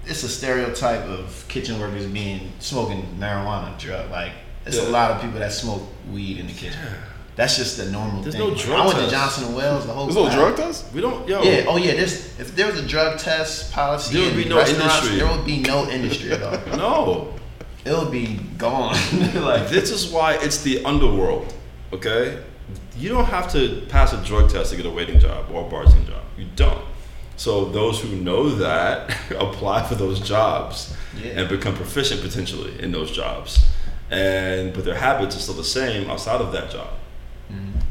It's 0.06 0.22
a 0.22 0.28
stereotype 0.28 1.04
of 1.04 1.44
kitchen 1.48 1.78
workers 1.78 2.06
being 2.06 2.52
smoking 2.60 3.06
marijuana 3.20 3.78
drug. 3.78 4.10
Like, 4.10 4.32
it's 4.64 4.78
a 4.78 4.88
lot 4.88 5.10
of 5.10 5.20
people 5.20 5.38
that 5.38 5.52
smoke 5.52 5.82
weed 6.10 6.38
in 6.38 6.46
the 6.46 6.52
kitchen. 6.54 6.80
That's 7.38 7.56
just 7.56 7.76
the 7.76 7.86
normal 7.90 8.20
There's 8.20 8.34
thing. 8.34 8.42
no 8.44 8.48
Like, 8.52 8.58
drug 8.64 8.80
I 8.80 8.86
went 8.86 8.96
to 8.98 9.02
test. 9.04 9.14
Johnson 9.14 9.44
and 9.46 9.56
Wales. 9.56 9.86
The 9.86 9.92
whole. 9.92 10.06
Thing. 10.08 10.14
There's 10.16 10.26
no 10.36 10.40
class. 10.42 10.54
drug 10.56 10.56
test. 10.56 10.92
We 10.92 11.00
don't. 11.00 11.28
Yo. 11.28 11.42
Yeah. 11.42 11.64
Oh 11.68 11.76
yeah. 11.76 11.94
There's 11.94 12.14
if 12.40 12.54
there 12.56 12.66
was 12.66 12.78
a 12.80 12.86
drug 12.86 13.18
test 13.18 13.70
policy, 13.72 14.14
There 14.14 14.24
would 14.26 14.36
in 14.36 14.42
be 14.42 14.48
no 14.48 14.56
restaurants, 14.56 14.94
industry. 15.06 15.16
There 15.20 15.28
would 15.36 15.46
be 15.46 15.60
no 15.60 15.88
industry 15.88 16.32
at 16.32 16.42
all. 16.42 16.76
No. 16.76 17.34
It 17.84 17.92
would 17.96 18.10
be 18.10 18.40
gone. 18.58 18.94
like 19.36 19.68
This 19.70 19.90
is 19.92 20.08
why 20.12 20.34
it's 20.34 20.62
the 20.62 20.84
underworld. 20.84 21.54
Okay. 21.92 22.42
You 22.98 23.08
don't 23.08 23.26
have 23.26 23.50
to 23.52 23.86
pass 23.88 24.12
a 24.12 24.22
drug 24.24 24.50
test 24.50 24.72
to 24.72 24.76
get 24.76 24.84
a 24.84 24.90
waiting 24.90 25.20
job 25.20 25.46
or 25.52 25.64
a 25.66 25.70
bartending 25.70 26.08
job. 26.08 26.24
You 26.36 26.46
don't. 26.56 26.84
So 27.36 27.66
those 27.66 28.00
who 28.00 28.16
know 28.16 28.48
that 28.56 29.16
apply 29.38 29.86
for 29.86 29.94
those 29.94 30.18
jobs 30.18 30.92
Yeah. 31.16 31.38
and 31.38 31.48
become 31.48 31.76
proficient 31.76 32.20
potentially 32.20 32.74
in 32.82 32.90
those 32.90 33.12
jobs. 33.12 33.64
And 34.10 34.72
but 34.74 34.84
their 34.84 34.96
habits 34.96 35.36
are 35.36 35.38
still 35.38 35.54
the 35.54 35.62
same 35.62 36.10
outside 36.10 36.40
of 36.40 36.50
that 36.52 36.70
job. 36.72 36.88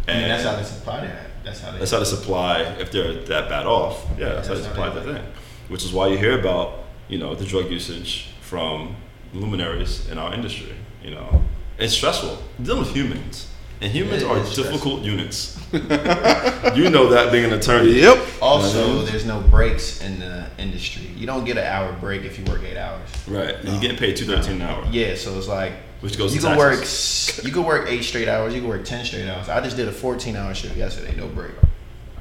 I 0.08 0.14
mean, 0.14 0.28
that's 0.30 0.43
how 0.43 0.55
they 0.55 0.64
supply 0.64 1.01
that. 1.01 1.24
That's 1.43 1.60
how 1.62 1.72
they. 1.72 1.80
That's 1.80 1.91
how 1.91 1.99
they 1.99 2.05
supply 2.05 2.62
if 2.80 2.91
they're 2.91 3.14
that 3.14 3.49
bad 3.49 3.66
off. 3.66 4.05
Yeah, 4.18 4.30
that's, 4.36 4.47
how 4.47 4.53
they 4.53 4.60
That's 4.62 4.68
how 4.68 4.74
supply 4.84 4.89
they 4.89 5.05
the 5.05 5.14
thing. 5.20 5.26
Which 5.70 5.84
is 5.84 5.91
why 5.93 6.08
you 6.08 6.18
hear 6.18 6.39
about 6.39 6.84
you 7.10 7.18
know 7.18 7.36
the 7.36 7.45
drug 7.45 7.70
usage 7.72 8.30
from 8.41 8.95
luminaries 9.34 10.10
in 10.10 10.18
our 10.18 10.34
industry. 10.34 10.74
You 11.03 11.12
know, 11.12 11.43
it's 11.78 11.93
stressful. 11.93 12.38
You're 12.58 12.66
dealing 12.68 12.82
with 12.84 12.93
humans, 12.95 13.47
and 13.82 13.91
humans 13.91 14.24
It 14.24 14.30
are 14.30 14.38
is 14.38 14.49
stressful. 14.49 14.74
difficult 14.74 15.01
units. 15.03 15.58
you 15.74 16.89
know 16.89 17.10
that 17.10 17.30
being 17.32 17.45
an 17.45 17.53
attorney. 17.53 17.99
Yep. 17.99 18.18
also, 18.41 19.01
there's 19.03 19.26
no 19.26 19.41
breaks 19.41 20.01
in 20.01 20.20
the 20.20 20.47
industry. 20.58 21.08
You 21.16 21.28
don't 21.28 21.43
get 21.45 21.58
an 21.58 21.66
hour 21.66 21.91
break 21.93 22.24
if 22.24 22.39
you 22.39 22.45
work 22.45 22.64
eight 22.64 22.78
hours. 22.78 23.10
Right, 23.28 23.55
and 23.55 23.70
you're 23.70 23.82
getting 23.82 23.97
paid 23.97 24.16
two 24.16 24.26
thirteen 24.26 24.62
an 24.62 24.62
hour, 24.64 24.88
Yeah, 24.91 25.16
so 25.16 25.38
it's 25.38 25.47
like 25.47 25.74
which 26.02 26.18
goes 26.18 26.34
you 26.34 26.41
to 26.41 26.48
can 26.48 26.58
taxes. 26.58 27.38
work. 27.38 27.45
You 27.45 27.52
can 27.52 27.64
work 27.64 27.89
eight 27.89 28.04
straight 28.04 28.28
hours. 28.28 28.54
You 28.54 28.62
can 28.62 28.70
work 28.70 28.86
ten 28.86 29.04
straight 29.06 29.28
hours. 29.28 29.50
I 29.50 29.62
just 29.62 29.76
did 29.78 29.88
a 29.88 29.91
14 29.91 30.36
hour 30.36 30.54
shift 30.54 30.76
yesterday. 30.78 31.16
No 31.16 31.28
break. 31.28 31.52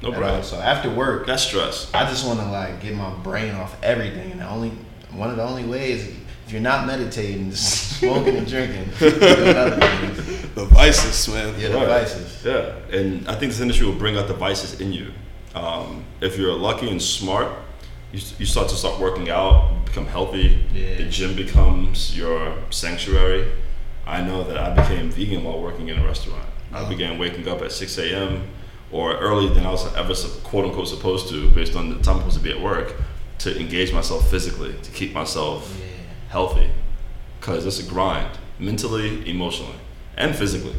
No 0.01 0.09
at 0.13 0.15
all. 0.23 0.31
break. 0.35 0.43
So 0.43 0.57
after 0.59 0.89
work, 0.89 1.25
That's 1.27 1.43
stress. 1.43 1.91
I 1.93 2.05
just 2.09 2.25
want 2.25 2.39
to 2.39 2.45
like 2.49 2.81
get 2.81 2.95
my 2.95 3.11
brain 3.23 3.53
off 3.55 3.75
everything, 3.83 4.31
and 4.31 4.41
the 4.41 4.47
only 4.49 4.71
one 5.11 5.29
of 5.29 5.37
the 5.37 5.43
only 5.43 5.63
ways 5.65 6.07
if 6.45 6.53
you're 6.53 6.61
not 6.61 6.87
meditating, 6.87 7.49
just 7.51 7.97
smoking 7.99 8.37
and 8.37 8.47
drinking, 8.47 8.89
doing 8.99 9.55
other 9.57 9.77
things. 9.79 10.41
The 10.55 10.65
vices, 10.65 11.27
man. 11.33 11.53
Yeah, 11.59 11.69
the 11.69 11.77
Right. 11.77 11.87
vices. 11.87 12.43
Yeah, 12.45 12.73
and 12.97 13.27
I 13.27 13.35
think 13.35 13.51
this 13.51 13.59
industry 13.59 13.85
will 13.85 13.95
bring 13.95 14.17
out 14.17 14.27
the 14.27 14.33
vices 14.33 14.79
in 14.79 14.93
you. 14.93 15.11
Um, 15.55 16.05
if 16.21 16.37
you're 16.37 16.53
lucky 16.53 16.89
and 16.89 17.01
smart, 17.01 17.51
you, 18.13 18.21
you 18.39 18.45
start 18.45 18.69
to 18.69 18.75
start 18.75 18.99
working 18.99 19.29
out, 19.29 19.85
become 19.85 20.05
healthy. 20.05 20.63
Yeah. 20.73 20.95
The 20.95 21.03
gym 21.09 21.35
becomes 21.35 22.15
your 22.17 22.55
sanctuary. 22.69 23.51
I 24.07 24.21
know 24.21 24.43
that 24.43 24.57
I 24.57 24.73
became 24.73 25.09
vegan 25.11 25.43
while 25.43 25.61
working 25.61 25.89
in 25.89 25.99
a 25.99 26.05
restaurant. 26.05 26.45
I 26.73 26.87
began 26.87 27.19
waking 27.19 27.47
up 27.47 27.61
at 27.61 27.71
6 27.71 27.97
a.m. 27.97 28.47
or 28.91 29.17
earlier 29.17 29.49
than 29.53 29.65
I 29.65 29.71
was 29.71 29.93
ever 29.95 30.13
quote 30.43 30.65
unquote 30.65 30.87
supposed 30.87 31.27
to, 31.29 31.49
based 31.51 31.75
on 31.75 31.89
the 31.89 31.95
time 32.01 32.15
I'm 32.15 32.21
supposed 32.21 32.37
to 32.37 32.43
be 32.43 32.51
at 32.51 32.61
work, 32.61 32.95
to 33.39 33.59
engage 33.59 33.93
myself 33.93 34.29
physically, 34.31 34.73
to 34.81 34.91
keep 34.91 35.13
myself 35.13 35.75
Yeah. 35.79 35.85
healthy. 36.29 36.69
Because 37.39 37.65
it's 37.65 37.79
a 37.79 37.83
grind, 37.89 38.37
mentally, 38.59 39.29
emotionally, 39.29 39.75
and 40.15 40.35
physically 40.35 40.75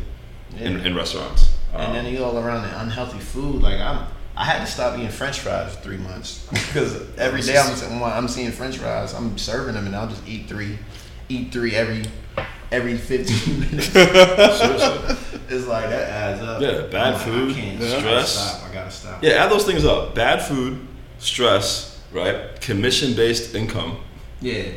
in, 0.58 0.80
in 0.80 0.94
restaurants. 0.96 1.52
And 1.72 1.82
Um, 1.82 1.92
then 1.92 2.06
you 2.12 2.24
all 2.24 2.38
around 2.38 2.62
the 2.62 2.80
unhealthy 2.80 3.18
food. 3.18 3.60
Like 3.62 3.78
I'm, 3.80 4.06
I 4.36 4.44
had 4.44 4.60
to 4.64 4.66
stop 4.70 4.96
eating 4.98 5.10
French 5.10 5.40
fries 5.40 5.74
for 5.74 5.82
three 5.82 5.98
months 5.98 6.46
because 6.50 6.96
every 7.18 7.42
day 7.42 7.58
I'm, 7.58 8.02
I'm 8.02 8.28
seeing 8.28 8.50
French 8.52 8.78
fries. 8.78 9.12
I'm 9.14 9.36
serving 9.36 9.74
them, 9.74 9.86
and 9.86 9.94
I'll 9.94 10.08
just 10.08 10.26
eat 10.26 10.48
three, 10.48 10.78
eat 11.28 11.52
three 11.52 11.74
every 11.74 12.04
every 12.70 12.96
15 12.96 13.60
minutes. 13.60 13.86
seriously. 13.92 15.16
it's 15.48 15.66
like 15.66 15.88
that 15.90 16.08
adds 16.10 16.42
up. 16.42 16.60
Yeah, 16.60 16.82
bad 16.90 17.14
like, 17.14 17.22
food, 17.22 17.54
can't. 17.54 17.76
I 17.76 17.86
gotta 17.86 17.98
stress. 18.00 18.32
stop. 18.56 18.70
I 18.70 18.74
gotta 18.74 18.90
stop. 18.90 19.22
Yeah, 19.24 19.44
add 19.44 19.50
those 19.50 19.64
things 19.64 19.84
up. 19.84 20.14
Bad 20.14 20.42
food, 20.42 20.78
stress, 21.18 22.00
right? 22.12 22.60
Commission 22.60 23.14
based 23.14 23.54
income, 23.54 23.98
Yeah. 24.40 24.68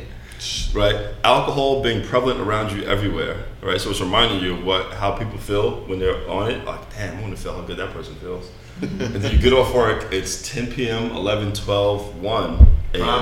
right? 0.74 0.96
Alcohol 1.24 1.82
being 1.82 2.04
prevalent 2.06 2.40
around 2.40 2.72
you 2.72 2.82
everywhere, 2.84 3.44
right? 3.62 3.80
So 3.80 3.90
it's 3.90 4.00
reminding 4.00 4.40
you 4.42 4.54
of 4.54 4.64
what 4.64 4.92
how 4.94 5.12
people 5.12 5.38
feel 5.38 5.80
when 5.86 5.98
they're 5.98 6.28
on 6.28 6.50
it. 6.50 6.64
Like, 6.64 6.94
damn, 6.96 7.18
I 7.18 7.20
want 7.22 7.36
to 7.36 7.42
feel 7.42 7.54
how 7.54 7.62
good 7.62 7.76
that 7.76 7.90
person 7.92 8.14
feels. 8.16 8.50
and 8.82 8.98
then 8.98 9.30
you 9.32 9.38
get 9.38 9.52
off 9.52 9.72
work, 9.74 10.12
it's 10.12 10.50
10 10.50 10.72
p.m., 10.72 11.10
11, 11.12 11.52
12, 11.52 12.20
1 12.20 12.56
Prime 12.56 12.66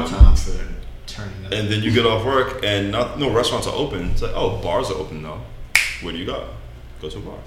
a.m. 0.03 0.09
time 0.09 0.37
for 0.37 0.53
turning 1.13 1.47
up. 1.47 1.53
And 1.53 1.69
then 1.71 1.83
you 1.83 1.91
get 1.93 2.07
off 2.07 2.25
work 2.25 2.65
and 2.65 2.91
not, 2.91 3.19
no 3.19 3.31
restaurants 3.31 3.67
are 3.67 3.75
open. 3.75 4.11
It's 4.11 4.23
like, 4.23 4.33
oh, 4.35 4.61
bars 4.63 4.91
are 4.91 4.95
open 4.97 5.23
though. 5.23 5.41
Where 6.03 6.13
do 6.13 6.19
you 6.19 6.27
go? 6.27 6.49
Go 7.01 7.09
to 7.11 7.19
a 7.19 7.21
bar. 7.21 7.39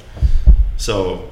So, 0.78 1.30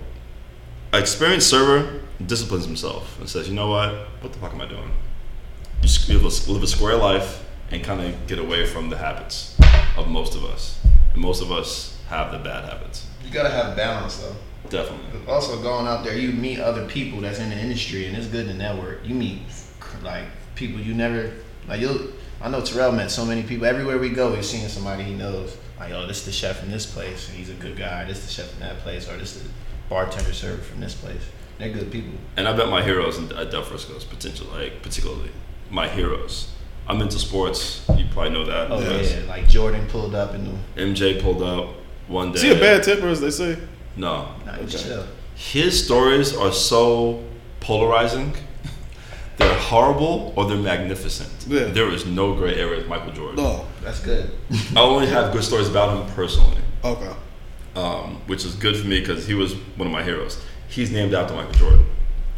an 0.94 1.02
experienced 1.02 1.50
server 1.50 2.02
disciplines 2.26 2.66
himself 2.66 3.20
and 3.20 3.30
says, 3.30 3.48
you 3.48 3.56
know 3.56 3.70
what? 3.70 3.94
What 4.22 4.34
the 4.34 4.40
fuck 4.40 4.54
am 4.54 4.62
I 4.62 4.68
doing? 4.68 4.92
You 5.82 5.86
s- 5.88 6.08
you 6.08 6.18
live 6.20 6.26
a, 6.48 6.52
live 6.52 6.64
a 6.64 6.68
square 6.68 6.96
life 6.96 7.44
and 7.72 7.84
kind 7.84 8.02
of 8.02 8.28
get 8.28 8.38
away 8.40 8.66
from 8.66 8.90
the 8.90 8.98
habits 8.98 9.58
of 9.98 10.08
most 10.08 10.36
of 10.36 10.44
us. 10.46 10.80
And 11.14 11.22
most 11.22 11.42
of 11.42 11.52
us 11.52 12.00
have 12.10 12.32
the 12.32 12.38
bad 12.40 12.66
habits. 12.66 13.08
you 13.26 13.32
gotta 13.32 13.50
have 13.50 13.76
balance 13.76 14.18
though. 14.18 14.36
Definitely. 14.70 15.22
Also, 15.28 15.62
going 15.62 15.88
out 15.88 16.04
there, 16.04 16.16
you 16.18 16.32
meet 16.32 16.60
other 16.60 16.86
people 16.88 17.20
that's 17.22 17.40
in 17.40 17.50
the 17.50 17.58
industry, 17.58 18.06
and 18.06 18.16
it's 18.16 18.28
good 18.28 18.48
to 18.48 18.54
network. 18.54 19.00
You 19.04 19.16
meet 19.16 19.40
like 20.04 20.26
people 20.56 20.80
you 20.80 20.94
never 20.94 21.34
like. 21.68 21.82
You, 21.82 22.14
I 22.44 22.50
know 22.50 22.62
Terrell 22.62 22.92
met 22.92 23.12
so 23.12 23.24
many 23.26 23.44
people. 23.44 23.68
Everywhere 23.68 24.00
we 24.00 24.10
go, 24.10 24.32
we're 24.32 24.42
seeing 24.42 24.68
somebody 24.68 25.04
he 25.04 25.14
knows. 25.14 25.56
Like, 25.80 25.92
oh, 25.94 26.08
this 26.08 26.20
is 26.20 26.26
the 26.26 26.32
chef 26.32 26.64
in 26.64 26.72
this 26.72 26.86
place, 26.88 27.30
and 27.30 27.38
he's 27.38 27.50
a 27.50 27.54
good 27.54 27.78
guy. 27.78 28.04
This 28.06 28.18
is 28.20 28.26
the 28.28 28.32
chef 28.32 28.54
in 28.56 28.60
that 28.62 28.80
place, 28.80 29.08
or 29.10 29.18
this 29.18 29.36
is 29.36 29.44
the 29.44 29.50
bartender 29.90 30.34
server 30.34 30.62
from 30.62 30.80
this 30.80 30.96
place. 30.96 31.22
They're 31.60 31.70
good 31.72 31.92
people. 31.92 32.14
And 32.38 32.48
I 32.48 32.54
bet 32.54 32.68
my 32.70 32.82
heroes 32.82 33.18
in, 33.20 33.32
at 33.34 33.52
Del 33.52 33.62
Frisco's 33.64 34.04
potential, 34.04 34.48
like 34.54 34.82
particularly 34.82 35.30
my 35.70 35.88
heroes. 35.88 36.50
I'm 36.88 37.00
into 37.02 37.20
sports. 37.20 37.86
You 37.96 38.06
probably 38.12 38.32
know 38.32 38.46
that. 38.46 38.72
Oh 38.72 38.80
Yes. 38.80 39.14
yeah, 39.14 39.28
like 39.30 39.48
Jordan 39.48 39.86
pulled 39.88 40.16
up 40.16 40.34
and 40.34 40.58
MJ 40.76 41.22
pulled 41.22 41.44
up 41.44 41.76
one 42.08 42.32
day. 42.32 42.38
Is 42.38 42.42
he 42.42 42.52
a 42.54 42.56
bad 42.60 42.82
tipper, 42.84 43.08
as 43.08 43.22
they 43.22 43.30
say? 43.30 43.58
No. 43.96 44.30
nah, 44.48 44.54
he 44.54 44.66
was 44.66 44.74
Okay. 44.76 44.84
chill. 44.86 45.06
His 45.36 45.86
stories 45.86 46.36
are 46.36 46.52
so 46.52 47.24
polarizing. 47.60 48.34
They're 49.42 49.60
horrible 49.60 50.34
or 50.36 50.46
they're 50.46 50.58
magnificent. 50.58 51.32
Yeah. 51.48 51.66
There 51.66 51.90
is 51.92 52.06
no 52.06 52.34
gray 52.36 52.56
area 52.56 52.78
with 52.78 52.88
Michael 52.88 53.12
Jordan. 53.12 53.36
No. 53.44 53.66
That's 53.84 54.00
good. 54.00 54.30
I 54.76 54.80
only 54.82 55.08
have 55.08 55.34
good 55.34 55.44
stories 55.44 55.68
about 55.68 55.98
him 55.98 56.16
personally, 56.16 56.62
Okay. 56.84 57.14
um, 57.76 58.22
which 58.28 58.46
is 58.46 58.54
good 58.56 58.78
for 58.78 58.88
me 58.88 59.00
because 59.00 59.26
he 59.26 59.34
was 59.34 59.56
one 59.76 59.88
of 59.88 59.94
my 59.94 60.04
heroes. 60.04 60.40
He's 60.68 60.92
named 60.92 61.14
after 61.14 61.34
Michael 61.34 61.54
Jordan. 61.54 61.86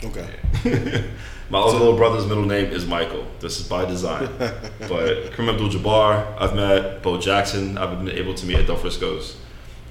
Okay. 0.04 0.30
My 1.50 1.60
other 1.60 1.78
little 1.78 1.96
brother's 1.96 2.26
middle 2.26 2.46
name 2.46 2.72
is 2.72 2.86
Michael. 2.86 3.28
This 3.40 3.60
is 3.60 3.68
by 3.68 3.86
design. 3.86 4.28
but 4.38 5.32
Kareem 5.34 5.50
Abdul-Jabbar, 5.54 6.36
I've 6.40 6.56
met. 6.56 7.04
Bo 7.04 7.20
Jackson, 7.20 7.78
I've 7.78 8.04
been 8.04 8.10
able 8.10 8.34
to 8.34 8.46
meet 8.46 8.58
at 8.58 8.66
Del 8.68 8.76
Frisco's. 8.78 9.38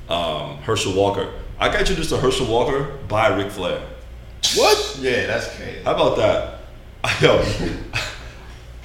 Um, 0.08 0.56
Herschel 0.58 0.94
Walker. 0.94 1.30
I 1.60 1.68
got 1.68 1.80
introduced 1.80 2.10
to 2.10 2.16
Herschel 2.16 2.46
Walker 2.46 2.98
by 3.06 3.28
Ric 3.36 3.50
Flair. 3.52 3.80
What? 4.56 4.98
Yeah, 5.00 5.26
that's 5.26 5.54
crazy. 5.56 5.82
How 5.84 5.94
about 5.94 6.16
that? 6.16 6.61
Yo, 7.20 7.44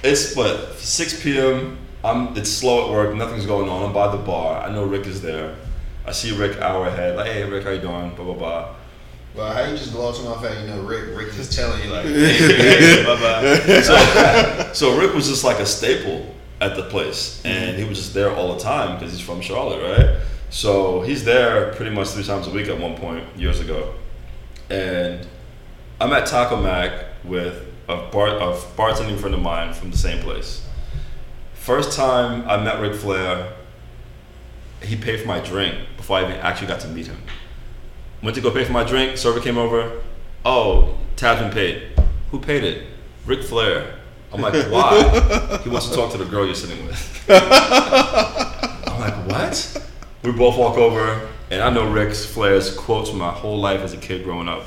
it's 0.02 0.34
what 0.34 0.74
6 0.74 1.22
p.m. 1.22 1.78
I'm. 2.02 2.36
It's 2.36 2.50
slow 2.50 2.86
at 2.86 2.92
work. 2.92 3.14
Nothing's 3.14 3.46
going 3.46 3.68
on. 3.68 3.84
I'm 3.84 3.92
by 3.92 4.10
the 4.10 4.20
bar. 4.20 4.60
I 4.60 4.72
know 4.72 4.84
Rick 4.84 5.06
is 5.06 5.22
there. 5.22 5.54
I 6.04 6.10
see 6.10 6.36
Rick 6.36 6.60
hour 6.60 6.88
ahead. 6.88 7.16
Like, 7.16 7.30
hey, 7.30 7.48
Rick, 7.48 7.64
how 7.64 7.70
you 7.70 7.80
doing? 7.80 8.10
Blah 8.16 8.24
blah 8.24 8.34
blah. 8.34 8.74
Well, 9.36 9.52
how 9.52 9.70
you 9.70 9.76
just 9.76 9.92
glossing 9.92 10.26
off 10.26 10.44
at 10.44 10.60
you 10.60 10.66
know 10.66 10.80
Rick? 10.82 11.16
Rick 11.16 11.32
just 11.34 11.52
telling 11.52 11.80
you 11.84 11.90
like, 11.90 12.06
hey, 12.06 13.04
bye 13.04 13.20
bye. 13.20 13.82
So, 13.82 14.72
so 14.72 14.98
Rick 14.98 15.14
was 15.14 15.28
just 15.28 15.44
like 15.44 15.60
a 15.60 15.66
staple 15.66 16.34
at 16.60 16.74
the 16.74 16.82
place, 16.84 17.40
and 17.44 17.76
he 17.76 17.84
was 17.84 17.98
just 17.98 18.14
there 18.14 18.34
all 18.34 18.54
the 18.54 18.60
time 18.60 18.98
because 18.98 19.12
he's 19.12 19.20
from 19.20 19.40
Charlotte, 19.40 19.80
right? 19.80 20.20
So 20.50 21.02
he's 21.02 21.24
there 21.24 21.72
pretty 21.74 21.94
much 21.94 22.08
three 22.08 22.24
times 22.24 22.48
a 22.48 22.50
week 22.50 22.66
at 22.66 22.80
one 22.80 22.96
point 22.96 23.24
years 23.36 23.60
ago, 23.60 23.94
and 24.70 25.24
I'm 26.00 26.12
at 26.12 26.26
Taco 26.26 26.60
Mac 26.60 27.04
with 27.22 27.67
a 27.88 27.96
bar 28.10 28.28
a 28.28 28.54
bartending 28.76 29.18
friend 29.18 29.34
of 29.34 29.40
mine 29.40 29.72
from 29.72 29.90
the 29.90 29.96
same 29.96 30.22
place. 30.22 30.64
First 31.54 31.96
time 31.96 32.48
I 32.48 32.62
met 32.62 32.80
Ric 32.80 32.94
Flair, 32.94 33.54
he 34.82 34.96
paid 34.96 35.20
for 35.20 35.26
my 35.26 35.40
drink 35.40 35.76
before 35.96 36.18
I 36.18 36.24
even 36.24 36.36
actually 36.36 36.68
got 36.68 36.80
to 36.80 36.88
meet 36.88 37.06
him. 37.06 37.22
Went 38.22 38.34
to 38.36 38.42
go 38.42 38.50
pay 38.50 38.64
for 38.64 38.72
my 38.72 38.84
drink. 38.84 39.16
Server 39.16 39.40
came 39.40 39.58
over. 39.58 40.02
Oh, 40.44 40.96
tab's 41.16 41.40
been 41.40 41.52
paid. 41.52 41.82
Who 42.30 42.40
paid 42.40 42.64
it? 42.64 42.86
Ric 43.26 43.42
Flair. 43.42 43.94
I'm 44.32 44.40
like, 44.40 44.54
why? 44.70 45.60
he 45.62 45.70
wants 45.70 45.88
to 45.88 45.94
talk 45.94 46.12
to 46.12 46.18
the 46.18 46.24
girl 46.24 46.44
you're 46.44 46.54
sitting 46.54 46.84
with. 46.86 47.24
I'm 47.28 49.00
like, 49.00 49.26
what? 49.26 49.90
We 50.22 50.32
both 50.32 50.58
walk 50.58 50.76
over, 50.76 51.28
and 51.50 51.62
I 51.62 51.70
know 51.70 51.90
Ric 51.90 52.12
Flair's 52.12 52.74
quotes 52.74 53.10
from 53.10 53.18
my 53.20 53.30
whole 53.30 53.58
life 53.58 53.80
as 53.80 53.92
a 53.92 53.96
kid 53.96 54.24
growing 54.24 54.48
up. 54.48 54.64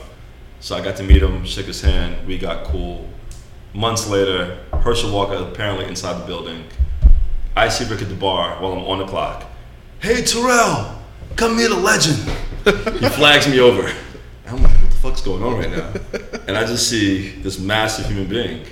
So 0.62 0.76
I 0.78 0.82
got 0.82 0.96
to 0.98 1.04
meet 1.04 1.22
him, 1.24 1.44
shook 1.44 1.66
his 1.66 1.82
hand, 1.82 2.28
we 2.28 2.38
got 2.38 2.66
cool. 2.66 3.08
Months 3.74 4.08
later, 4.08 4.60
Herschel 4.84 5.12
Walker 5.12 5.34
apparently 5.36 5.86
inside 5.86 6.22
the 6.22 6.26
building. 6.28 6.64
I 7.56 7.68
see 7.68 7.86
Rick 7.90 8.02
at 8.04 8.10
the 8.10 8.16
bar 8.16 8.62
while 8.62 8.74
I'm 8.74 8.80
on 8.86 9.00
the 9.00 9.06
clock. 9.08 9.46
Hey 10.00 10.24
Terrell, 10.24 11.00
come 11.36 11.58
meet 11.58 11.72
a 11.72 11.76
legend. 11.76 12.18
he 12.66 13.10
flags 13.10 13.48
me 13.48 13.60
over. 13.60 13.92
I'm 14.48 14.62
like, 14.62 14.72
what 14.72 14.90
the 14.92 14.98
fuck's 14.98 15.22
going 15.22 15.42
on 15.44 15.58
right 15.58 15.72
now? 15.72 15.94
And 16.48 16.58
I 16.58 16.66
just 16.66 16.90
see 16.90 17.30
this 17.42 17.60
massive 17.60 18.06
human 18.06 18.28
being 18.28 18.66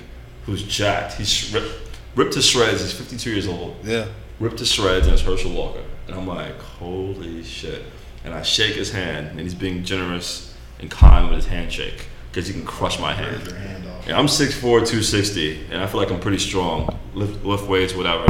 who's 0.46 0.62
jacked. 0.62 1.14
He's 1.14 1.52
ripped, 1.52 1.72
ripped 2.14 2.32
to 2.34 2.42
shreds. 2.42 2.80
He's 2.82 2.92
52 2.92 3.30
years 3.30 3.46
old 3.48 3.76
Yeah. 3.84 4.06
ripped 4.38 4.58
to 4.58 4.64
shreds 4.66 5.06
and 5.06 5.14
it's 5.14 5.22
Herschel 5.22 5.52
Walker. 5.52 5.82
And 6.06 6.16
I'm 6.16 6.26
like, 6.26 6.58
holy 6.60 7.42
shit. 7.42 7.82
And 8.24 8.32
I 8.34 8.42
shake 8.42 8.74
his 8.74 8.92
hand 8.92 9.28
and 9.28 9.40
he's 9.40 9.54
being 9.54 9.82
generous 9.84 10.49
and 10.80 10.90
kind 10.90 11.28
with 11.28 11.36
his 11.36 11.46
handshake 11.46 12.06
because 12.30 12.46
he 12.46 12.54
can 12.54 12.64
crush 12.64 12.98
my 12.98 13.12
hand. 13.12 13.52
Hand 13.52 13.86
off. 13.86 14.06
And 14.06 14.16
I'm 14.16 14.26
6'4, 14.26 14.60
260, 14.60 15.66
and 15.70 15.82
I 15.82 15.86
feel 15.86 16.00
like 16.00 16.10
I'm 16.10 16.20
pretty 16.20 16.38
strong, 16.38 16.98
lift, 17.14 17.44
lift 17.44 17.66
weights, 17.68 17.94
whatever. 17.94 18.26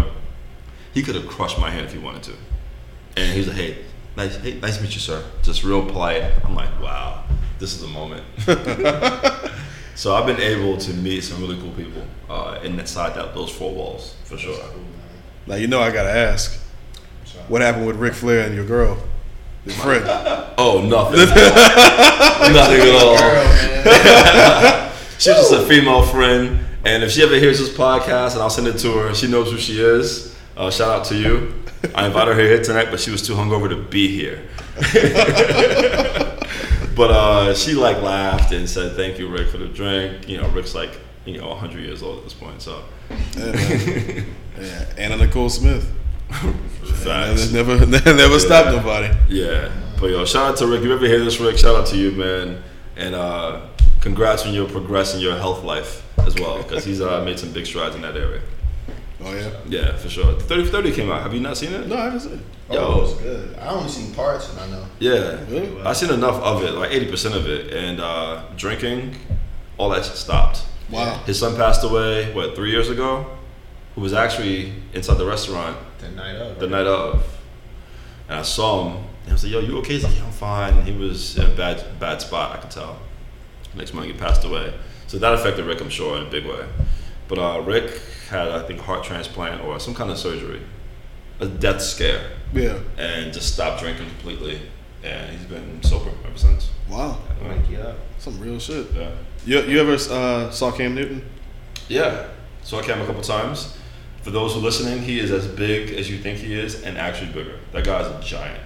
He 0.93 1.03
could 1.03 1.15
have 1.15 1.29
crushed 1.29 1.59
my 1.59 1.71
hand 1.71 1.87
if 1.87 1.93
he 1.93 1.99
wanted 1.99 2.25
to. 2.25 2.33
And 3.17 3.33
he's 3.33 3.47
like, 3.47 3.57
hey, 3.57 3.79
nice, 4.17 4.37
hey, 4.37 4.59
nice 4.61 4.79
to 4.79 4.83
meet 4.83 4.95
you, 4.95 5.01
sir. 5.01 5.25
Just 5.43 5.63
real 5.63 5.85
polite. 5.85 6.25
I'm 6.45 6.55
like, 6.55 6.81
wow, 6.81 7.25
this 7.59 7.73
is 7.73 7.81
the 7.81 7.89
moment. 7.89 8.25
so 9.95 10.15
I've 10.15 10.27
been 10.27 10.41
able 10.41 10.77
to 10.79 10.93
meet 10.95 11.23
some 11.23 11.41
really 11.41 11.61
cool 11.61 11.73
people 11.73 12.03
uh, 12.29 12.59
inside 12.63 13.15
that, 13.15 13.35
those 13.35 13.51
four 13.51 13.73
walls, 13.73 14.17
for 14.25 14.37
sure. 14.37 14.59
Now 15.47 15.55
you 15.55 15.67
know 15.67 15.81
I 15.81 15.91
gotta 15.91 16.11
ask, 16.11 16.61
what 17.49 17.63
happened 17.63 17.87
with 17.87 17.97
Ric 17.97 18.15
Flair 18.15 18.47
and 18.47 18.55
your 18.55 18.67
girl, 18.67 18.99
your 19.65 19.75
friend? 19.77 20.05
Oh, 20.63 20.83
nothing. 20.83 21.17
nothing 22.53 22.81
at 22.83 22.95
all. 23.03 23.17
Girl. 23.17 24.91
She's 25.19 25.25
just 25.35 25.53
a 25.55 25.63
female 25.67 26.03
friend, 26.03 26.61
and 26.85 27.03
if 27.03 27.11
she 27.13 27.23
ever 27.23 27.37
hears 27.37 27.59
this 27.59 27.71
podcast, 27.75 28.35
and 28.35 28.43
I'll 28.43 28.51
send 28.51 28.67
it 28.67 28.77
to 28.81 28.93
her, 28.99 29.15
she 29.15 29.27
knows 29.27 29.51
who 29.51 29.57
she 29.57 29.81
is. 29.81 30.37
Uh, 30.55 30.71
shout 30.71 30.91
out 30.91 31.07
to 31.07 31.15
you. 31.17 31.55
I 31.95 32.05
invited 32.07 32.35
her 32.37 32.43
here 32.43 32.63
tonight, 32.63 32.89
but 32.91 33.01
she 33.01 33.11
was 33.11 33.27
too 33.27 33.33
hungover 33.33 33.71
to 33.71 33.77
be 33.77 34.09
here. 34.09 34.43
but 36.95 37.11
uh, 37.11 37.55
she 37.55 37.73
like 37.75 38.03
laughed 38.03 38.53
and 38.53 38.69
said, 38.69 38.97
"Thank 38.97 39.19
you, 39.19 39.29
Rick, 39.29 39.49
for 39.49 39.57
the 39.59 39.69
drink." 39.69 40.29
You 40.29 40.39
know, 40.43 40.49
Rick's 40.49 40.75
like 40.75 40.99
you 41.25 41.39
know 41.39 41.49
100 41.49 41.83
years 41.83 42.03
old 42.03 42.19
at 42.19 42.25
this 42.25 42.35
point, 42.35 42.61
so 42.61 42.83
Yeah, 43.37 43.53
man. 43.53 44.27
yeah. 44.61 44.85
Anna 44.99 45.17
Nicole 45.17 45.49
Smith. 45.49 45.91
Facts. 46.31 47.53
Never, 47.53 47.85
never, 47.87 48.15
never 48.15 48.39
stopped 48.39 48.69
nobody. 48.77 49.15
Yeah, 49.29 49.71
but 50.01 50.11
yo, 50.11 50.25
shout 50.25 50.53
out 50.53 50.57
to 50.59 50.67
Rick. 50.67 50.83
You 50.83 50.93
ever 50.93 51.07
hear 51.07 51.23
this, 51.25 51.41
Rick, 51.41 51.59
shout 51.59 51.75
out 51.77 51.87
to 51.89 51.97
you, 51.97 52.13
man, 52.13 52.63
and 52.97 53.15
uh, 53.15 53.67
congrats 54.01 54.47
on 54.47 54.55
your 54.55 54.69
progress 54.69 55.15
in 55.15 55.21
your 55.21 55.37
health 55.37 55.65
life 55.65 56.03
as 56.19 56.35
well, 56.37 56.59
because 56.63 56.85
he's 56.85 57.01
uh, 57.01 57.23
made 57.25 57.39
some 57.39 57.53
big 57.53 57.67
strides 57.67 57.95
in 57.97 58.03
that 58.03 58.17
area. 58.17 58.41
Oh 59.23 59.35
yeah. 59.35 59.51
Yeah, 59.69 59.97
for 59.97 60.09
sure. 60.09 60.33
30 60.33 60.65
for 60.65 60.71
30 60.71 60.93
came 60.93 61.11
out. 61.11 61.23
Have 61.23 61.35
you 61.35 61.41
not 61.41 61.57
seen 61.57 61.73
it? 61.75 61.87
No, 61.87 61.97
I 61.97 62.05
haven't 62.05 62.21
seen. 62.21 62.33
it. 62.35 62.41
Oh, 62.71 62.99
it 62.99 63.03
was 63.03 63.15
good. 63.15 63.59
I 63.59 63.69
only 63.69 63.89
seen 63.91 64.15
parts, 64.15 64.51
and 64.51 64.61
I 64.61 64.67
know. 64.71 64.87
Yeah, 64.99 65.45
Really? 65.51 65.81
I 65.83 65.93
seen 65.93 66.11
enough 66.11 66.37
of 66.43 66.63
it, 66.63 66.73
like 66.73 66.91
80% 66.91 67.35
of 67.37 67.47
it, 67.49 67.73
and 67.75 68.01
uh, 68.01 68.45
drinking, 68.57 69.17
all 69.77 69.91
that 69.91 70.05
shit 70.07 70.17
stopped. 70.17 70.65
Wow. 70.89 71.19
His 71.27 71.39
son 71.39 71.55
passed 71.57 71.85
away, 71.85 72.33
what, 72.33 72.55
three 72.55 72.71
years 72.71 72.89
ago? 72.89 73.27
Who 73.95 74.01
was 74.03 74.13
actually 74.13 74.73
inside 74.95 75.19
the 75.19 75.27
restaurant 75.27 75.77
The 75.99 76.11
night 76.11 76.37
of. 76.37 76.59
the 76.59 76.67
night 76.69 76.87
of. 76.87 77.25
And 78.29 78.39
I 78.39 78.43
saw 78.43 78.85
him, 78.89 78.97
and 79.25 79.31
I 79.31 79.33
was 79.33 79.43
like, 79.45 79.53
yo, 79.53 79.59
you 79.61 79.79
okay? 79.79 79.95
He's 79.95 80.05
like, 80.05 80.17
yeah, 80.17 80.25
I'm 80.25 80.31
fine. 80.33 80.75
And 80.75 80.87
he 80.89 80.97
was 80.97 81.37
in 81.37 81.45
a 81.51 81.55
bad, 81.55 81.85
bad 81.99 82.21
spot, 82.21 82.57
I 82.57 82.61
could 82.61 82.71
tell. 82.71 82.99
Next 83.75 83.93
morning, 83.93 84.13
he 84.13 84.19
passed 84.19 84.45
away. 84.45 84.73
So 85.09 85.19
that 85.19 85.35
affected 85.35 85.65
Rick, 85.67 85.81
I'm 85.81 85.91
sure, 85.91 86.17
in 86.19 86.27
a 86.27 86.31
big 86.31 86.47
way. 86.47 86.65
But 87.27 87.39
uh, 87.39 87.61
Rick 87.63 88.01
had, 88.29 88.49
I 88.49 88.63
think, 88.63 88.81
heart 88.81 89.03
transplant 89.05 89.63
or 89.63 89.81
some 89.81 89.95
kind 89.95 90.11
of 90.11 90.19
surgery, 90.19 90.63
a 91.41 91.47
death 91.47 91.83
scare, 91.83 92.31
Yeah. 92.53 92.79
and 92.97 93.33
just 93.33 93.53
stopped 93.55 93.81
drinking 93.83 94.07
completely. 94.07 94.61
And 95.03 95.31
he's 95.37 95.47
been 95.47 95.83
sober 95.83 96.11
ever 96.27 96.39
since. 96.39 96.71
Wow. 96.89 97.19
Wake 97.43 97.69
you 97.71 97.79
up. 97.79 97.97
Some 98.19 98.39
real 98.39 98.59
shit. 98.61 98.93
Yeah. 98.95 99.11
You, 99.45 99.61
you 99.63 99.81
ever 99.81 99.95
uh, 100.13 100.51
saw 100.51 100.71
Cam 100.71 100.95
Newton? 100.95 101.25
Yeah. 101.89 102.29
So 102.63 102.79
I 102.79 102.83
came 102.83 103.01
a 103.01 103.07
couple 103.07 103.23
times. 103.23 103.77
For 104.23 104.31
those 104.31 104.53
who 104.53 104.61
are 104.61 104.63
listening, 104.63 105.03
he 105.03 105.19
is 105.19 105.31
as 105.31 105.47
big 105.47 105.91
as 105.93 106.11
you 106.11 106.19
think 106.19 106.39
he 106.39 106.59
is, 106.59 106.83
and 106.83 106.99
actually 106.99 107.33
bigger. 107.33 107.59
That 107.73 107.85
guy's 107.85 108.07
a 108.07 108.21
giant. 108.23 108.61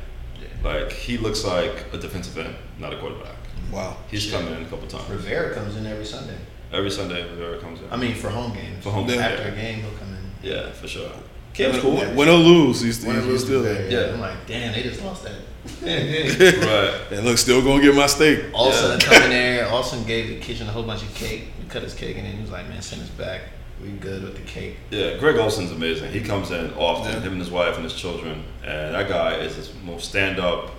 Like 0.63 0.93
he 0.93 1.19
looks 1.19 1.45
like 1.45 1.85
a 1.93 1.99
defensive 1.99 2.37
end, 2.39 2.57
not 2.79 2.93
a 2.93 2.99
quarterback. 2.99 3.37
Wow. 3.71 3.97
He's 4.11 4.31
coming 4.31 4.55
in 4.55 4.63
a 4.63 4.69
couple 4.69 4.87
times. 4.89 5.09
Rivera 5.11 5.55
comes 5.55 5.77
in 5.77 5.87
every 5.87 6.05
Sunday. 6.05 6.37
Every 6.73 6.91
Sunday, 6.91 7.23
Rivera 7.23 7.61
comes 7.61 7.81
in. 7.81 7.91
I 7.91 7.97
mean, 7.97 8.15
for 8.15 8.31
home 8.31 8.53
games. 8.53 8.83
For 8.83 8.91
home 8.91 9.07
games, 9.07 9.21
After 9.21 9.43
yeah. 9.43 9.49
a 9.49 9.55
game, 9.55 9.81
he'll 9.83 9.99
come 9.99 10.09
in. 10.15 10.51
yeah, 10.51 10.73
for 10.73 10.89
sure. 10.89 11.11
Cam's 11.53 11.75
Win, 11.75 11.83
cool. 11.83 11.95
win, 11.95 12.17
win 12.17 12.29
or 12.29 12.33
lose, 12.33 12.81
he's, 12.81 13.05
When 13.07 13.15
he's, 13.15 13.25
it 13.27 13.31
he's 13.31 13.45
still 13.45 13.63
there. 13.63 13.89
Yeah. 13.89 14.15
I'm 14.15 14.21
like, 14.21 14.45
damn, 14.47 14.73
they 14.73 14.83
just 14.83 15.03
lost 15.05 15.23
that. 15.25 15.37
right. 15.83 17.17
And 17.17 17.25
look, 17.25 17.39
still 17.39 17.63
gonna 17.63 17.81
get 17.81 17.95
my 17.95 18.07
steak. 18.09 18.47
Austin 18.53 18.99
come 18.99 19.23
in 19.23 19.31
there. 19.31 19.71
Austin 19.71 20.03
gave 20.05 20.29
the 20.29 20.41
kitchen 20.41 20.67
a 20.69 20.73
whole 20.73 20.83
bunch 20.83 21.03
of 21.03 21.15
cake. 21.15 21.45
We 21.63 21.69
cut 21.69 21.83
his 21.83 21.95
cake, 21.95 22.17
and 22.17 22.27
then 22.27 22.35
he 22.35 22.41
was 22.41 22.51
like, 22.51 22.69
man, 22.69 22.83
send 22.83 23.03
us 23.03 23.09
back. 23.11 23.43
We 23.85 23.91
good 23.93 24.23
with 24.23 24.37
the 24.37 24.43
cake. 24.43 24.77
Yeah, 24.91 25.19
Greg 25.19 25.37
Olsen's 25.37 25.71
amazing. 25.71 26.11
He 26.11 26.21
comes 26.21 26.51
in 26.51 26.73
often, 26.75 27.13
Yeah. 27.13 27.21
him 27.21 27.33
and 27.33 27.41
his 27.41 27.51
wife 27.51 27.75
and 27.75 27.85
his 27.85 27.93
children, 27.95 28.43
and 28.65 28.95
that 28.95 29.09
guy 29.09 29.35
is 29.35 29.57
the 29.57 29.75
most 29.85 30.09
stand-up 30.09 30.71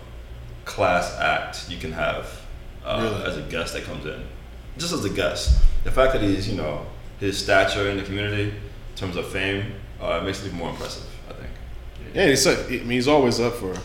class 0.66 1.16
act 1.20 1.70
you 1.70 1.78
can 1.78 1.92
have 1.92 2.26
uh, 2.84 3.00
Really? 3.04 3.24
as 3.30 3.38
a 3.38 3.42
guest 3.44 3.74
that 3.74 3.84
comes 3.84 4.06
in. 4.06 4.24
Just 4.80 4.92
as 4.92 5.06
a 5.06 5.10
guest, 5.12 5.62
the 5.84 5.92
fact 5.92 6.14
that 6.14 6.22
he's 6.24 6.50
you 6.50 6.56
know 6.58 6.86
his 7.20 7.38
stature 7.38 7.90
in 7.90 7.98
the 7.98 8.04
community 8.04 8.46
in 8.50 8.96
terms 8.96 9.16
of 9.18 9.28
fame 9.28 9.74
uh, 10.02 10.22
makes 10.22 10.42
it 10.42 10.48
even 10.48 10.58
more 10.58 10.70
impressive. 10.72 11.06
I 11.30 11.34
think. 11.34 11.50
Yeah, 12.16 12.26
he's, 12.28 12.48
I 12.48 12.56
mean, 12.70 12.90
he's 12.90 13.08
always 13.08 13.40
up 13.40 13.54
for 13.54 13.76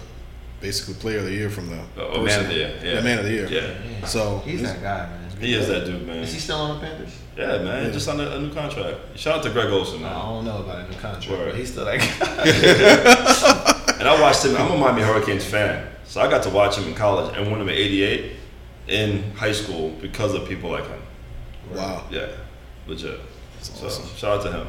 basically 0.62 0.94
player 0.94 1.18
of 1.18 1.24
the 1.26 1.32
year 1.32 1.50
from 1.50 1.68
the 1.68 1.80
Uh, 1.98 2.06
or 2.16 2.22
man 2.24 2.40
of 2.40 2.46
the 2.48 2.54
year. 2.54 2.72
Yeah. 2.82 2.92
Yeah, 2.94 3.00
man 3.02 3.18
of 3.18 3.24
the 3.26 3.32
year. 3.32 3.48
Yeah. 3.50 4.06
So 4.06 4.38
He's 4.46 4.62
that 4.62 4.80
guy, 4.82 5.06
man. 5.10 5.30
He 5.40 5.54
is 5.54 5.68
that 5.68 5.84
dude, 5.84 6.06
man. 6.06 6.18
Is 6.18 6.32
he 6.32 6.40
still 6.40 6.56
on 6.56 6.80
the 6.80 6.86
Panthers? 6.86 7.14
Yeah, 7.40 7.58
man. 7.62 7.86
Yeah. 7.86 7.90
Just 7.90 8.08
on 8.08 8.20
a, 8.20 8.30
a 8.32 8.38
new 8.40 8.52
contract. 8.52 8.98
Shout 9.18 9.38
out 9.38 9.42
to 9.44 9.50
Greg 9.50 9.70
Olsen, 9.70 10.04
I 10.04 10.12
don't 10.12 10.44
know 10.44 10.58
about 10.58 10.84
a 10.86 10.90
new 10.90 10.98
contract, 10.98 11.30
Word. 11.30 11.50
but 11.52 11.58
he's 11.58 11.72
still 11.72 11.86
guy. 11.86 11.96
And 14.00 14.08
I 14.08 14.18
watched 14.20 14.44
him. 14.46 14.56
I'm 14.56 14.70
a 14.72 14.76
Miami 14.78 15.02
Hurricanes 15.02 15.44
fan, 15.44 15.86
so 16.04 16.20
I 16.22 16.28
got 16.30 16.42
to 16.44 16.50
watch 16.50 16.76
him 16.78 16.84
in 16.88 16.94
college 16.94 17.36
and 17.36 17.50
win 17.52 17.60
him 17.60 17.68
in 17.68 17.74
'88 17.74 18.32
in 18.88 19.30
high 19.32 19.52
school 19.52 19.90
because 20.00 20.32
of 20.34 20.48
people 20.48 20.70
like 20.70 20.86
him. 20.86 21.02
Wow. 21.74 22.04
Yeah, 22.10 22.28
legit. 22.86 23.20
That's 23.56 23.78
So 23.78 23.86
awesome. 23.86 24.06
shout 24.16 24.38
out 24.38 24.42
to 24.44 24.52
him. 24.52 24.66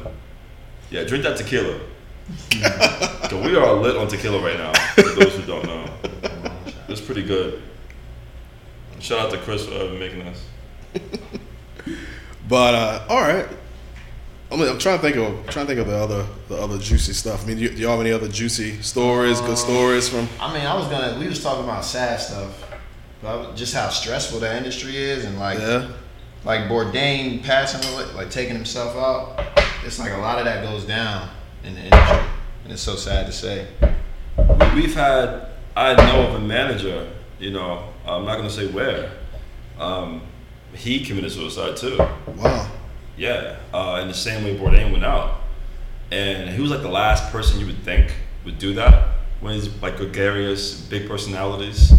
Yeah, 0.90 1.04
drink 1.04 1.24
that 1.24 1.36
tequila. 1.38 1.78
'Cause 2.50 3.32
we 3.42 3.56
are 3.56 3.72
lit 3.74 3.96
on 3.96 4.06
tequila 4.08 4.38
right 4.42 4.58
now. 4.58 4.72
For 4.94 5.02
those 5.02 5.34
who 5.34 5.42
don't 5.46 5.64
know, 5.66 5.88
it's 6.88 7.00
pretty 7.00 7.22
good. 7.22 7.62
Shout 9.00 9.18
out 9.18 9.30
to 9.32 9.38
Chris 9.38 9.64
for 9.66 9.74
uh, 9.74 9.94
making 9.98 10.22
us. 10.22 10.44
But 12.48 12.74
uh, 12.74 13.06
all 13.08 13.20
right. 13.20 13.46
I 14.50 14.56
mean, 14.56 14.68
I'm 14.68 14.78
trying 14.78 14.98
to 14.98 15.02
think 15.02 15.16
of 15.16 15.46
trying 15.48 15.66
to 15.66 15.74
think 15.74 15.80
of 15.80 15.86
the 15.86 15.96
other 15.96 16.26
the 16.48 16.56
other 16.56 16.76
juicy 16.78 17.12
stuff. 17.14 17.44
I 17.44 17.46
mean, 17.46 17.56
do 17.56 17.62
you, 17.62 17.68
do 17.70 17.76
you 17.76 17.86
have 17.88 18.00
any 18.00 18.12
other 18.12 18.28
juicy 18.28 18.82
stories, 18.82 19.40
good 19.40 19.56
stories 19.56 20.08
from? 20.08 20.28
I 20.40 20.52
mean, 20.52 20.66
I 20.66 20.74
was 20.74 20.86
gonna. 20.88 21.18
We 21.18 21.26
was 21.26 21.42
talking 21.42 21.64
about 21.64 21.84
sad 21.84 22.20
stuff, 22.20 22.62
but 23.22 23.54
just 23.54 23.72
how 23.74 23.88
stressful 23.88 24.40
the 24.40 24.54
industry 24.54 24.96
is, 24.96 25.24
and 25.24 25.38
like, 25.38 25.58
Yeah. 25.58 25.88
like 26.44 26.62
Bourdain 26.68 27.42
passing 27.42 27.82
away, 27.94 28.04
like 28.14 28.28
taking 28.30 28.54
himself 28.54 28.94
out. 28.96 29.42
It's 29.86 29.98
like 29.98 30.12
a 30.12 30.18
lot 30.18 30.38
of 30.38 30.44
that 30.44 30.62
goes 30.62 30.84
down 30.84 31.30
in 31.64 31.74
the 31.74 31.80
industry, 31.84 32.18
and 32.64 32.72
it's 32.72 32.82
so 32.82 32.94
sad 32.96 33.24
to 33.26 33.32
say. 33.32 33.66
We- 34.36 34.82
We've 34.82 34.94
had. 34.94 35.46
I 35.76 35.94
know 35.94 36.26
of 36.28 36.34
a 36.34 36.40
manager. 36.40 37.08
You 37.38 37.52
know, 37.52 37.88
I'm 38.06 38.24
not 38.26 38.36
gonna 38.36 38.50
say 38.50 38.66
where. 38.66 39.10
Um, 39.78 40.20
he 40.74 41.04
committed 41.04 41.32
suicide 41.32 41.76
too. 41.76 41.98
Wow. 42.36 42.70
Yeah, 43.16 43.58
uh, 43.72 44.00
in 44.02 44.08
the 44.08 44.14
same 44.14 44.44
way 44.44 44.56
Bourdain 44.56 44.90
went 44.90 45.04
out, 45.04 45.42
and 46.10 46.50
he 46.50 46.60
was 46.60 46.70
like 46.70 46.82
the 46.82 46.88
last 46.88 47.30
person 47.30 47.60
you 47.60 47.66
would 47.66 47.82
think 47.82 48.12
would 48.44 48.58
do 48.58 48.74
that. 48.74 49.08
When 49.40 49.54
he's 49.54 49.68
like 49.82 49.96
gregarious, 49.96 50.80
big 50.80 51.08
personalities, 51.08 51.92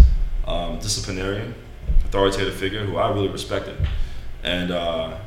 um, 0.47 0.79
disciplinarian, 0.79 1.53
authoritative 2.05 2.55
figure 2.55 2.85
who 2.85 2.97
I 2.97 3.11
really 3.11 3.27
respected. 3.27 3.75
And 4.43 4.71
uh, 4.71 5.17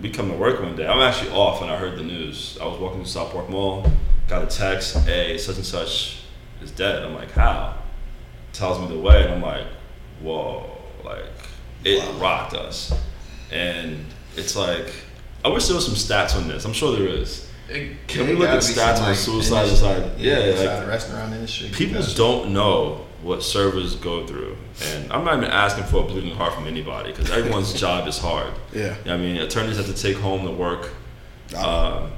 we 0.00 0.10
come 0.10 0.30
to 0.30 0.36
work 0.36 0.60
one 0.60 0.76
day. 0.76 0.86
I'm 0.86 1.00
actually 1.00 1.30
off, 1.30 1.62
and 1.62 1.70
I 1.70 1.76
heard 1.76 1.98
the 1.98 2.02
news. 2.02 2.58
I 2.60 2.66
was 2.66 2.78
walking 2.78 3.02
to 3.02 3.08
South 3.08 3.32
Park 3.32 3.48
Mall, 3.50 3.90
got 4.28 4.42
a 4.42 4.46
text, 4.46 4.96
"Hey, 4.98 5.36
such 5.38 5.56
and 5.56 5.66
such 5.66 6.22
is 6.62 6.70
dead." 6.70 7.02
I'm 7.02 7.14
like, 7.14 7.32
"How?" 7.32 7.78
Tells 8.52 8.80
me 8.80 8.94
the 8.94 9.00
way, 9.00 9.22
and 9.22 9.34
I'm 9.34 9.42
like, 9.42 9.66
"Whoa!" 10.20 10.70
Like 11.04 11.26
it 11.84 12.02
rocked 12.20 12.54
us, 12.54 12.92
and 13.52 14.04
it's 14.36 14.56
like 14.56 14.92
I 15.44 15.48
wish 15.48 15.66
there 15.66 15.76
was 15.76 15.84
some 15.86 15.94
stats 15.94 16.36
on 16.36 16.48
this. 16.48 16.64
I'm 16.64 16.72
sure 16.72 16.96
there 16.96 17.06
is. 17.08 17.48
It- 17.68 18.06
Can 18.08 18.26
we 18.26 18.34
look 18.34 18.48
at 18.48 18.58
stats 18.62 18.98
on 18.98 19.08
like, 19.08 19.16
suicide 19.16 19.64
industry- 19.64 19.88
side? 19.88 20.10
Yeah, 20.18 20.38
Yeah, 20.38 20.44
inside 20.52 20.66
like, 20.66 20.80
the 20.84 20.86
restaurant 20.88 21.32
industry. 21.34 21.68
People 21.70 21.94
That's- 22.00 22.14
don't 22.14 22.52
know 22.52 23.06
what 23.22 23.42
servers 23.42 23.94
go 23.96 24.26
through, 24.26 24.56
and 24.84 25.10
I'm 25.12 25.24
not 25.24 25.38
even 25.38 25.50
asking 25.50 25.84
for 25.84 25.98
a 26.04 26.06
bleeding 26.06 26.34
heart 26.34 26.52
from 26.54 26.66
anybody 26.66 27.10
because 27.12 27.30
everyone's 27.30 27.72
job 27.84 28.06
is 28.06 28.18
hard. 28.18 28.52
Yeah. 28.74 28.96
I 29.06 29.16
mean, 29.16 29.36
attorneys 29.38 29.76
have 29.78 29.86
to 29.86 29.94
take 29.94 30.16
home 30.18 30.44
the 30.44 30.50
work. 30.50 30.90
Um, 31.56 32.10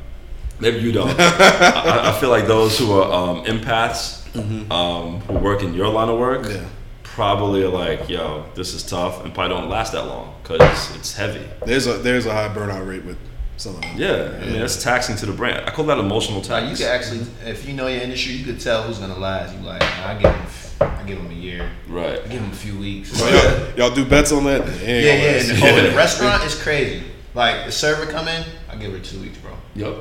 maybe 0.58 0.78
you 0.78 0.90
don't. 0.92 1.10
I, 1.20 2.10
I 2.10 2.20
feel 2.20 2.30
like 2.30 2.46
those 2.46 2.76
who 2.78 2.92
are 2.92 3.12
um, 3.12 3.44
empaths, 3.44 4.22
um, 4.70 5.20
who 5.20 5.34
work 5.34 5.62
in 5.62 5.74
your 5.74 5.88
line 5.88 6.08
of 6.08 6.18
work, 6.18 6.42
Mm-hmm. 6.42 6.54
Yeah. 6.62 6.68
Probably 7.16 7.64
like, 7.64 8.10
"Yo, 8.10 8.44
this 8.54 8.74
is 8.74 8.82
tough," 8.82 9.24
and 9.24 9.32
probably 9.34 9.56
don't 9.56 9.70
last 9.70 9.92
that 9.92 10.06
long 10.06 10.34
because 10.42 10.60
it's 10.94 11.14
heavy. 11.16 11.44
There's 11.64 11.86
a 11.86 11.94
there's 11.94 12.26
a 12.26 12.32
high 12.32 12.54
burnout 12.54 12.86
rate 12.86 13.04
with 13.06 13.16
some 13.56 13.74
of 13.74 13.80
them. 13.80 13.92
Yeah, 13.96 14.38
I 14.40 14.44
mean 14.44 14.60
that's 14.60 14.82
taxing 14.82 15.16
to 15.16 15.26
the 15.26 15.32
brand. 15.32 15.66
I 15.66 15.70
call 15.72 15.86
that 15.86 15.98
emotional 15.98 16.42
tax. 16.42 16.50
Like 16.50 16.70
you 16.70 16.76
can 16.76 16.94
actually, 16.94 17.26
if 17.46 17.66
you 17.66 17.72
know 17.72 17.86
your 17.86 18.02
industry, 18.02 18.34
you 18.34 18.44
could 18.44 18.60
tell 18.60 18.82
who's 18.82 18.98
gonna 18.98 19.18
last. 19.18 19.54
You 19.56 19.60
like, 19.62 19.82
I 19.82 20.18
give 20.20 20.30
him, 20.30 20.46
I 20.98 21.02
give 21.04 21.18
him 21.18 21.30
a 21.30 21.34
year. 21.34 21.70
right. 21.88 22.20
I 22.22 22.28
give 22.28 22.42
them 22.42 22.50
a 22.52 22.54
few 22.54 22.78
weeks. 22.78 23.12
So 23.12 23.26
y'all, 23.26 23.78
y'all 23.78 23.94
do 23.94 24.04
bets 24.04 24.30
on 24.30 24.44
that? 24.44 24.60
It 24.60 24.82
ain't 24.82 25.04
Yeah, 25.06 25.14
yeah. 25.16 25.36
last. 25.38 25.48
And, 25.50 25.62
oh, 25.62 25.78
in 25.78 25.84
the 25.90 25.96
restaurant 26.04 26.44
is 26.44 26.54
crazy. 26.62 27.02
Like 27.32 27.64
the 27.64 27.72
server 27.72 28.04
come 28.12 28.28
in, 28.28 28.44
I 28.70 28.76
give 28.76 28.92
her 28.92 28.98
two 29.00 29.20
weeks, 29.20 29.38
bro. 29.38 29.52
Yep. 29.74 29.94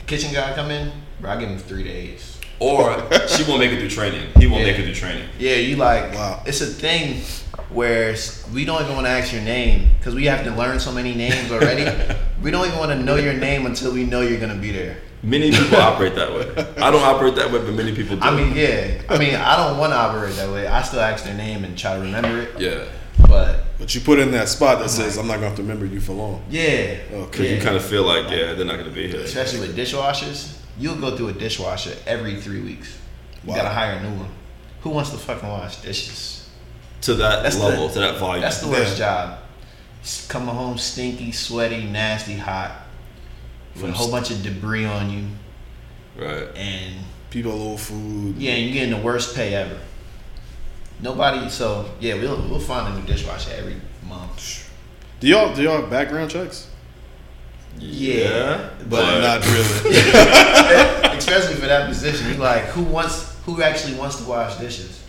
The 0.00 0.02
kitchen 0.04 0.34
guy 0.34 0.52
come 0.54 0.70
in, 0.70 0.92
bro, 1.18 1.30
I 1.30 1.40
give 1.40 1.48
him 1.48 1.58
three 1.58 1.84
days. 1.84 2.38
Or 2.62 2.94
she 3.28 3.42
won't 3.48 3.60
make 3.60 3.72
it 3.72 3.80
through 3.80 3.90
training. 3.90 4.28
He 4.38 4.46
won't 4.46 4.60
Yeah. 4.62 4.70
make 4.70 4.78
it 4.78 4.84
through 4.84 4.94
training. 4.94 5.28
Yeah, 5.38 5.56
you 5.56 5.76
like. 5.76 6.14
Wow. 6.14 6.42
It's 6.46 6.60
a 6.60 6.66
thing 6.66 7.22
where 7.70 8.14
we 8.54 8.64
don't 8.64 8.82
even 8.82 8.94
want 8.94 9.06
to 9.06 9.10
ask 9.10 9.32
your 9.32 9.42
name 9.42 9.88
because 9.98 10.14
we 10.14 10.26
have 10.26 10.44
to 10.44 10.50
learn 10.54 10.78
so 10.80 10.92
many 10.92 11.14
names 11.14 11.50
already. 11.50 11.84
we 12.42 12.50
don't 12.50 12.66
even 12.66 12.78
want 12.78 12.90
to 12.92 12.98
know 13.02 13.16
your 13.16 13.34
name 13.34 13.66
until 13.66 13.92
we 13.92 14.04
know 14.04 14.20
you're 14.20 14.40
gonna 14.40 14.54
be 14.54 14.72
there. 14.72 14.96
Many 15.24 15.50
people 15.52 15.78
operate 15.78 16.14
that 16.16 16.32
way. 16.32 16.46
I 16.82 16.90
don't 16.90 17.02
operate 17.04 17.36
that 17.36 17.46
way, 17.52 17.58
but 17.58 17.72
many 17.74 17.94
people 17.94 18.16
do. 18.16 18.22
I 18.22 18.34
mean, 18.36 18.56
yeah. 18.56 19.00
I 19.08 19.18
mean, 19.18 19.34
I 19.36 19.56
don't 19.56 19.78
want 19.78 19.92
to 19.92 19.96
operate 19.96 20.34
that 20.34 20.50
way. 20.50 20.66
I 20.66 20.82
still 20.82 21.00
ask 21.00 21.24
their 21.24 21.36
name 21.36 21.62
and 21.64 21.78
try 21.78 21.94
to 21.94 22.00
remember 22.02 22.40
it. 22.42 22.58
yeah. 22.58 22.84
But 23.28 23.64
But 23.78 23.94
you 23.94 24.00
put 24.00 24.18
in 24.18 24.32
that 24.32 24.48
spot 24.48 24.80
that 24.80 24.90
says, 24.90 25.18
I'm 25.18 25.28
not 25.28 25.34
going 25.34 25.42
to 25.42 25.48
have 25.50 25.56
to 25.56 25.62
remember 25.62 25.86
you 25.86 26.00
for 26.00 26.12
long. 26.12 26.42
yeah, 26.50 26.96
oh, 27.12 27.16
Okay. 27.18 27.30
Because 27.30 27.50
you 27.52 27.60
kind 27.60 27.76
of 27.76 27.84
feel 27.84 28.02
like, 28.02 28.24
yeah, 28.30 28.54
they're 28.54 28.64
not 28.64 28.78
going 28.78 28.88
to 28.88 28.90
be 28.90 29.06
here. 29.06 29.20
especially 29.20 29.60
with 29.60 29.76
dishwashers, 29.76 30.54
you'll 30.78 30.96
go 31.00 31.16
through 31.16 31.28
a 31.28 31.32
dishwasher 31.32 31.94
every 32.06 32.40
three 32.40 32.60
weeks. 32.60 32.96
You 33.44 33.50
Wow. 33.50 33.56
gotta 33.56 33.68
hire 33.70 33.92
a 33.94 34.02
new 34.02 34.16
one. 34.18 34.28
Who 34.82 34.90
wants 34.90 35.10
to 35.10 35.16
fucking 35.18 35.48
wash 35.48 35.76
dishes? 35.76 36.46
To 37.02 37.14
that 37.14 37.42
That's 37.42 37.56
the- 37.56 37.64
level, 37.64 37.88
to 37.90 37.98
that 38.00 38.18
volume. 38.18 38.42
That's 38.42 38.58
the 38.58 38.68
worst 38.68 38.98
Yeah. 38.98 39.06
job. 39.06 39.38
Coming 40.28 40.54
home 40.54 40.78
stinky, 40.78 41.30
sweaty, 41.32 41.84
nasty, 41.84 42.36
hot, 42.36 42.72
with 43.74 43.90
a 43.90 43.92
whole 43.92 44.10
bunch 44.10 44.30
of 44.30 44.42
debris 44.42 44.84
on 44.84 45.10
you, 45.10 45.24
right. 46.16 46.48
and 46.56 46.94
People 47.30 47.52
owe 47.72 47.76
food. 47.76 48.36
yeah, 48.38 48.52
and 48.52 48.64
you're 48.64 48.72
getting 48.74 48.90
the 48.90 48.96
worst 49.04 49.34
pay 49.34 49.54
ever. 49.54 49.78
Nobody. 51.00 51.48
So 51.48 51.90
yeah, 52.00 52.14
we'll 52.14 52.36
we'll 52.48 52.60
find 52.60 52.92
a 52.94 52.98
new 52.98 53.06
dishwasher 53.06 53.50
every 53.56 53.76
month. 54.08 54.68
Do 55.20 55.28
y'all 55.28 55.54
do 55.54 55.62
y'all 55.62 55.80
have 55.80 55.90
background 55.90 56.30
checks? 56.30 56.66
Yeah, 57.78 58.70
But, 58.88 59.20
not 59.20 59.44
really. 59.46 59.98
especially 61.18 61.54
for 61.56 61.66
that 61.66 61.88
position. 61.88 62.28
You 62.28 62.34
like 62.36 62.64
who 62.66 62.82
wants 62.82 63.36
who 63.44 63.60
actually 63.62 63.94
wants 63.94 64.16
to 64.16 64.24
wash 64.28 64.56
dishes 64.56 65.02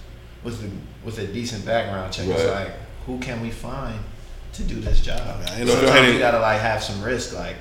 with 0.44 0.62
the 0.62 0.70
with 1.06 1.20
a 1.20 1.28
decent 1.28 1.66
background 1.66 2.12
check. 2.14 2.28
It's 2.28 2.46
like 2.46 2.72
who 3.06 3.20
can 3.20 3.42
we 3.42 3.52
find 3.52 4.00
to 4.54 4.64
do 4.64 4.80
this 4.80 5.02
job? 5.02 5.20
I 5.20 5.46
didn't 5.58 5.68
know 5.68 5.74
if 5.74 5.80
y'all 5.82 5.88
Sometimes 5.88 6.00
any- 6.00 6.14
you 6.14 6.20
gotta 6.20 6.40
like 6.40 6.62
have 6.62 6.82
some 6.84 7.02
risk. 7.04 7.34
Like 7.36 7.58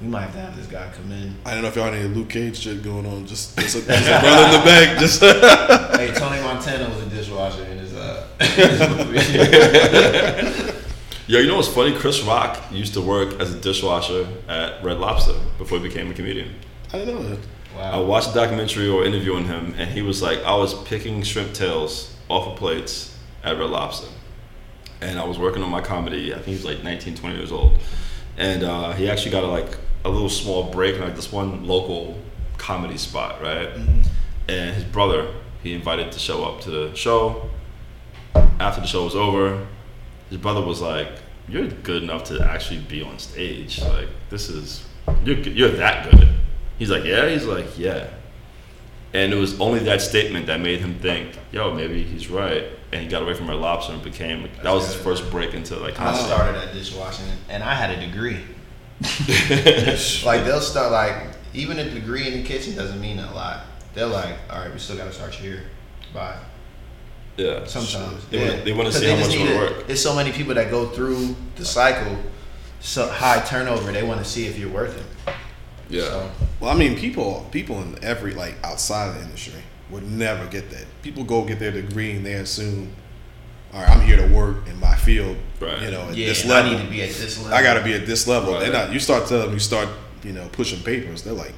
we 0.00 0.06
might 0.08 0.22
have 0.22 0.32
to 0.32 0.40
have 0.40 0.56
this 0.56 0.66
guy 0.66 0.90
come 0.96 1.10
in. 1.12 1.34
I 1.44 1.54
don't 1.54 1.62
know 1.62 1.68
if 1.68 1.76
y'all 1.76 1.84
had 1.84 1.94
any 1.94 2.08
Luke 2.08 2.28
Cage 2.30 2.58
shit 2.58 2.82
going 2.82 3.04
on. 3.06 3.26
Just, 3.26 3.58
just, 3.58 3.76
a, 3.76 3.80
just 3.80 4.08
a 4.08 4.20
brother 4.20 4.44
in 4.44 4.52
the 4.52 4.64
back. 4.64 4.98
Just 4.98 5.20
hey, 5.20 6.12
Tony 6.14 6.40
Montana 6.40 6.88
was 6.88 7.02
a 7.02 7.06
dishwasher 7.06 7.64
in 7.64 7.78
his 7.78 7.94
uh. 7.94 8.26
his 8.40 8.80
movie. 10.64 10.74
Yo, 11.28 11.38
you 11.38 11.46
know 11.46 11.56
what's 11.56 11.68
funny? 11.68 11.94
Chris 11.94 12.22
Rock 12.22 12.58
used 12.72 12.94
to 12.94 13.02
work 13.02 13.38
as 13.38 13.52
a 13.52 13.60
dishwasher 13.60 14.26
at 14.48 14.82
Red 14.82 14.96
Lobster 14.96 15.34
before 15.58 15.76
he 15.76 15.86
became 15.86 16.10
a 16.10 16.14
comedian. 16.14 16.54
I 16.90 17.00
didn't 17.00 17.16
know 17.16 17.28
that. 17.28 17.38
I 17.78 18.00
watched 18.00 18.30
a 18.30 18.32
documentary 18.32 18.88
or 18.88 19.04
interviewing 19.04 19.44
him, 19.44 19.74
and 19.76 19.90
he 19.90 20.00
was 20.00 20.22
like, 20.22 20.42
I 20.42 20.54
was 20.54 20.72
picking 20.84 21.22
shrimp 21.22 21.52
tails 21.52 22.16
off 22.30 22.46
of 22.46 22.56
plates 22.56 23.14
at 23.44 23.58
Red 23.58 23.68
Lobster. 23.68 24.10
And 25.02 25.18
I 25.18 25.24
was 25.26 25.38
working 25.38 25.62
on 25.62 25.68
my 25.68 25.82
comedy. 25.82 26.32
I 26.32 26.36
think 26.36 26.46
he 26.46 26.52
was 26.54 26.64
like 26.64 26.82
19, 26.82 27.16
20 27.16 27.36
years 27.36 27.52
old. 27.52 27.78
And 28.38 28.62
uh, 28.62 28.92
he 28.92 29.10
actually 29.10 29.32
got 29.32 29.44
a, 29.44 29.48
like 29.48 29.76
a 30.06 30.08
little 30.08 30.30
small 30.30 30.70
break 30.72 30.94
in 30.94 31.02
like 31.02 31.14
this 31.14 31.30
one 31.30 31.66
local 31.66 32.18
comedy 32.56 32.96
spot, 32.96 33.42
right? 33.42 33.68
And 34.48 34.74
his 34.74 34.84
brother, 34.84 35.34
he 35.62 35.74
invited 35.74 36.10
to 36.10 36.18
show 36.18 36.46
up 36.46 36.62
to 36.62 36.70
the 36.70 36.94
show. 36.94 37.50
After 38.34 38.80
the 38.80 38.86
show 38.86 39.04
was 39.04 39.14
over, 39.14 39.66
his 40.28 40.38
brother 40.38 40.60
was 40.60 40.80
like, 40.80 41.08
"You're 41.48 41.68
good 41.68 42.02
enough 42.02 42.24
to 42.24 42.40
actually 42.42 42.80
be 42.80 43.02
on 43.02 43.18
stage. 43.18 43.80
Like 43.82 44.08
this 44.30 44.48
is 44.48 44.86
you're 45.24 45.38
you're 45.38 45.70
that 45.70 46.10
good." 46.10 46.28
He's 46.78 46.90
like, 46.90 47.04
"Yeah." 47.04 47.28
He's 47.28 47.44
like, 47.44 47.78
"Yeah." 47.78 48.08
And 49.14 49.32
it 49.32 49.36
was 49.36 49.58
only 49.58 49.80
that 49.80 50.02
statement 50.02 50.46
that 50.46 50.60
made 50.60 50.80
him 50.80 50.98
think, 50.98 51.38
"Yo, 51.52 51.72
maybe 51.74 52.02
he's 52.02 52.28
right." 52.28 52.64
And 52.92 53.02
he 53.02 53.08
got 53.08 53.22
away 53.22 53.34
from 53.34 53.48
Red 53.48 53.58
Lobster 53.58 53.92
and 53.92 54.02
became 54.02 54.48
that 54.62 54.72
was 54.72 54.86
his 54.86 54.94
first 54.94 55.30
break 55.30 55.54
into 55.54 55.76
like 55.76 55.98
I 56.00 56.16
started 56.16 56.58
at 56.58 56.72
dishwashing, 56.72 57.26
and 57.48 57.62
I 57.62 57.74
had 57.74 57.90
a 57.90 58.06
degree. 58.06 58.40
like 60.24 60.44
they'll 60.44 60.60
start 60.60 60.90
like 60.90 61.28
even 61.54 61.78
a 61.78 61.88
degree 61.88 62.26
in 62.26 62.34
the 62.34 62.42
kitchen 62.42 62.74
doesn't 62.74 63.00
mean 63.00 63.18
a 63.18 63.32
lot. 63.34 63.64
They're 63.94 64.06
like, 64.06 64.36
all 64.50 64.60
right, 64.60 64.72
we 64.72 64.78
still 64.78 64.96
got 64.96 65.06
to 65.06 65.12
start 65.12 65.40
you 65.40 65.50
here. 65.50 65.62
Bye. 66.12 66.38
Yeah, 67.38 67.64
Sometimes 67.66 68.24
they 68.30 68.38
yeah. 68.44 68.48
want 68.50 68.64
they 68.64 68.72
want 68.72 68.86
to 68.88 68.92
'Cause 68.92 69.00
see 69.00 69.08
how 69.08 69.16
much 69.16 69.32
you 69.32 69.38
need 69.44 69.54
want 69.54 69.60
to- 69.60 69.68
to 69.68 69.74
work. 69.78 69.86
There's 69.86 70.02
so 70.02 70.14
many 70.14 70.32
people 70.32 70.54
that 70.54 70.70
go 70.70 70.86
through 70.88 71.36
the 71.56 71.64
cycle, 71.64 72.16
so 72.80 73.06
high 73.08 73.40
turnover. 73.40 73.92
They 73.92 74.02
want 74.02 74.22
to 74.24 74.28
see 74.28 74.46
if 74.46 74.58
you're 74.58 74.68
worth 74.70 74.96
it. 74.98 75.34
Yeah, 75.88 76.02
So, 76.02 76.30
Well, 76.60 76.70
I 76.70 76.74
mean, 76.74 76.98
people 76.98 77.46
people 77.52 77.80
in 77.80 77.96
every 78.02 78.34
like 78.34 78.56
outside 78.64 79.08
of 79.10 79.14
the 79.14 79.22
industry 79.22 79.62
would 79.90 80.10
never 80.10 80.44
get 80.46 80.68
that. 80.70 80.84
People 81.02 81.22
go 81.22 81.42
get 81.44 81.60
their 81.60 81.70
degree 81.70 82.10
and 82.10 82.26
they 82.26 82.32
assume, 82.34 82.90
all 83.72 83.80
right, 83.82 83.88
I'm 83.88 84.00
here 84.02 84.16
to 84.16 84.26
work 84.26 84.66
in 84.66 84.78
my 84.80 84.96
field. 84.96 85.36
Right. 85.60 85.80
You 85.80 85.92
know, 85.92 86.08
at 86.10 86.16
yeah, 86.16 86.26
this 86.26 86.42
and 86.42 86.52
I 86.52 86.68
need 86.68 86.82
to 86.84 86.90
be 86.90 87.02
at 87.02 87.10
this 87.14 87.38
level. 87.38 87.54
I 87.54 87.62
got 87.62 87.74
to 87.74 87.84
be 87.84 87.94
at 87.94 88.04
this 88.04 88.26
level. 88.26 88.54
Right. 88.54 88.60
They're 88.64 88.72
not. 88.72 88.92
You 88.92 88.98
start 88.98 89.28
telling 89.28 89.44
them, 89.46 89.54
you 89.54 89.60
start, 89.60 89.88
you 90.24 90.32
know, 90.32 90.48
pushing 90.50 90.80
papers. 90.82 91.22
They're 91.22 91.32
like, 91.32 91.54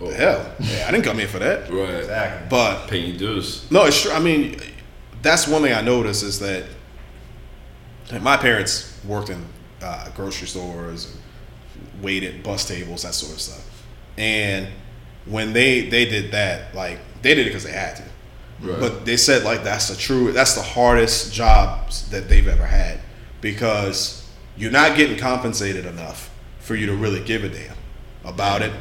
Oh. 0.00 0.08
the 0.10 0.14
hell? 0.14 0.52
Yeah, 0.60 0.84
I 0.86 0.90
didn't 0.92 1.04
come 1.04 1.18
here 1.18 1.26
for 1.28 1.38
that. 1.40 1.70
right. 1.72 1.94
exactly. 1.94 2.46
But 2.50 2.86
Paying 2.88 3.08
your 3.10 3.18
dues. 3.18 3.62
no, 3.70 3.84
it's 3.86 4.00
true. 4.00 4.12
I 4.12 4.20
mean, 4.20 4.58
that's 5.26 5.48
one 5.48 5.62
thing 5.62 5.72
I 5.72 5.80
noticed 5.80 6.22
is 6.22 6.38
that 6.40 6.64
my 8.20 8.36
parents 8.36 8.98
worked 9.04 9.30
in 9.30 9.44
uh, 9.82 10.08
grocery 10.10 10.46
stores 10.46 11.12
and 11.12 12.02
waited 12.02 12.42
bus 12.42 12.66
tables, 12.66 13.02
that 13.02 13.14
sort 13.14 13.32
of 13.32 13.40
stuff. 13.40 13.84
And 14.16 14.68
when 15.26 15.52
they 15.52 15.88
they 15.88 16.04
did 16.04 16.30
that, 16.32 16.74
like 16.74 16.98
they 17.22 17.34
did 17.34 17.46
it 17.46 17.50
because 17.50 17.64
they 17.64 17.72
had 17.72 17.96
to. 17.96 18.04
Right. 18.60 18.80
But 18.80 19.04
they 19.04 19.16
said 19.16 19.42
like 19.42 19.64
that's 19.64 19.88
the 19.88 19.96
true 19.96 20.32
that's 20.32 20.54
the 20.54 20.62
hardest 20.62 21.32
jobs 21.32 22.08
that 22.10 22.28
they've 22.28 22.46
ever 22.46 22.64
had 22.64 23.00
because 23.40 24.28
you're 24.56 24.72
not 24.72 24.96
getting 24.96 25.18
compensated 25.18 25.84
enough 25.84 26.30
for 26.60 26.74
you 26.74 26.86
to 26.86 26.94
really 26.94 27.22
give 27.22 27.44
a 27.44 27.48
damn 27.48 27.76
about 28.24 28.62
it, 28.62 28.72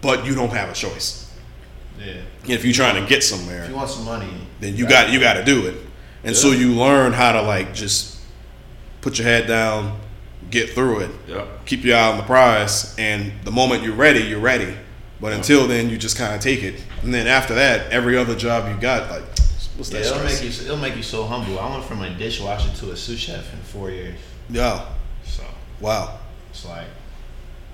but 0.00 0.26
you 0.26 0.34
don't 0.34 0.50
have 0.50 0.68
a 0.68 0.74
choice. 0.74 1.21
Yeah. 1.98 2.14
If 2.48 2.64
you're 2.64 2.74
trying 2.74 3.00
to 3.02 3.08
get 3.08 3.22
somewhere, 3.22 3.62
If 3.64 3.70
you 3.70 3.76
want 3.76 3.90
some 3.90 4.04
money, 4.04 4.28
then 4.60 4.76
you 4.76 4.86
got 4.88 5.10
you 5.10 5.20
got 5.20 5.34
to 5.34 5.44
do 5.44 5.66
it. 5.66 5.76
And 6.24 6.34
so 6.36 6.50
you 6.52 6.72
learn 6.74 7.12
how 7.12 7.32
to 7.32 7.42
like 7.42 7.74
just 7.74 8.18
put 9.00 9.18
your 9.18 9.26
head 9.26 9.46
down, 9.46 9.98
get 10.50 10.70
through 10.70 11.00
it, 11.00 11.10
Yeah. 11.28 11.44
keep 11.66 11.84
your 11.84 11.96
eye 11.96 12.10
on 12.10 12.16
the 12.18 12.22
prize, 12.24 12.94
and 12.98 13.32
the 13.44 13.50
moment 13.50 13.82
you're 13.82 13.94
ready, 13.94 14.20
you're 14.20 14.40
ready. 14.40 14.74
But 15.20 15.32
until 15.32 15.68
then, 15.68 15.88
you 15.88 15.96
just 15.98 16.16
kind 16.16 16.34
of 16.34 16.40
take 16.40 16.62
it. 16.64 16.82
And 17.02 17.12
then 17.14 17.26
after 17.28 17.54
that, 17.54 17.90
every 17.92 18.16
other 18.16 18.34
job 18.34 18.68
you 18.68 18.80
got, 18.80 19.08
like, 19.10 19.22
what's 19.76 19.90
Yeah, 19.92 20.00
it'll 20.00 20.18
stress? 20.18 20.42
make 20.42 20.58
you. 20.58 20.64
It'll 20.64 20.76
make 20.76 20.96
you 20.96 21.02
so 21.04 21.24
humble. 21.26 21.58
I 21.60 21.70
went 21.70 21.84
from 21.84 22.02
a 22.02 22.10
dishwasher 22.10 22.70
to 22.80 22.90
a 22.92 22.96
sous 22.96 23.18
chef 23.20 23.52
in 23.52 23.60
four 23.60 23.90
years. 23.90 24.16
Yeah, 24.50 24.84
So 25.24 25.44
wow. 25.80 26.18
it's 26.50 26.64
like 26.64 26.86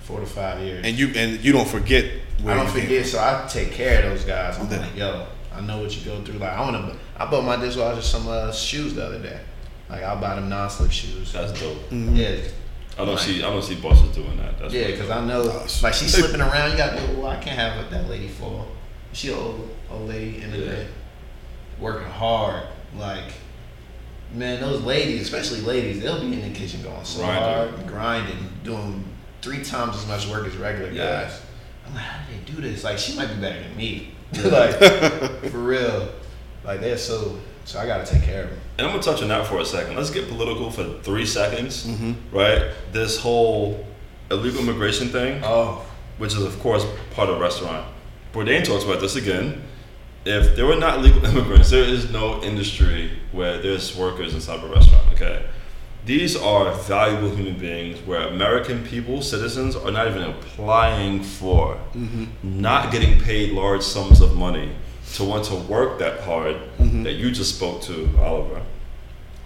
four 0.03 0.21
to 0.21 0.27
five 0.27 0.61
years. 0.61 0.85
And 0.85 0.99
you 0.99 1.09
and 1.17 1.43
you 1.43 1.53
don't 1.53 1.69
forget. 1.69 2.05
Where 2.43 2.55
I 2.55 2.59
don't 2.63 2.71
forget, 2.73 3.05
so 3.07 3.19
I 3.19 3.47
take 3.49 3.73
care 3.73 4.05
of 4.05 4.11
those 4.11 4.25
guys. 4.25 4.59
I'm 4.59 4.71
Yeah. 4.71 4.79
like, 4.81 4.97
yo, 4.97 5.27
I 5.55 5.61
know 5.61 5.81
what 5.83 5.97
you 5.97 6.05
go 6.05 6.21
through. 6.23 6.39
Like 6.39 6.53
I 6.53 6.61
wanna, 6.61 6.95
I 7.17 7.27
bought 7.27 7.45
my 7.45 7.57
dishwasher 7.57 8.01
some 8.03 8.29
uh, 8.29 8.53
shoes 8.53 8.95
the 8.95 9.05
other 9.07 9.19
day. 9.19 9.41
Like 9.91 10.03
I'll 10.03 10.21
buy 10.21 10.37
them 10.37 10.49
non-slip 10.49 10.91
shoes. 10.93 11.33
That's 11.33 11.59
dope. 11.59 11.79
Yeah, 11.91 12.37
I 12.99 13.05
don't 13.05 13.19
see 13.19 13.39
I 13.43 13.51
don't 13.51 13.63
see 13.63 13.75
bosses 13.77 14.15
doing 14.15 14.37
that. 14.37 14.59
That's 14.59 14.73
yeah, 14.75 14.89
because. 14.89 15.11
I 15.11 15.25
know 15.25 15.45
Gosh. 15.47 15.83
like 15.83 15.95
she's 15.95 16.15
slipping 16.19 16.41
around. 16.41 16.71
You 16.73 16.77
got 16.77 16.97
to 16.97 17.15
well, 17.17 17.29
I 17.29 17.37
can't 17.37 17.59
have 17.59 17.77
what 17.77 17.91
that 17.91 18.09
lady 18.09 18.29
fall. 18.29 18.67
She 19.13 19.33
an 19.33 19.39
old 19.39 19.69
old 19.91 20.09
lady 20.09 20.43
in 20.43 20.51
the 20.53 20.59
Yeah. 20.59 20.67
bed, 20.67 20.87
working 21.81 22.09
hard. 22.09 22.65
Like 22.97 23.33
man, 24.35 24.61
those 24.61 24.83
ladies, 24.83 25.23
especially 25.23 25.61
ladies, 25.63 26.03
they'll 26.03 26.21
be 26.21 26.35
in 26.41 26.53
the 26.53 26.57
kitchen 26.59 26.83
going 26.83 27.03
so 27.05 27.21
Grinding. 27.25 27.43
hard, 27.79 27.87
grinding, 27.89 28.49
doing 28.63 29.05
three 29.41 29.65
times 29.65 29.97
as 29.97 30.07
much 30.07 30.27
work 30.29 30.47
as 30.47 30.55
regular 30.57 30.91
Yeah. 30.93 31.23
guys. 31.25 31.41
I'm 31.89 31.95
like, 31.95 32.05
how 32.05 32.27
do 32.27 32.33
they 32.33 32.53
do 32.53 32.61
this? 32.61 32.85
Like 32.85 32.99
she 32.99 33.17
might 33.17 33.29
be 33.29 33.41
better 33.41 33.61
than 33.61 33.77
me. 33.77 34.15
like 34.45 34.79
for 35.51 35.59
real. 35.59 36.09
Like 36.65 36.81
they're 36.81 36.99
so. 36.99 37.39
So 37.65 37.79
I 37.79 37.87
gotta 37.87 38.07
take 38.07 38.23
care 38.23 38.45
of 38.45 38.51
them. 38.51 38.59
And 38.79 38.87
I'm 38.87 38.93
gonna 38.93 39.03
touch 39.03 39.21
on 39.21 39.29
that 39.29 39.47
for 39.47 39.61
a 39.61 39.65
second. 39.65 39.97
Let's 39.97 40.11
get 40.11 40.29
political 40.29 40.71
for 40.71 41.01
three 41.03 41.27
seconds, 41.27 41.87
mm-hmm. 41.87 42.35
right? 42.35 42.73
This 42.93 43.19
whole 43.19 43.87
illegal 44.31 44.61
immigration 44.61 45.09
thing, 45.09 45.43
Oh, 45.45 45.85
which 46.17 46.35
is 46.35 46.43
of 46.43 46.59
course 46.61 46.87
part 47.11 47.29
of 47.29 47.41
restaurant. 47.41 47.87
Bourdain 48.33 48.65
talks 48.65 48.85
about 48.85 49.01
this 49.01 49.17
again. 49.17 49.63
If 50.25 50.57
there 50.57 50.67
were 50.67 50.77
not 50.77 51.01
legal 51.01 51.25
immigrants, 51.31 51.71
there 51.71 51.85
is 51.85 52.11
no 52.11 52.43
industry 52.43 53.11
where 53.33 53.61
there's 53.61 53.97
workers 53.97 54.35
inside 54.35 54.59
of 54.59 54.71
a 54.71 54.75
restaurant. 54.75 55.07
Okay, 55.13 55.45
these 56.09 56.35
are 56.35 56.73
valuable 56.73 57.29
human 57.37 57.59
beings 57.59 58.01
where 58.07 58.29
American 58.29 58.83
people, 58.83 59.21
citizens, 59.21 59.77
are 59.77 59.91
not 59.91 60.09
even 60.09 60.23
applying 60.23 61.23
for, 61.23 61.79
not 62.43 62.91
getting 62.91 63.21
paid 63.21 63.53
large 63.53 63.83
sums 63.83 64.23
of 64.23 64.35
money 64.35 64.75
to 65.13 65.25
want 65.25 65.45
to 65.45 65.55
work 65.55 65.99
that 65.99 66.21
hard 66.21 66.57
that 67.05 67.13
you 67.17 67.31
just 67.31 67.57
spoke 67.57 67.83
to, 67.83 68.09
Oliver, 68.23 68.63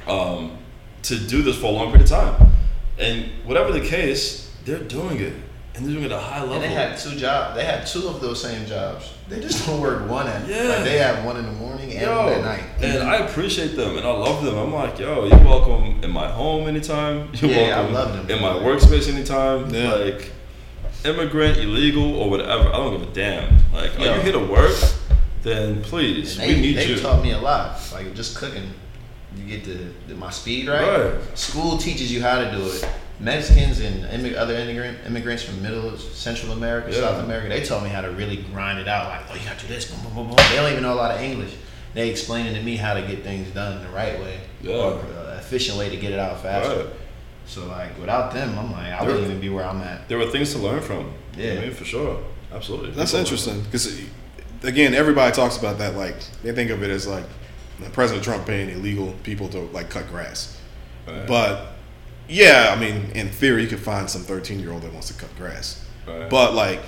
um, 0.06 0.56
to 1.02 1.18
do 1.18 1.42
this 1.42 1.58
for 1.58 1.66
a 1.66 1.70
long 1.70 1.86
period 1.86 2.02
of 2.04 2.08
time. 2.10 2.52
And 2.96 3.28
whatever 3.44 3.72
the 3.72 3.84
case, 3.84 4.54
they're 4.64 4.78
doing 4.78 5.18
it, 5.18 5.34
and 5.74 5.84
they're 5.86 5.92
doing 5.92 6.04
it 6.04 6.12
at 6.12 6.18
a 6.18 6.20
high 6.20 6.40
level. 6.40 6.54
and 6.54 6.62
they 6.62 6.68
had 6.68 6.98
two 6.98 7.16
jobs. 7.16 7.56
They 7.56 7.64
had 7.64 7.86
two 7.86 8.06
of 8.08 8.20
those 8.20 8.42
same 8.42 8.66
jobs. 8.66 9.12
They 9.28 9.40
just 9.40 9.66
don't 9.66 9.80
work 9.80 10.08
one 10.08 10.26
at. 10.26 10.46
Yeah. 10.46 10.64
Like 10.64 10.84
they 10.84 10.98
have 10.98 11.24
one 11.24 11.36
in 11.38 11.46
the 11.46 11.52
morning 11.52 11.90
and 11.92 12.00
Yo, 12.02 12.16
one 12.24 12.32
at 12.34 12.44
night. 12.44 12.64
and 12.82 13.02
I 13.02 13.16
appreciate 13.26 13.76
them 13.76 13.96
and 13.96 14.06
I 14.06 14.10
love 14.12 14.44
them. 14.44 14.56
I'm 14.58 14.72
like, 14.72 14.98
yo, 14.98 15.24
you're 15.26 15.38
welcome 15.44 16.02
in 16.04 16.10
my 16.10 16.28
home 16.28 16.68
anytime. 16.68 17.30
You're 17.34 17.50
Yeah, 17.50 17.58
I 17.58 17.80
welcome 17.80 17.94
love 17.94 18.26
them. 18.28 18.30
in 18.36 18.42
my 18.42 18.52
workspace 18.54 19.08
anytime. 19.12 19.72
Yeah. 19.74 19.94
Like, 19.94 20.30
immigrant, 21.04 21.58
illegal, 21.58 22.16
or 22.16 22.28
whatever. 22.30 22.68
I 22.68 22.72
don't 22.76 22.98
give 23.00 23.08
a 23.08 23.12
damn. 23.12 23.56
Like, 23.72 23.98
are 23.98 24.16
you 24.16 24.20
here 24.22 24.32
to 24.32 24.38
work? 24.46 24.76
Then 25.42 25.82
please, 25.82 26.38
And 26.38 26.48
they, 26.50 26.54
we 26.54 26.60
need 26.60 26.76
they 26.76 26.86
you. 26.88 26.98
taught 27.00 27.22
me 27.22 27.32
a 27.32 27.38
lot. 27.38 27.80
Like 27.92 28.14
just 28.14 28.36
cooking, 28.36 28.70
you 29.36 29.44
get 29.44 29.64
the, 29.64 29.88
the 30.06 30.14
my 30.14 30.30
speed 30.30 30.68
right. 30.68 31.14
Right. 31.14 31.38
School 31.38 31.78
teaches 31.78 32.12
you 32.12 32.22
how 32.22 32.38
to 32.38 32.50
do 32.52 32.64
it. 32.64 32.88
Mexicans 33.22 33.80
and 33.80 34.04
immig- 34.06 34.36
other 34.36 34.54
immigrant 34.54 34.98
immigrants 35.06 35.42
from 35.44 35.62
Middle 35.62 35.96
Central 35.96 36.52
America, 36.52 36.90
Yeah. 36.90 37.00
South 37.00 37.24
America, 37.24 37.48
they 37.48 37.62
taught 37.62 37.82
me 37.82 37.88
how 37.88 38.00
to 38.00 38.10
really 38.10 38.36
grind 38.52 38.78
it 38.80 38.88
out. 38.88 39.08
Like, 39.08 39.20
oh, 39.30 39.34
you 39.34 39.48
got 39.48 39.58
to 39.58 39.66
do 39.66 39.72
this. 39.72 39.84
Boom, 39.90 40.00
boom, 40.02 40.14
boom, 40.14 40.26
boom. 40.28 40.36
They 40.50 40.56
don't 40.56 40.70
even 40.72 40.82
know 40.82 40.94
a 40.94 40.96
lot 40.96 41.14
of 41.14 41.20
English. 41.20 41.52
They 41.94 42.10
explaining 42.10 42.54
to 42.54 42.62
me 42.62 42.76
how 42.76 42.94
to 42.94 43.02
get 43.02 43.22
things 43.22 43.50
done 43.50 43.82
the 43.82 43.88
right 43.90 44.18
way, 44.20 44.40
Yeah. 44.62 44.74
or 44.74 44.92
uh, 44.94 45.36
efficient 45.38 45.78
way 45.78 45.88
to 45.90 45.96
get 45.96 46.12
it 46.12 46.18
out 46.18 46.42
faster. 46.42 46.76
Right. 46.84 46.86
So 47.46 47.66
like, 47.66 47.98
without 48.00 48.32
them, 48.32 48.58
I'm 48.58 48.72
like, 48.72 48.92
I 48.92 48.98
They're- 49.04 49.08
wouldn't 49.14 49.24
even 49.26 49.40
be 49.40 49.50
where 49.50 49.64
I'm 49.64 49.80
at. 49.82 50.08
There 50.08 50.18
were 50.18 50.26
things 50.30 50.52
to 50.52 50.58
learn 50.58 50.80
from. 50.80 51.12
Yeah. 51.36 51.52
I 51.52 51.60
mean, 51.60 51.70
for 51.74 51.84
sure. 51.84 52.18
Absolutely. 52.52 52.90
That's 52.90 53.12
People- 53.12 53.20
interesting 53.20 53.60
because, 53.62 54.00
again, 54.64 54.94
everybody 54.94 55.32
talks 55.34 55.56
about 55.58 55.78
that. 55.78 55.96
Like 55.96 56.16
they 56.42 56.52
think 56.52 56.70
of 56.70 56.82
it 56.82 56.90
as 56.90 57.06
like 57.06 57.24
President 57.92 58.24
Trump 58.24 58.46
paying 58.46 58.68
illegal 58.70 59.14
people 59.22 59.48
to 59.50 59.60
like 59.72 59.90
cut 59.90 60.08
grass. 60.08 60.56
Right. 61.06 61.26
But 61.26 61.68
yeah, 62.28 62.74
I 62.74 62.80
mean, 62.80 63.10
in 63.14 63.28
theory, 63.28 63.62
you 63.62 63.68
could 63.68 63.80
find 63.80 64.08
some 64.08 64.22
thirteen-year-old 64.22 64.82
that 64.82 64.92
wants 64.92 65.08
to 65.08 65.14
cut 65.14 65.34
grass. 65.36 65.84
Right. 66.06 66.28
But 66.28 66.54
like, 66.54 66.80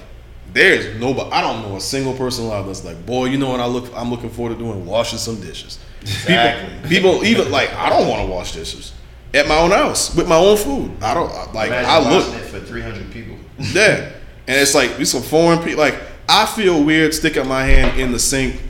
there's 0.52 0.98
nobody. 1.00 1.30
I 1.30 1.40
don't 1.40 1.62
know 1.62 1.76
a 1.76 1.80
single 1.80 2.14
person 2.14 2.44
alive 2.44 2.66
that's 2.66 2.84
like, 2.84 3.04
boy, 3.04 3.26
you 3.26 3.38
know 3.38 3.50
what 3.50 3.60
I 3.60 3.66
look. 3.66 3.90
I'm 3.94 4.10
looking 4.10 4.30
forward 4.30 4.56
to 4.56 4.58
doing 4.58 4.86
washing 4.86 5.18
some 5.18 5.40
dishes. 5.40 5.78
Exactly. 6.02 6.88
People, 6.88 7.20
people 7.20 7.24
even 7.24 7.50
like, 7.50 7.72
I 7.74 7.88
don't 7.88 8.08
want 8.08 8.26
to 8.26 8.32
wash 8.32 8.52
dishes 8.52 8.92
at 9.32 9.48
my 9.48 9.58
own 9.58 9.70
house 9.70 10.14
with 10.14 10.28
my 10.28 10.36
own 10.36 10.56
food. 10.56 10.90
I 11.02 11.14
don't 11.14 11.30
like. 11.54 11.68
Imagine 11.68 11.90
I 11.90 12.10
look. 12.10 12.34
it 12.34 12.44
for 12.44 12.60
300 12.60 13.10
people. 13.10 13.36
Yeah, 13.58 14.10
and 14.46 14.60
it's 14.60 14.74
like 14.74 14.96
we 14.98 15.04
some 15.04 15.22
foreign 15.22 15.58
people. 15.62 15.80
Like 15.80 16.00
I 16.28 16.46
feel 16.46 16.82
weird 16.82 17.14
sticking 17.14 17.46
my 17.48 17.64
hand 17.64 18.00
in 18.00 18.12
the 18.12 18.18
sink 18.18 18.60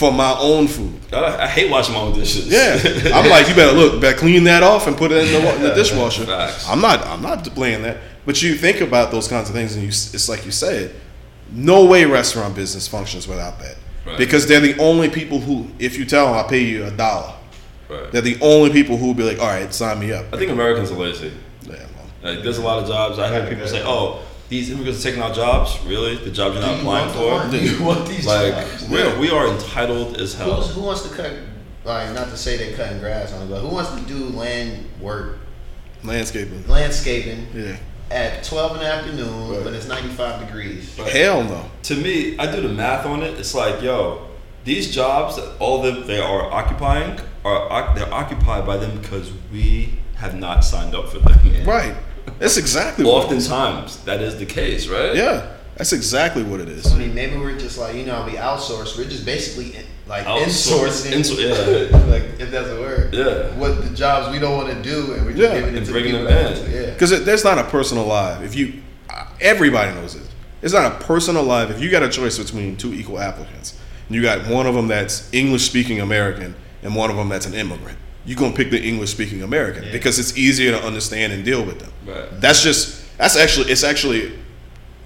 for 0.00 0.10
my 0.10 0.34
own 0.40 0.66
food. 0.66 0.98
I, 1.12 1.44
I 1.44 1.46
hate 1.46 1.70
washing 1.70 1.94
my 1.94 2.00
own 2.00 2.14
dishes. 2.14 2.48
Yeah, 2.48 2.80
I'm 3.14 3.28
like, 3.28 3.46
you 3.48 3.54
better 3.54 3.76
look, 3.76 4.00
better 4.00 4.16
clean 4.18 4.44
that 4.44 4.62
off 4.62 4.86
and 4.86 4.96
put 4.96 5.12
it 5.12 5.18
in 5.28 5.42
the, 5.44 5.54
in 5.56 5.62
the 5.62 5.74
dishwasher. 5.74 6.24
Facts. 6.24 6.66
I'm 6.66 6.80
not, 6.80 7.06
I'm 7.06 7.20
not 7.20 7.44
playing 7.54 7.82
that. 7.82 7.98
But 8.24 8.40
you 8.42 8.54
think 8.54 8.80
about 8.80 9.10
those 9.10 9.28
kinds 9.28 9.50
of 9.50 9.54
things, 9.54 9.74
and 9.74 9.82
you, 9.82 9.88
it's 9.90 10.28
like 10.28 10.46
you 10.46 10.52
said, 10.52 10.94
no 11.52 11.84
way 11.84 12.06
restaurant 12.06 12.54
business 12.54 12.88
functions 12.88 13.28
without 13.28 13.58
that, 13.58 13.76
Right. 14.06 14.16
because 14.16 14.46
they're 14.46 14.60
the 14.60 14.78
only 14.78 15.10
people 15.10 15.38
who, 15.40 15.66
if 15.78 15.98
you 15.98 16.06
tell 16.06 16.26
them 16.32 16.42
I 16.42 16.48
pay 16.48 16.64
you 16.64 16.84
a 16.86 16.90
dollar, 16.90 17.34
Right. 17.90 18.10
they're 18.10 18.22
the 18.22 18.38
only 18.40 18.70
people 18.70 18.96
who 18.96 19.08
will 19.08 19.14
be 19.14 19.24
like, 19.24 19.38
all 19.38 19.48
right, 19.48 19.72
sign 19.74 19.98
me 19.98 20.12
up. 20.12 20.24
I 20.32 20.38
think 20.38 20.50
Americans 20.50 20.90
are 20.90 20.94
lazy. 20.94 21.30
Yeah, 21.62 21.72
well, 22.22 22.34
Like, 22.34 22.42
there's 22.42 22.56
a 22.58 22.62
lot 22.62 22.78
of 22.82 22.88
jobs. 22.88 23.18
I 23.18 23.28
hear 23.30 23.46
people 23.46 23.66
say, 23.68 23.82
"Oh, 23.84 24.22
these 24.50 24.70
immigrants 24.70 25.00
are 25.00 25.04
taking 25.08 25.22
our 25.22 25.32
jobs." 25.32 25.78
Really, 25.86 26.16
the 26.16 26.30
jobs 26.30 26.56
you're 26.56 26.62
not 26.62 26.74
you 26.74 26.80
applying 26.80 27.06
want 27.16 27.50
the 27.50 27.58
for. 27.58 27.58
Do 27.58 27.64
you 27.78 27.82
want 27.82 28.06
these 28.08 28.26
Like, 28.26 28.52
jobs? 28.54 28.88
we're, 28.90 29.18
we 29.18 29.30
are 29.30 29.48
entitled 29.48 30.18
as 30.18 30.34
Who, 30.34 30.44
hell. 30.44 30.62
who 30.62 30.82
wants 30.82 31.02
to 31.08 31.08
cut? 31.14 31.32
Like, 31.84 32.12
not 32.12 32.28
to 32.28 32.36
say 32.36 32.58
they're 32.58 32.76
cutting 32.76 32.98
grass 32.98 33.32
on 33.32 33.42
it, 33.46 33.50
but 33.50 33.60
who 33.60 33.68
wants 33.68 33.90
to 33.92 34.00
do 34.02 34.26
land 34.36 34.84
work, 35.00 35.38
landscaping. 36.04 36.66
landscaping 36.68 37.46
Yeah, 37.54 37.76
at 38.10 38.44
12 38.44 38.74
in 38.74 38.78
the 38.80 38.86
afternoon 38.86 39.48
Right. 39.50 39.64
when 39.64 39.74
it's 39.74 39.88
95 39.88 40.46
degrees? 40.46 40.94
hell 40.96 41.42
no. 41.42 41.64
To 41.84 41.94
me, 41.96 42.36
I 42.38 42.54
do 42.54 42.60
the 42.60 42.68
math 42.68 43.06
on 43.06 43.22
it. 43.22 43.38
It's 43.38 43.54
like, 43.54 43.80
yo, 43.82 44.26
these 44.64 44.94
jobs 44.94 45.36
that 45.36 45.56
all 45.58 45.80
them 45.80 46.06
they 46.06 46.18
are 46.20 46.52
occupying 46.52 47.18
are 47.46 47.94
they're 47.94 48.12
occupied 48.12 48.66
by 48.66 48.76
them 48.76 49.00
because 49.00 49.30
we 49.50 49.94
have 50.16 50.34
not 50.38 50.62
signed 50.64 50.94
up 50.94 51.08
for 51.08 51.18
them. 51.18 51.64
Right. 51.64 51.94
That's 52.38 52.56
exactly 52.56 53.04
what. 53.04 53.30
it 53.32 53.36
is. 53.36 53.50
Oftentimes, 53.50 53.96
that 54.04 54.20
is 54.20 54.38
the 54.38 54.46
case, 54.46 54.86
right? 54.88 55.14
Yeah, 55.14 55.52
that's 55.76 55.92
exactly 55.92 56.42
what 56.42 56.60
it 56.60 56.68
is. 56.68 56.92
I 56.92 56.96
mean, 56.98 57.14
maybe 57.14 57.36
we're 57.36 57.58
just 57.58 57.78
like, 57.78 57.94
you 57.96 58.04
know, 58.06 58.24
we 58.26 58.32
outsource. 58.32 58.96
We're 58.96 59.04
just 59.08 59.24
basically 59.26 59.76
in, 59.76 59.84
like 60.06 60.24
Outsource- 60.26 61.06
insourcing. 61.06 61.12
inso- 61.12 61.90
yeah. 61.90 62.06
like, 62.10 62.40
if 62.40 62.50
that's 62.50 62.68
a 62.68 62.80
word. 62.80 63.14
Yeah. 63.14 63.56
What 63.58 63.82
the 63.84 63.94
jobs 63.94 64.32
we 64.32 64.38
don't 64.38 64.56
want 64.56 64.68
to 64.74 64.82
do, 64.82 65.12
and 65.14 65.24
we're 65.24 65.32
just 65.32 65.42
Yeah. 65.42 65.58
giving 65.60 65.74
it 65.74 65.78
And 65.78 65.86
to 65.86 65.92
bringing 65.92 66.10
people 66.12 66.26
them 66.26 66.52
in. 66.66 66.70
Yeah. 66.72 66.90
Because 66.92 67.24
there's 67.24 67.44
not 67.44 67.58
a 67.58 67.64
person 67.64 67.96
alive. 67.98 68.42
If 68.42 68.54
you, 68.54 68.82
uh, 69.08 69.26
everybody 69.40 69.92
knows 69.94 70.14
it. 70.16 70.22
It's 70.62 70.74
not 70.74 70.92
a 70.92 71.04
person 71.04 71.36
alive. 71.36 71.70
If 71.70 71.80
you 71.80 71.90
got 71.90 72.02
a 72.02 72.08
choice 72.08 72.36
between 72.38 72.76
two 72.76 72.92
equal 72.92 73.18
applicants, 73.18 73.78
and 74.08 74.14
you 74.16 74.22
got 74.22 74.46
one 74.48 74.66
of 74.66 74.74
them 74.74 74.88
that's 74.88 75.32
English 75.32 75.62
speaking 75.64 76.00
American 76.00 76.54
and 76.82 76.94
one 76.94 77.10
of 77.10 77.16
them 77.16 77.28
that's 77.28 77.46
an 77.46 77.54
immigrant, 77.54 77.96
you're 78.26 78.36
gonna 78.38 78.54
pick 78.54 78.70
the 78.70 78.80
English 78.82 79.10
speaking 79.10 79.42
American 79.42 79.84
Yeah. 79.84 79.92
because 79.92 80.18
it's 80.18 80.36
easier 80.36 80.70
to 80.72 80.82
understand 80.84 81.32
and 81.32 81.44
deal 81.44 81.64
with 81.64 81.78
them. 81.80 81.92
Right. 82.06 82.40
That's 82.40 82.62
just 82.62 83.02
that's 83.18 83.36
actually 83.36 83.70
it's 83.72 83.84
actually 83.84 84.32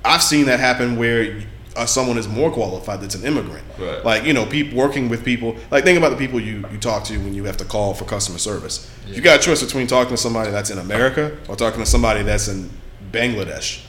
I've 0.04 0.22
seen 0.22 0.46
that 0.46 0.60
happen 0.60 0.96
where 0.96 1.42
uh, 1.76 1.86
someone 1.86 2.18
is 2.18 2.28
more 2.28 2.50
qualified 2.52 3.00
that's 3.00 3.14
an 3.16 3.24
immigrant. 3.24 3.64
Right. 3.78 4.04
Like 4.04 4.24
you 4.24 4.32
know, 4.32 4.46
people 4.46 4.76
working 4.78 5.08
with 5.08 5.24
people. 5.24 5.56
Like 5.70 5.84
think 5.84 5.98
about 5.98 6.10
the 6.10 6.16
people 6.16 6.40
you 6.40 6.64
you 6.72 6.78
talk 6.78 7.04
to 7.04 7.16
when 7.18 7.34
you 7.34 7.44
have 7.44 7.56
to 7.58 7.64
call 7.64 7.94
for 7.94 8.04
customer 8.04 8.38
service. 8.38 8.90
You 9.06 9.20
got 9.20 9.40
a 9.40 9.42
choice 9.42 9.62
between 9.62 9.86
talking 9.86 10.10
to 10.10 10.16
somebody 10.16 10.50
that's 10.50 10.70
in 10.70 10.78
America 10.78 11.36
or 11.48 11.56
talking 11.56 11.80
to 11.80 11.86
somebody 11.86 12.22
that's 12.22 12.48
in 12.48 12.70
Bangladesh. 13.12 13.80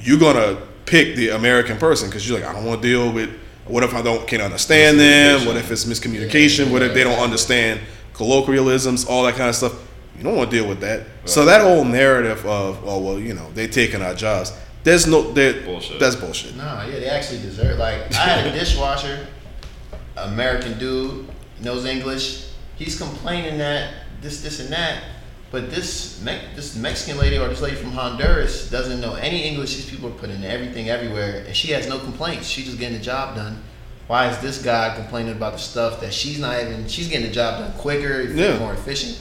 You're 0.00 0.18
gonna 0.18 0.58
pick 0.86 1.16
the 1.16 1.30
American 1.30 1.78
person 1.78 2.08
because 2.08 2.28
you're 2.28 2.38
like, 2.38 2.48
I 2.48 2.52
don't 2.52 2.64
want 2.64 2.82
to 2.82 2.88
deal 2.88 3.10
with. 3.12 3.30
What 3.66 3.82
if 3.82 3.94
I 3.94 4.02
don't 4.02 4.26
can't 4.28 4.42
understand 4.42 5.00
them? 5.00 5.46
What 5.46 5.56
if 5.56 5.70
it's 5.70 5.86
miscommunication? 5.86 6.70
What 6.70 6.82
if 6.82 6.92
they 6.92 7.02
don't 7.02 7.18
understand 7.18 7.80
colloquialisms? 8.14 9.06
All 9.06 9.24
that 9.24 9.34
kind 9.34 9.50
of 9.50 9.54
stuff. 9.54 9.74
You 10.16 10.22
don't 10.22 10.36
want 10.36 10.50
to 10.50 10.56
deal 10.56 10.68
with 10.68 10.80
that. 10.80 11.06
So 11.24 11.44
that 11.44 11.60
whole 11.60 11.84
narrative 11.84 12.46
of, 12.46 12.80
oh 12.84 13.00
well, 13.00 13.18
you 13.18 13.34
know, 13.34 13.50
they 13.52 13.66
taking 13.66 14.00
our 14.00 14.14
jobs. 14.14 14.52
There's 14.84 15.06
no, 15.06 15.32
there, 15.32 15.62
Bullshit. 15.62 15.98
That's 15.98 16.14
bullshit. 16.14 16.56
Nah, 16.56 16.84
yeah, 16.84 17.00
they 17.00 17.08
actually 17.08 17.40
deserve. 17.40 17.78
Like, 17.78 18.14
I 18.14 18.28
had 18.28 18.46
a 18.46 18.52
dishwasher, 18.52 19.26
American 20.16 20.78
dude, 20.78 21.26
knows 21.60 21.84
English. 21.86 22.50
He's 22.76 22.98
complaining 22.98 23.58
that 23.58 23.94
this, 24.20 24.42
this, 24.42 24.60
and 24.60 24.70
that. 24.70 25.02
But 25.50 25.70
this 25.70 26.22
Me- 26.22 26.40
this 26.54 26.76
Mexican 26.76 27.18
lady 27.18 27.38
or 27.38 27.48
this 27.48 27.60
lady 27.60 27.76
from 27.76 27.92
Honduras 27.92 28.70
doesn't 28.70 29.00
know 29.00 29.14
any 29.14 29.44
English. 29.44 29.74
These 29.76 29.88
people 29.88 30.08
are 30.08 30.18
putting 30.18 30.44
everything 30.44 30.88
everywhere, 30.88 31.44
and 31.46 31.56
she 31.56 31.72
has 31.72 31.88
no 31.88 31.98
complaints. 31.98 32.46
She's 32.46 32.66
just 32.66 32.78
getting 32.78 32.98
the 32.98 33.02
job 33.02 33.36
done. 33.36 33.62
Why 34.06 34.28
is 34.28 34.38
this 34.38 34.62
guy 34.62 34.94
complaining 34.94 35.32
about 35.32 35.54
the 35.54 35.58
stuff 35.58 36.00
that 36.02 36.12
she's 36.12 36.38
not 36.38 36.60
even? 36.60 36.86
She's 36.88 37.08
getting 37.08 37.26
the 37.26 37.32
job 37.32 37.60
done 37.60 37.72
quicker, 37.78 38.22
Yeah. 38.22 38.58
more 38.58 38.74
efficient. 38.74 39.18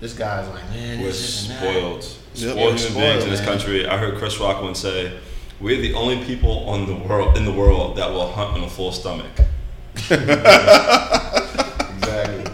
This 0.00 0.14
guy's 0.14 0.48
like, 0.48 0.68
man, 0.70 1.00
We're 1.00 1.06
this, 1.08 1.20
this, 1.20 1.50
and 1.50 1.58
that. 1.58 1.60
spoiled. 1.60 2.06
Yep. 2.34 2.52
Spoiled 2.52 2.78
human 2.80 3.00
beings 3.02 3.24
in 3.24 3.30
this 3.30 3.40
country. 3.40 3.86
I 3.86 3.98
heard 3.98 4.16
Chris 4.18 4.38
Rock 4.38 4.62
once 4.62 4.80
say, 4.80 5.12
"We're 5.60 5.80
the 5.80 5.94
only 5.94 6.24
people 6.24 6.68
on 6.68 6.86
the 6.86 6.94
world 6.94 7.36
in 7.36 7.44
the 7.44 7.52
world 7.52 7.96
that 7.96 8.10
will 8.10 8.32
hunt 8.32 8.56
on 8.56 8.64
a 8.64 8.68
full 8.70 8.92
stomach." 8.92 9.26
exactly. 12.00 12.44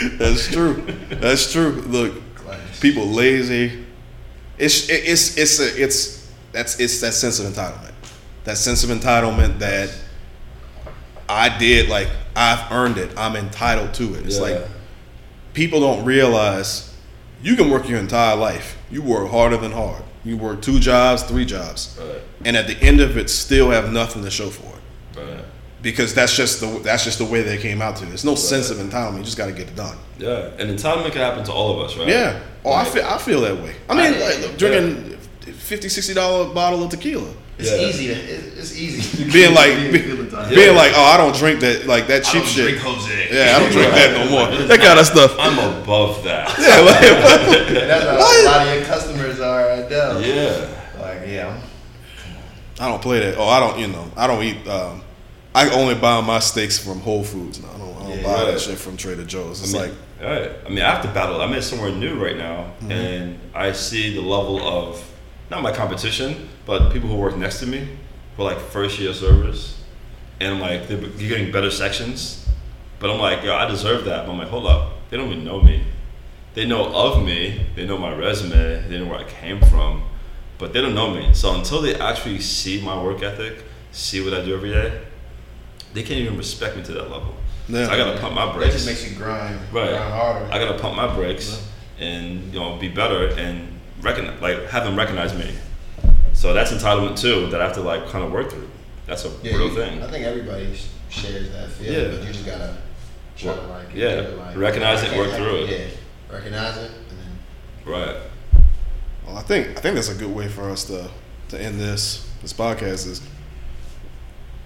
That's 0.18 0.48
true. 0.48 0.74
That's 1.10 1.52
true. 1.52 1.82
Look, 1.86 2.14
people 2.80 3.06
lazy. 3.08 3.84
It's 4.58 4.88
it's 4.88 5.36
it's 5.36 5.60
a, 5.60 5.82
it's 5.82 6.30
that's 6.52 6.80
it's 6.80 7.00
that 7.00 7.12
sense 7.14 7.38
of 7.38 7.46
entitlement. 7.46 7.92
That 8.44 8.56
sense 8.58 8.84
of 8.84 8.90
entitlement 8.90 9.58
that 9.58 9.90
I 11.28 11.56
did 11.58 11.88
like 11.88 12.08
I've 12.34 12.70
earned 12.70 12.98
it. 12.98 13.10
I'm 13.16 13.34
entitled 13.36 13.94
to 13.94 14.14
it. 14.14 14.26
It's 14.26 14.36
Yeah. 14.36 14.42
like 14.42 14.68
people 15.54 15.80
don't 15.80 16.04
realize 16.04 16.90
you 17.42 17.56
can 17.56 17.70
work 17.70 17.88
your 17.88 17.98
entire 17.98 18.36
life. 18.36 18.76
You 18.90 19.02
work 19.02 19.30
harder 19.30 19.56
than 19.56 19.72
hard. 19.72 20.02
You 20.24 20.36
work 20.36 20.60
two 20.62 20.78
jobs, 20.80 21.22
three 21.22 21.44
jobs, 21.44 21.96
Right. 21.98 22.20
and 22.44 22.56
at 22.56 22.66
the 22.66 22.76
end 22.82 23.00
of 23.00 23.16
it, 23.16 23.30
still 23.30 23.70
have 23.70 23.92
nothing 23.92 24.24
to 24.24 24.30
show 24.30 24.50
for 24.50 24.64
it 24.76 25.20
Right. 25.20 25.44
because 25.82 26.14
that's 26.14 26.36
just 26.36 26.60
the 26.60 26.66
that's 26.82 27.04
just 27.04 27.18
the 27.18 27.24
way 27.24 27.42
they 27.42 27.56
came 27.58 27.80
out 27.80 27.96
to. 27.96 28.04
it. 28.04 28.08
There's 28.08 28.24
no 28.24 28.34
sense 28.34 28.70
of 28.70 28.78
entitlement. 28.78 29.18
You 29.18 29.24
just 29.24 29.36
got 29.36 29.46
to 29.46 29.52
get 29.52 29.68
it 29.68 29.76
done. 29.76 29.96
Yeah, 30.18 30.48
and 30.58 30.70
entitlement 30.76 31.12
can 31.12 31.20
happen 31.20 31.44
to 31.44 31.52
all 31.52 31.78
of 31.80 31.88
us, 31.90 31.96
right? 31.96 32.08
Yeah. 32.08 32.38
Oh, 32.64 32.72
I 32.72 32.84
feel 32.84 33.04
I 33.04 33.18
feel 33.18 33.40
that 33.42 33.56
way. 33.62 33.74
I 33.88 33.94
mean, 33.94 34.14
I- 34.14 34.18
like, 34.26 34.40
look, 34.40 34.58
drinking 34.58 35.16
50 35.56 35.88
60 35.88 36.14
dollar 36.14 36.46
bottle 36.52 36.82
of 36.82 36.90
tequila. 36.90 37.28
It's 37.58 37.70
Yeah. 37.70 37.86
easy. 37.88 38.06
To, 38.08 38.14
it's 38.14 38.76
easy. 38.76 39.24
Being 39.30 39.54
like 39.54 39.70
Being 40.36 40.48
be- 40.50 40.54
feel 40.54 40.56
the 40.56 40.56
time. 40.56 40.74
being 40.74 40.76
like, 40.76 40.92
"Oh, 40.96 41.02
I 41.04 41.16
don't 41.16 41.34
drink 41.36 41.60
that 41.60 41.86
like 41.86 42.06
that 42.08 42.26
I 42.26 42.30
cheap 42.30 42.42
don't 42.42 42.48
shit." 42.50 42.64
drink 42.68 42.78
Jose. 42.78 43.28
Yeah, 43.32 43.56
I 43.56 43.58
don't 43.60 43.72
drink 43.72 43.90
that 43.92 44.12
no 44.12 44.30
more. 44.30 44.66
That 44.68 44.80
kind 44.80 44.98
of 44.98 45.06
stuff. 45.06 45.36
I'm 45.38 45.58
above 45.82 46.22
that. 46.24 46.48
Yeah, 46.58 46.80
like, 46.80 47.00
that's 47.88 48.04
how 48.04 48.16
What? 48.18 48.40
a 48.40 48.44
lot 48.48 48.66
of 48.68 48.74
your 48.74 48.84
customers 48.84 49.40
are 49.40 49.60
at 49.68 49.88
Del. 49.88 50.20
yeah. 50.22 50.68
Like, 51.00 51.26
yeah, 51.28 51.46
I'm- 51.48 51.62
don't 52.90 53.02
play 53.02 53.20
that. 53.20 53.36
Oh, 53.38 53.48
I 53.48 53.60
don't. 53.60 53.78
You 53.78 53.88
know, 53.88 54.10
I 54.16 54.26
don't 54.26 54.42
eat. 54.42 54.66
Um, 54.68 55.02
I 55.54 55.70
only 55.70 55.94
buy 55.94 56.20
my 56.20 56.38
steaks 56.38 56.78
from 56.78 57.00
Whole 57.00 57.24
Foods. 57.24 57.62
No, 57.62 57.68
I 57.74 57.78
don't. 57.78 57.96
I 57.96 58.00
don't 58.00 58.10
Yeah, 58.18 58.22
buy 58.22 58.32
right. 58.34 58.44
that 58.52 58.60
shit 58.60 58.78
from 58.78 58.96
Trader 58.96 59.24
Joe's. 59.24 59.62
It's 59.62 59.74
I 59.74 59.78
mean, 59.86 59.96
like, 60.20 60.30
right. 60.42 60.50
I 60.66 60.68
mean, 60.68 60.80
I 60.80 60.90
have 60.92 61.02
to 61.02 61.08
battle. 61.08 61.40
I'm 61.40 61.52
in 61.54 61.62
somewhere 61.62 61.90
new 61.90 62.22
right 62.22 62.36
now, 62.36 62.72
Mm-hmm. 62.80 62.90
and 62.92 63.38
I 63.54 63.72
see 63.72 64.14
the 64.14 64.20
level 64.20 64.60
of 64.62 65.02
not 65.50 65.62
my 65.62 65.72
competition, 65.72 66.48
but 66.66 66.92
people 66.92 67.08
who 67.08 67.16
work 67.16 67.36
next 67.36 67.60
to 67.60 67.66
me, 67.66 67.88
for 68.36 68.42
like 68.44 68.58
first 68.58 68.98
year 68.98 69.14
servers, 69.14 69.75
and 70.40 70.54
I'm 70.54 70.60
like, 70.60 70.88
they're 70.88 70.98
you're 71.00 71.28
getting 71.38 71.50
better 71.52 71.70
sections, 71.70 72.46
but 72.98 73.10
I'm 73.10 73.18
like, 73.20 73.42
yo, 73.42 73.54
I 73.54 73.66
deserve 73.66 74.04
that. 74.06 74.26
But 74.26 74.32
I'm 74.32 74.38
like, 74.38 74.48
hold 74.48 74.66
up, 74.66 74.92
they 75.10 75.16
don't 75.16 75.30
even 75.30 75.44
know 75.44 75.60
me. 75.60 75.84
They 76.54 76.66
know 76.66 76.86
of 76.94 77.22
me. 77.22 77.66
They 77.74 77.86
know 77.86 77.98
my 77.98 78.14
resume. 78.14 78.88
They 78.88 78.98
know 78.98 79.06
where 79.06 79.18
I 79.20 79.24
came 79.24 79.60
from, 79.60 80.04
but 80.58 80.72
they 80.72 80.80
don't 80.80 80.94
know 80.94 81.10
me. 81.10 81.34
So 81.34 81.54
until 81.54 81.82
they 81.82 81.94
actually 81.98 82.40
see 82.40 82.80
my 82.80 83.00
work 83.02 83.22
ethic, 83.22 83.62
see 83.92 84.24
what 84.24 84.32
I 84.34 84.42
do 84.44 84.54
every 84.54 84.70
day, 84.70 85.02
they 85.92 86.02
can't 86.02 86.20
even 86.20 86.36
respect 86.38 86.76
me 86.76 86.82
to 86.84 86.92
that 86.92 87.10
level. 87.10 87.34
Yeah. 87.68 87.86
So 87.86 87.92
I 87.92 87.96
gotta 87.96 88.18
pump 88.20 88.34
my 88.34 88.46
that 88.46 88.54
brakes. 88.54 88.74
just 88.74 88.86
makes 88.86 89.08
you 89.10 89.16
grind, 89.16 89.58
Right. 89.72 89.90
grind 89.90 90.12
harder. 90.12 90.52
I 90.52 90.58
gotta 90.58 90.78
pump 90.78 90.96
my 90.96 91.12
brakes 91.14 91.66
and 91.98 92.52
you 92.52 92.60
know 92.60 92.76
be 92.76 92.88
better 92.88 93.28
and 93.28 93.68
recognize 94.02 94.40
like 94.40 94.66
have 94.68 94.84
them 94.84 94.96
recognize 94.96 95.34
me. 95.34 95.52
So 96.32 96.52
that's 96.52 96.70
entitlement 96.72 97.18
too 97.18 97.48
that 97.50 97.60
I 97.60 97.64
have 97.64 97.74
to 97.74 97.80
like 97.82 98.08
kind 98.08 98.24
of 98.24 98.30
work 98.30 98.50
through. 98.50 98.68
That's 99.06 99.24
a 99.24 99.30
Yeah, 99.42 99.52
real 99.56 99.68
you- 99.68 99.74
thing. 99.76 100.02
I 100.02 100.10
think 100.10 100.24
everybody 100.26 100.76
shares 101.08 101.50
that 101.52 101.70
feeling, 101.70 101.92
Yeah. 101.94 102.08
but 102.18 102.26
you 102.26 102.32
just 102.32 102.46
gotta 102.46 102.76
try 103.36 103.54
to 103.54 103.60
like, 103.62 103.94
Yeah, 103.94 104.08
it, 104.08 104.38
like 104.38 104.56
recognize 104.56 105.02
I 105.02 105.06
it, 105.08 105.18
work 105.18 105.30
through 105.32 105.64
it. 105.64 105.70
Yeah, 105.70 106.34
recognize 106.36 106.76
it, 106.78 106.90
and 107.10 107.18
then 107.18 107.92
Right. 107.92 108.16
well, 109.26 109.36
I 109.36 109.42
think 109.42 109.76
I 109.78 109.80
think 109.80 109.94
that's 109.94 110.08
a 110.08 110.14
good 110.14 110.34
way 110.34 110.48
for 110.48 110.70
us 110.70 110.84
to 110.84 111.08
to 111.50 111.60
end 111.60 111.78
this 111.80 112.26
this 112.42 112.52
podcast. 112.52 113.06
Is 113.06 113.20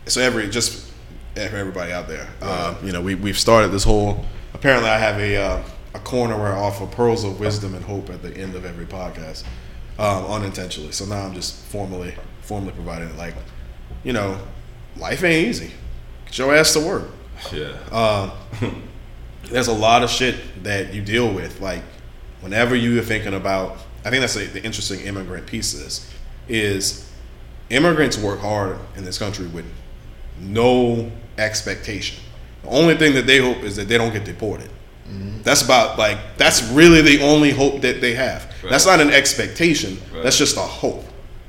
so 0.07 0.21
every 0.21 0.49
just 0.49 0.87
for 1.35 1.41
everybody 1.57 1.93
out 1.93 2.09
there. 2.09 2.27
Um, 2.43 2.77
you 2.85 2.93
know, 2.93 3.01
we 3.01 3.15
we've 3.15 3.39
started 3.39 3.69
this 3.69 3.85
whole. 3.85 4.25
Apparently, 4.55 4.89
I 4.91 4.99
have 4.99 5.19
a 5.21 5.37
uh, 5.37 5.63
a 5.95 5.99
corner 6.01 6.37
where 6.39 6.55
I 6.55 6.59
offer 6.59 6.87
pearls 6.87 7.25
of 7.25 7.39
wisdom 7.41 7.75
and 7.75 7.85
hope 7.85 8.11
at 8.11 8.23
the 8.23 8.35
end 8.37 8.55
of 8.55 8.65
every 8.65 8.87
podcast, 8.87 9.45
um, 9.99 10.25
unintentionally. 10.27 10.93
So 10.93 11.05
now 11.05 11.23
I'm 11.27 11.35
just 11.35 11.55
formally 11.67 12.15
formally 12.43 12.73
providing 12.73 13.09
it. 13.09 13.17
Like, 13.17 13.35
you 14.05 14.13
know, 14.13 14.41
life 14.97 15.23
ain't 15.25 15.49
easy. 15.49 15.73
Get 16.27 16.39
your 16.39 16.55
ass 16.55 16.73
to 16.75 16.81
work. 16.81 17.09
Yeah. 17.53 18.33
Um, 18.61 18.83
there's 19.45 19.69
a 19.69 19.73
lot 19.73 20.03
of 20.03 20.11
shit 20.11 20.63
that 20.65 20.95
you 20.95 21.03
deal 21.03 21.33
with. 21.33 21.61
Like, 21.61 21.83
whenever 22.41 22.75
you 22.75 22.99
are 22.99 23.03
thinking 23.03 23.35
about, 23.35 23.79
I 24.05 24.11
think 24.11 24.21
that's 24.21 24.35
the, 24.35 24.47
the 24.47 24.63
interesting 24.63 25.01
immigrant 25.01 25.47
piece 25.47 25.75
is, 25.75 26.11
is 26.49 27.11
immigrants 27.69 28.19
work 28.19 28.41
hard 28.41 28.79
in 28.97 29.05
this 29.05 29.19
country 29.19 29.47
with 29.47 29.67
no 30.39 31.11
expectation. 31.39 32.23
The 32.63 32.69
only 32.69 32.97
thing 32.97 33.15
that 33.15 33.27
they 33.27 33.39
hope 33.39 33.59
is 33.59 33.77
that 33.77 33.89
they 33.89 33.99
don't 33.99 34.13
get 34.13 34.25
deported. 34.25 34.71
That's 35.43 35.63
about 35.63 35.99
like 35.99 36.19
that's 36.37 36.63
really 36.71 37.01
the 37.03 37.23
only 37.23 37.51
hope 37.51 37.81
that 37.81 38.01
they 38.01 38.15
have. 38.15 38.53
That's 38.63 38.87
not 38.87 39.01
an 39.01 39.11
expectation. 39.11 39.99
Right. 40.13 40.23
That's 40.23 40.39
just 40.39 40.57
a 40.57 40.61
hope 40.61 41.05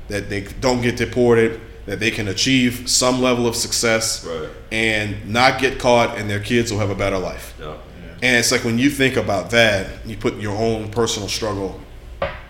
that 0.08 0.28
they 0.28 0.42
don't 0.60 0.80
get 0.80 0.96
deported, 0.96 1.60
that 1.86 1.98
they 2.00 2.10
can 2.10 2.28
achieve 2.28 2.88
some 2.88 3.20
level 3.20 3.46
of 3.46 3.56
success, 3.56 4.24
Right. 4.24 4.48
and 4.70 5.28
not 5.28 5.60
get 5.60 5.78
caught, 5.78 6.16
and 6.16 6.30
their 6.30 6.40
kids 6.40 6.70
will 6.72 6.78
have 6.78 6.90
a 6.90 6.94
better 6.94 7.18
life. 7.18 7.54
Yeah. 7.60 7.74
And 8.22 8.36
it's 8.36 8.52
like 8.52 8.62
when 8.64 8.78
you 8.78 8.88
think 8.88 9.16
about 9.16 9.50
that, 9.50 9.86
you 10.06 10.16
put 10.16 10.38
your 10.40 10.56
own 10.56 10.90
personal 10.90 11.28
struggle 11.28 11.80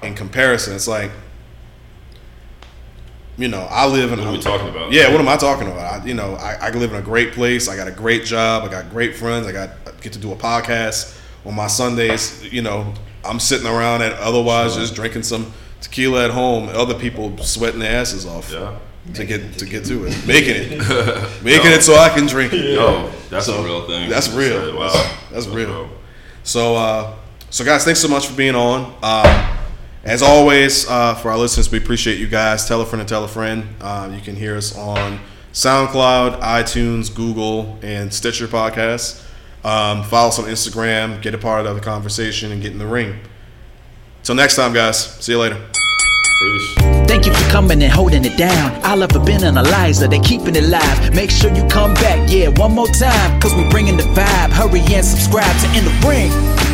in 0.03 0.15
comparison. 0.15 0.75
It's 0.75 0.87
like, 0.87 1.11
you 3.39 3.49
know, 3.49 3.67
I 3.71 3.87
live 3.87 4.13
in. 4.13 4.19
What 4.19 4.29
are 4.29 4.33
we 4.33 4.39
talking 4.41 4.69
about? 4.69 4.93
Yeah, 4.93 5.11
what 5.11 5.19
am 5.21 5.29
I 5.29 5.37
talking 5.37 5.67
about? 5.69 6.03
I, 6.03 6.05
you 6.05 6.13
know, 6.13 6.35
I, 6.35 6.55
I 6.61 6.71
live 6.71 6.93
in 6.93 6.99
a 6.99 7.03
great 7.03 7.33
place. 7.33 7.69
I 7.69 7.77
got 7.77 7.89
a 7.89 7.93
great 7.93 8.25
job. 8.25 8.65
I 8.65 8.69
got 8.69 8.91
great 8.91 9.17
friends. 9.17 9.47
I 9.47 9.53
got 9.53 9.71
I 9.87 9.93
get 10.03 10.13
to 10.13 10.19
do 10.19 10.33
a 10.33 10.37
podcast 10.37 11.19
on 11.47 11.55
my 11.55 11.67
Sundays. 11.69 12.45
You 12.53 12.61
know, 12.61 12.93
I'm 13.25 13.41
sitting 13.41 13.67
around 13.67 14.03
at 14.03 14.13
otherwise 14.19 14.77
just 14.77 14.95
drinking 14.95 15.23
some 15.23 15.53
tequila 15.81 16.27
at 16.27 16.31
home. 16.33 16.69
Other 16.69 16.95
people 16.95 17.37
sweating 17.39 17.81
their 17.81 17.99
asses 17.99 18.27
off 18.27 18.53
Yeah. 18.53 18.77
To 19.15 19.25
get 19.25 19.59
to 19.59 19.67
get 19.67 19.85
to 19.87 20.07
it, 20.07 20.27
making 20.27 20.55
it, 20.57 20.79
making 21.43 21.73
it 21.73 21.83
so 21.83 21.95
I 21.97 22.09
can 22.09 22.27
drink. 22.27 22.53
it. 22.53 22.77
No, 22.77 23.11
that's 23.31 23.47
So, 23.47 23.61
a 23.61 23.65
real 23.65 23.87
thing. 23.87 24.09
that's 24.09 24.29
real. 24.31 24.77
Wow. 24.77 24.89
That's- 24.93 25.19
that's 25.33 25.47
real. 25.47 25.89
So, 26.45 26.77
uh, 26.77 27.15
so 27.51 27.65
guys, 27.65 27.85
thanks 27.85 28.01
so 28.01 28.09
much 28.09 28.27
for 28.27 28.35
being 28.37 28.55
on. 28.55 28.95
Um, 29.03 29.57
as 30.05 30.23
always, 30.23 30.87
uh, 30.89 31.15
for 31.15 31.31
our 31.31 31.39
listeners, 31.39 31.71
we 31.71 31.79
appreciate 31.79 32.19
you 32.19 32.27
guys. 32.27 32.67
Tell 32.69 32.81
a 32.81 32.87
friend 32.87 33.01
and 33.01 33.09
tell 33.09 33.25
a 33.25 33.29
friend. 33.29 33.67
Uh, 33.81 34.11
you 34.15 34.21
can 34.21 34.37
hear 34.37 34.57
us 34.57 34.77
on 34.77 35.21
SoundCloud, 35.53 36.41
iTunes, 36.41 37.15
Google, 37.15 37.79
and 37.83 38.13
Stitcher 38.13 38.47
podcasts. 38.49 39.23
Um, 39.65 40.03
follow 40.05 40.29
us 40.29 40.39
on 40.39 40.47
Instagram. 40.47 41.23
Get 41.23 41.35
a 41.35 41.39
part 41.39 41.65
of 41.67 41.75
the 41.77 41.81
conversation 41.81 42.51
and 42.53 42.61
get 42.61 42.73
in 42.73 42.79
the 42.79 42.87
ring. 42.87 43.21
Till 44.25 44.35
next 44.35 44.57
time, 44.57 44.73
guys. 44.75 44.99
See 45.25 45.33
you 45.33 45.39
later. 45.39 45.61
Preach. 46.41 46.92
Thank 47.23 47.37
you 47.37 47.45
for 47.45 47.51
coming 47.53 47.81
and 47.85 47.93
holding 47.93 48.25
it 48.25 48.37
down. 48.37 48.85
Oliver, 48.85 49.21
Ben, 49.21 49.45
and 49.45 49.57
Eliza, 49.57 50.09
they 50.09 50.19
keeping 50.19 50.57
it 50.57 50.65
live. 50.65 51.15
Make 51.15 51.31
sure 51.31 51.55
you 51.55 51.65
come 51.69 51.95
back, 51.95 52.29
yeah, 52.29 52.49
one 52.49 52.73
more 52.73 52.89
time, 52.89 53.41
cause 53.41 53.55
we 53.55 53.63
bringing 53.69 53.97
the 53.97 54.03
vibe. 54.03 54.51
Hurry 54.51 54.81
and 54.93 55.07
subscribe 55.07 55.57
to 55.61 55.67
In 55.79 55.85
the 55.85 55.95
Ring. 56.05 56.72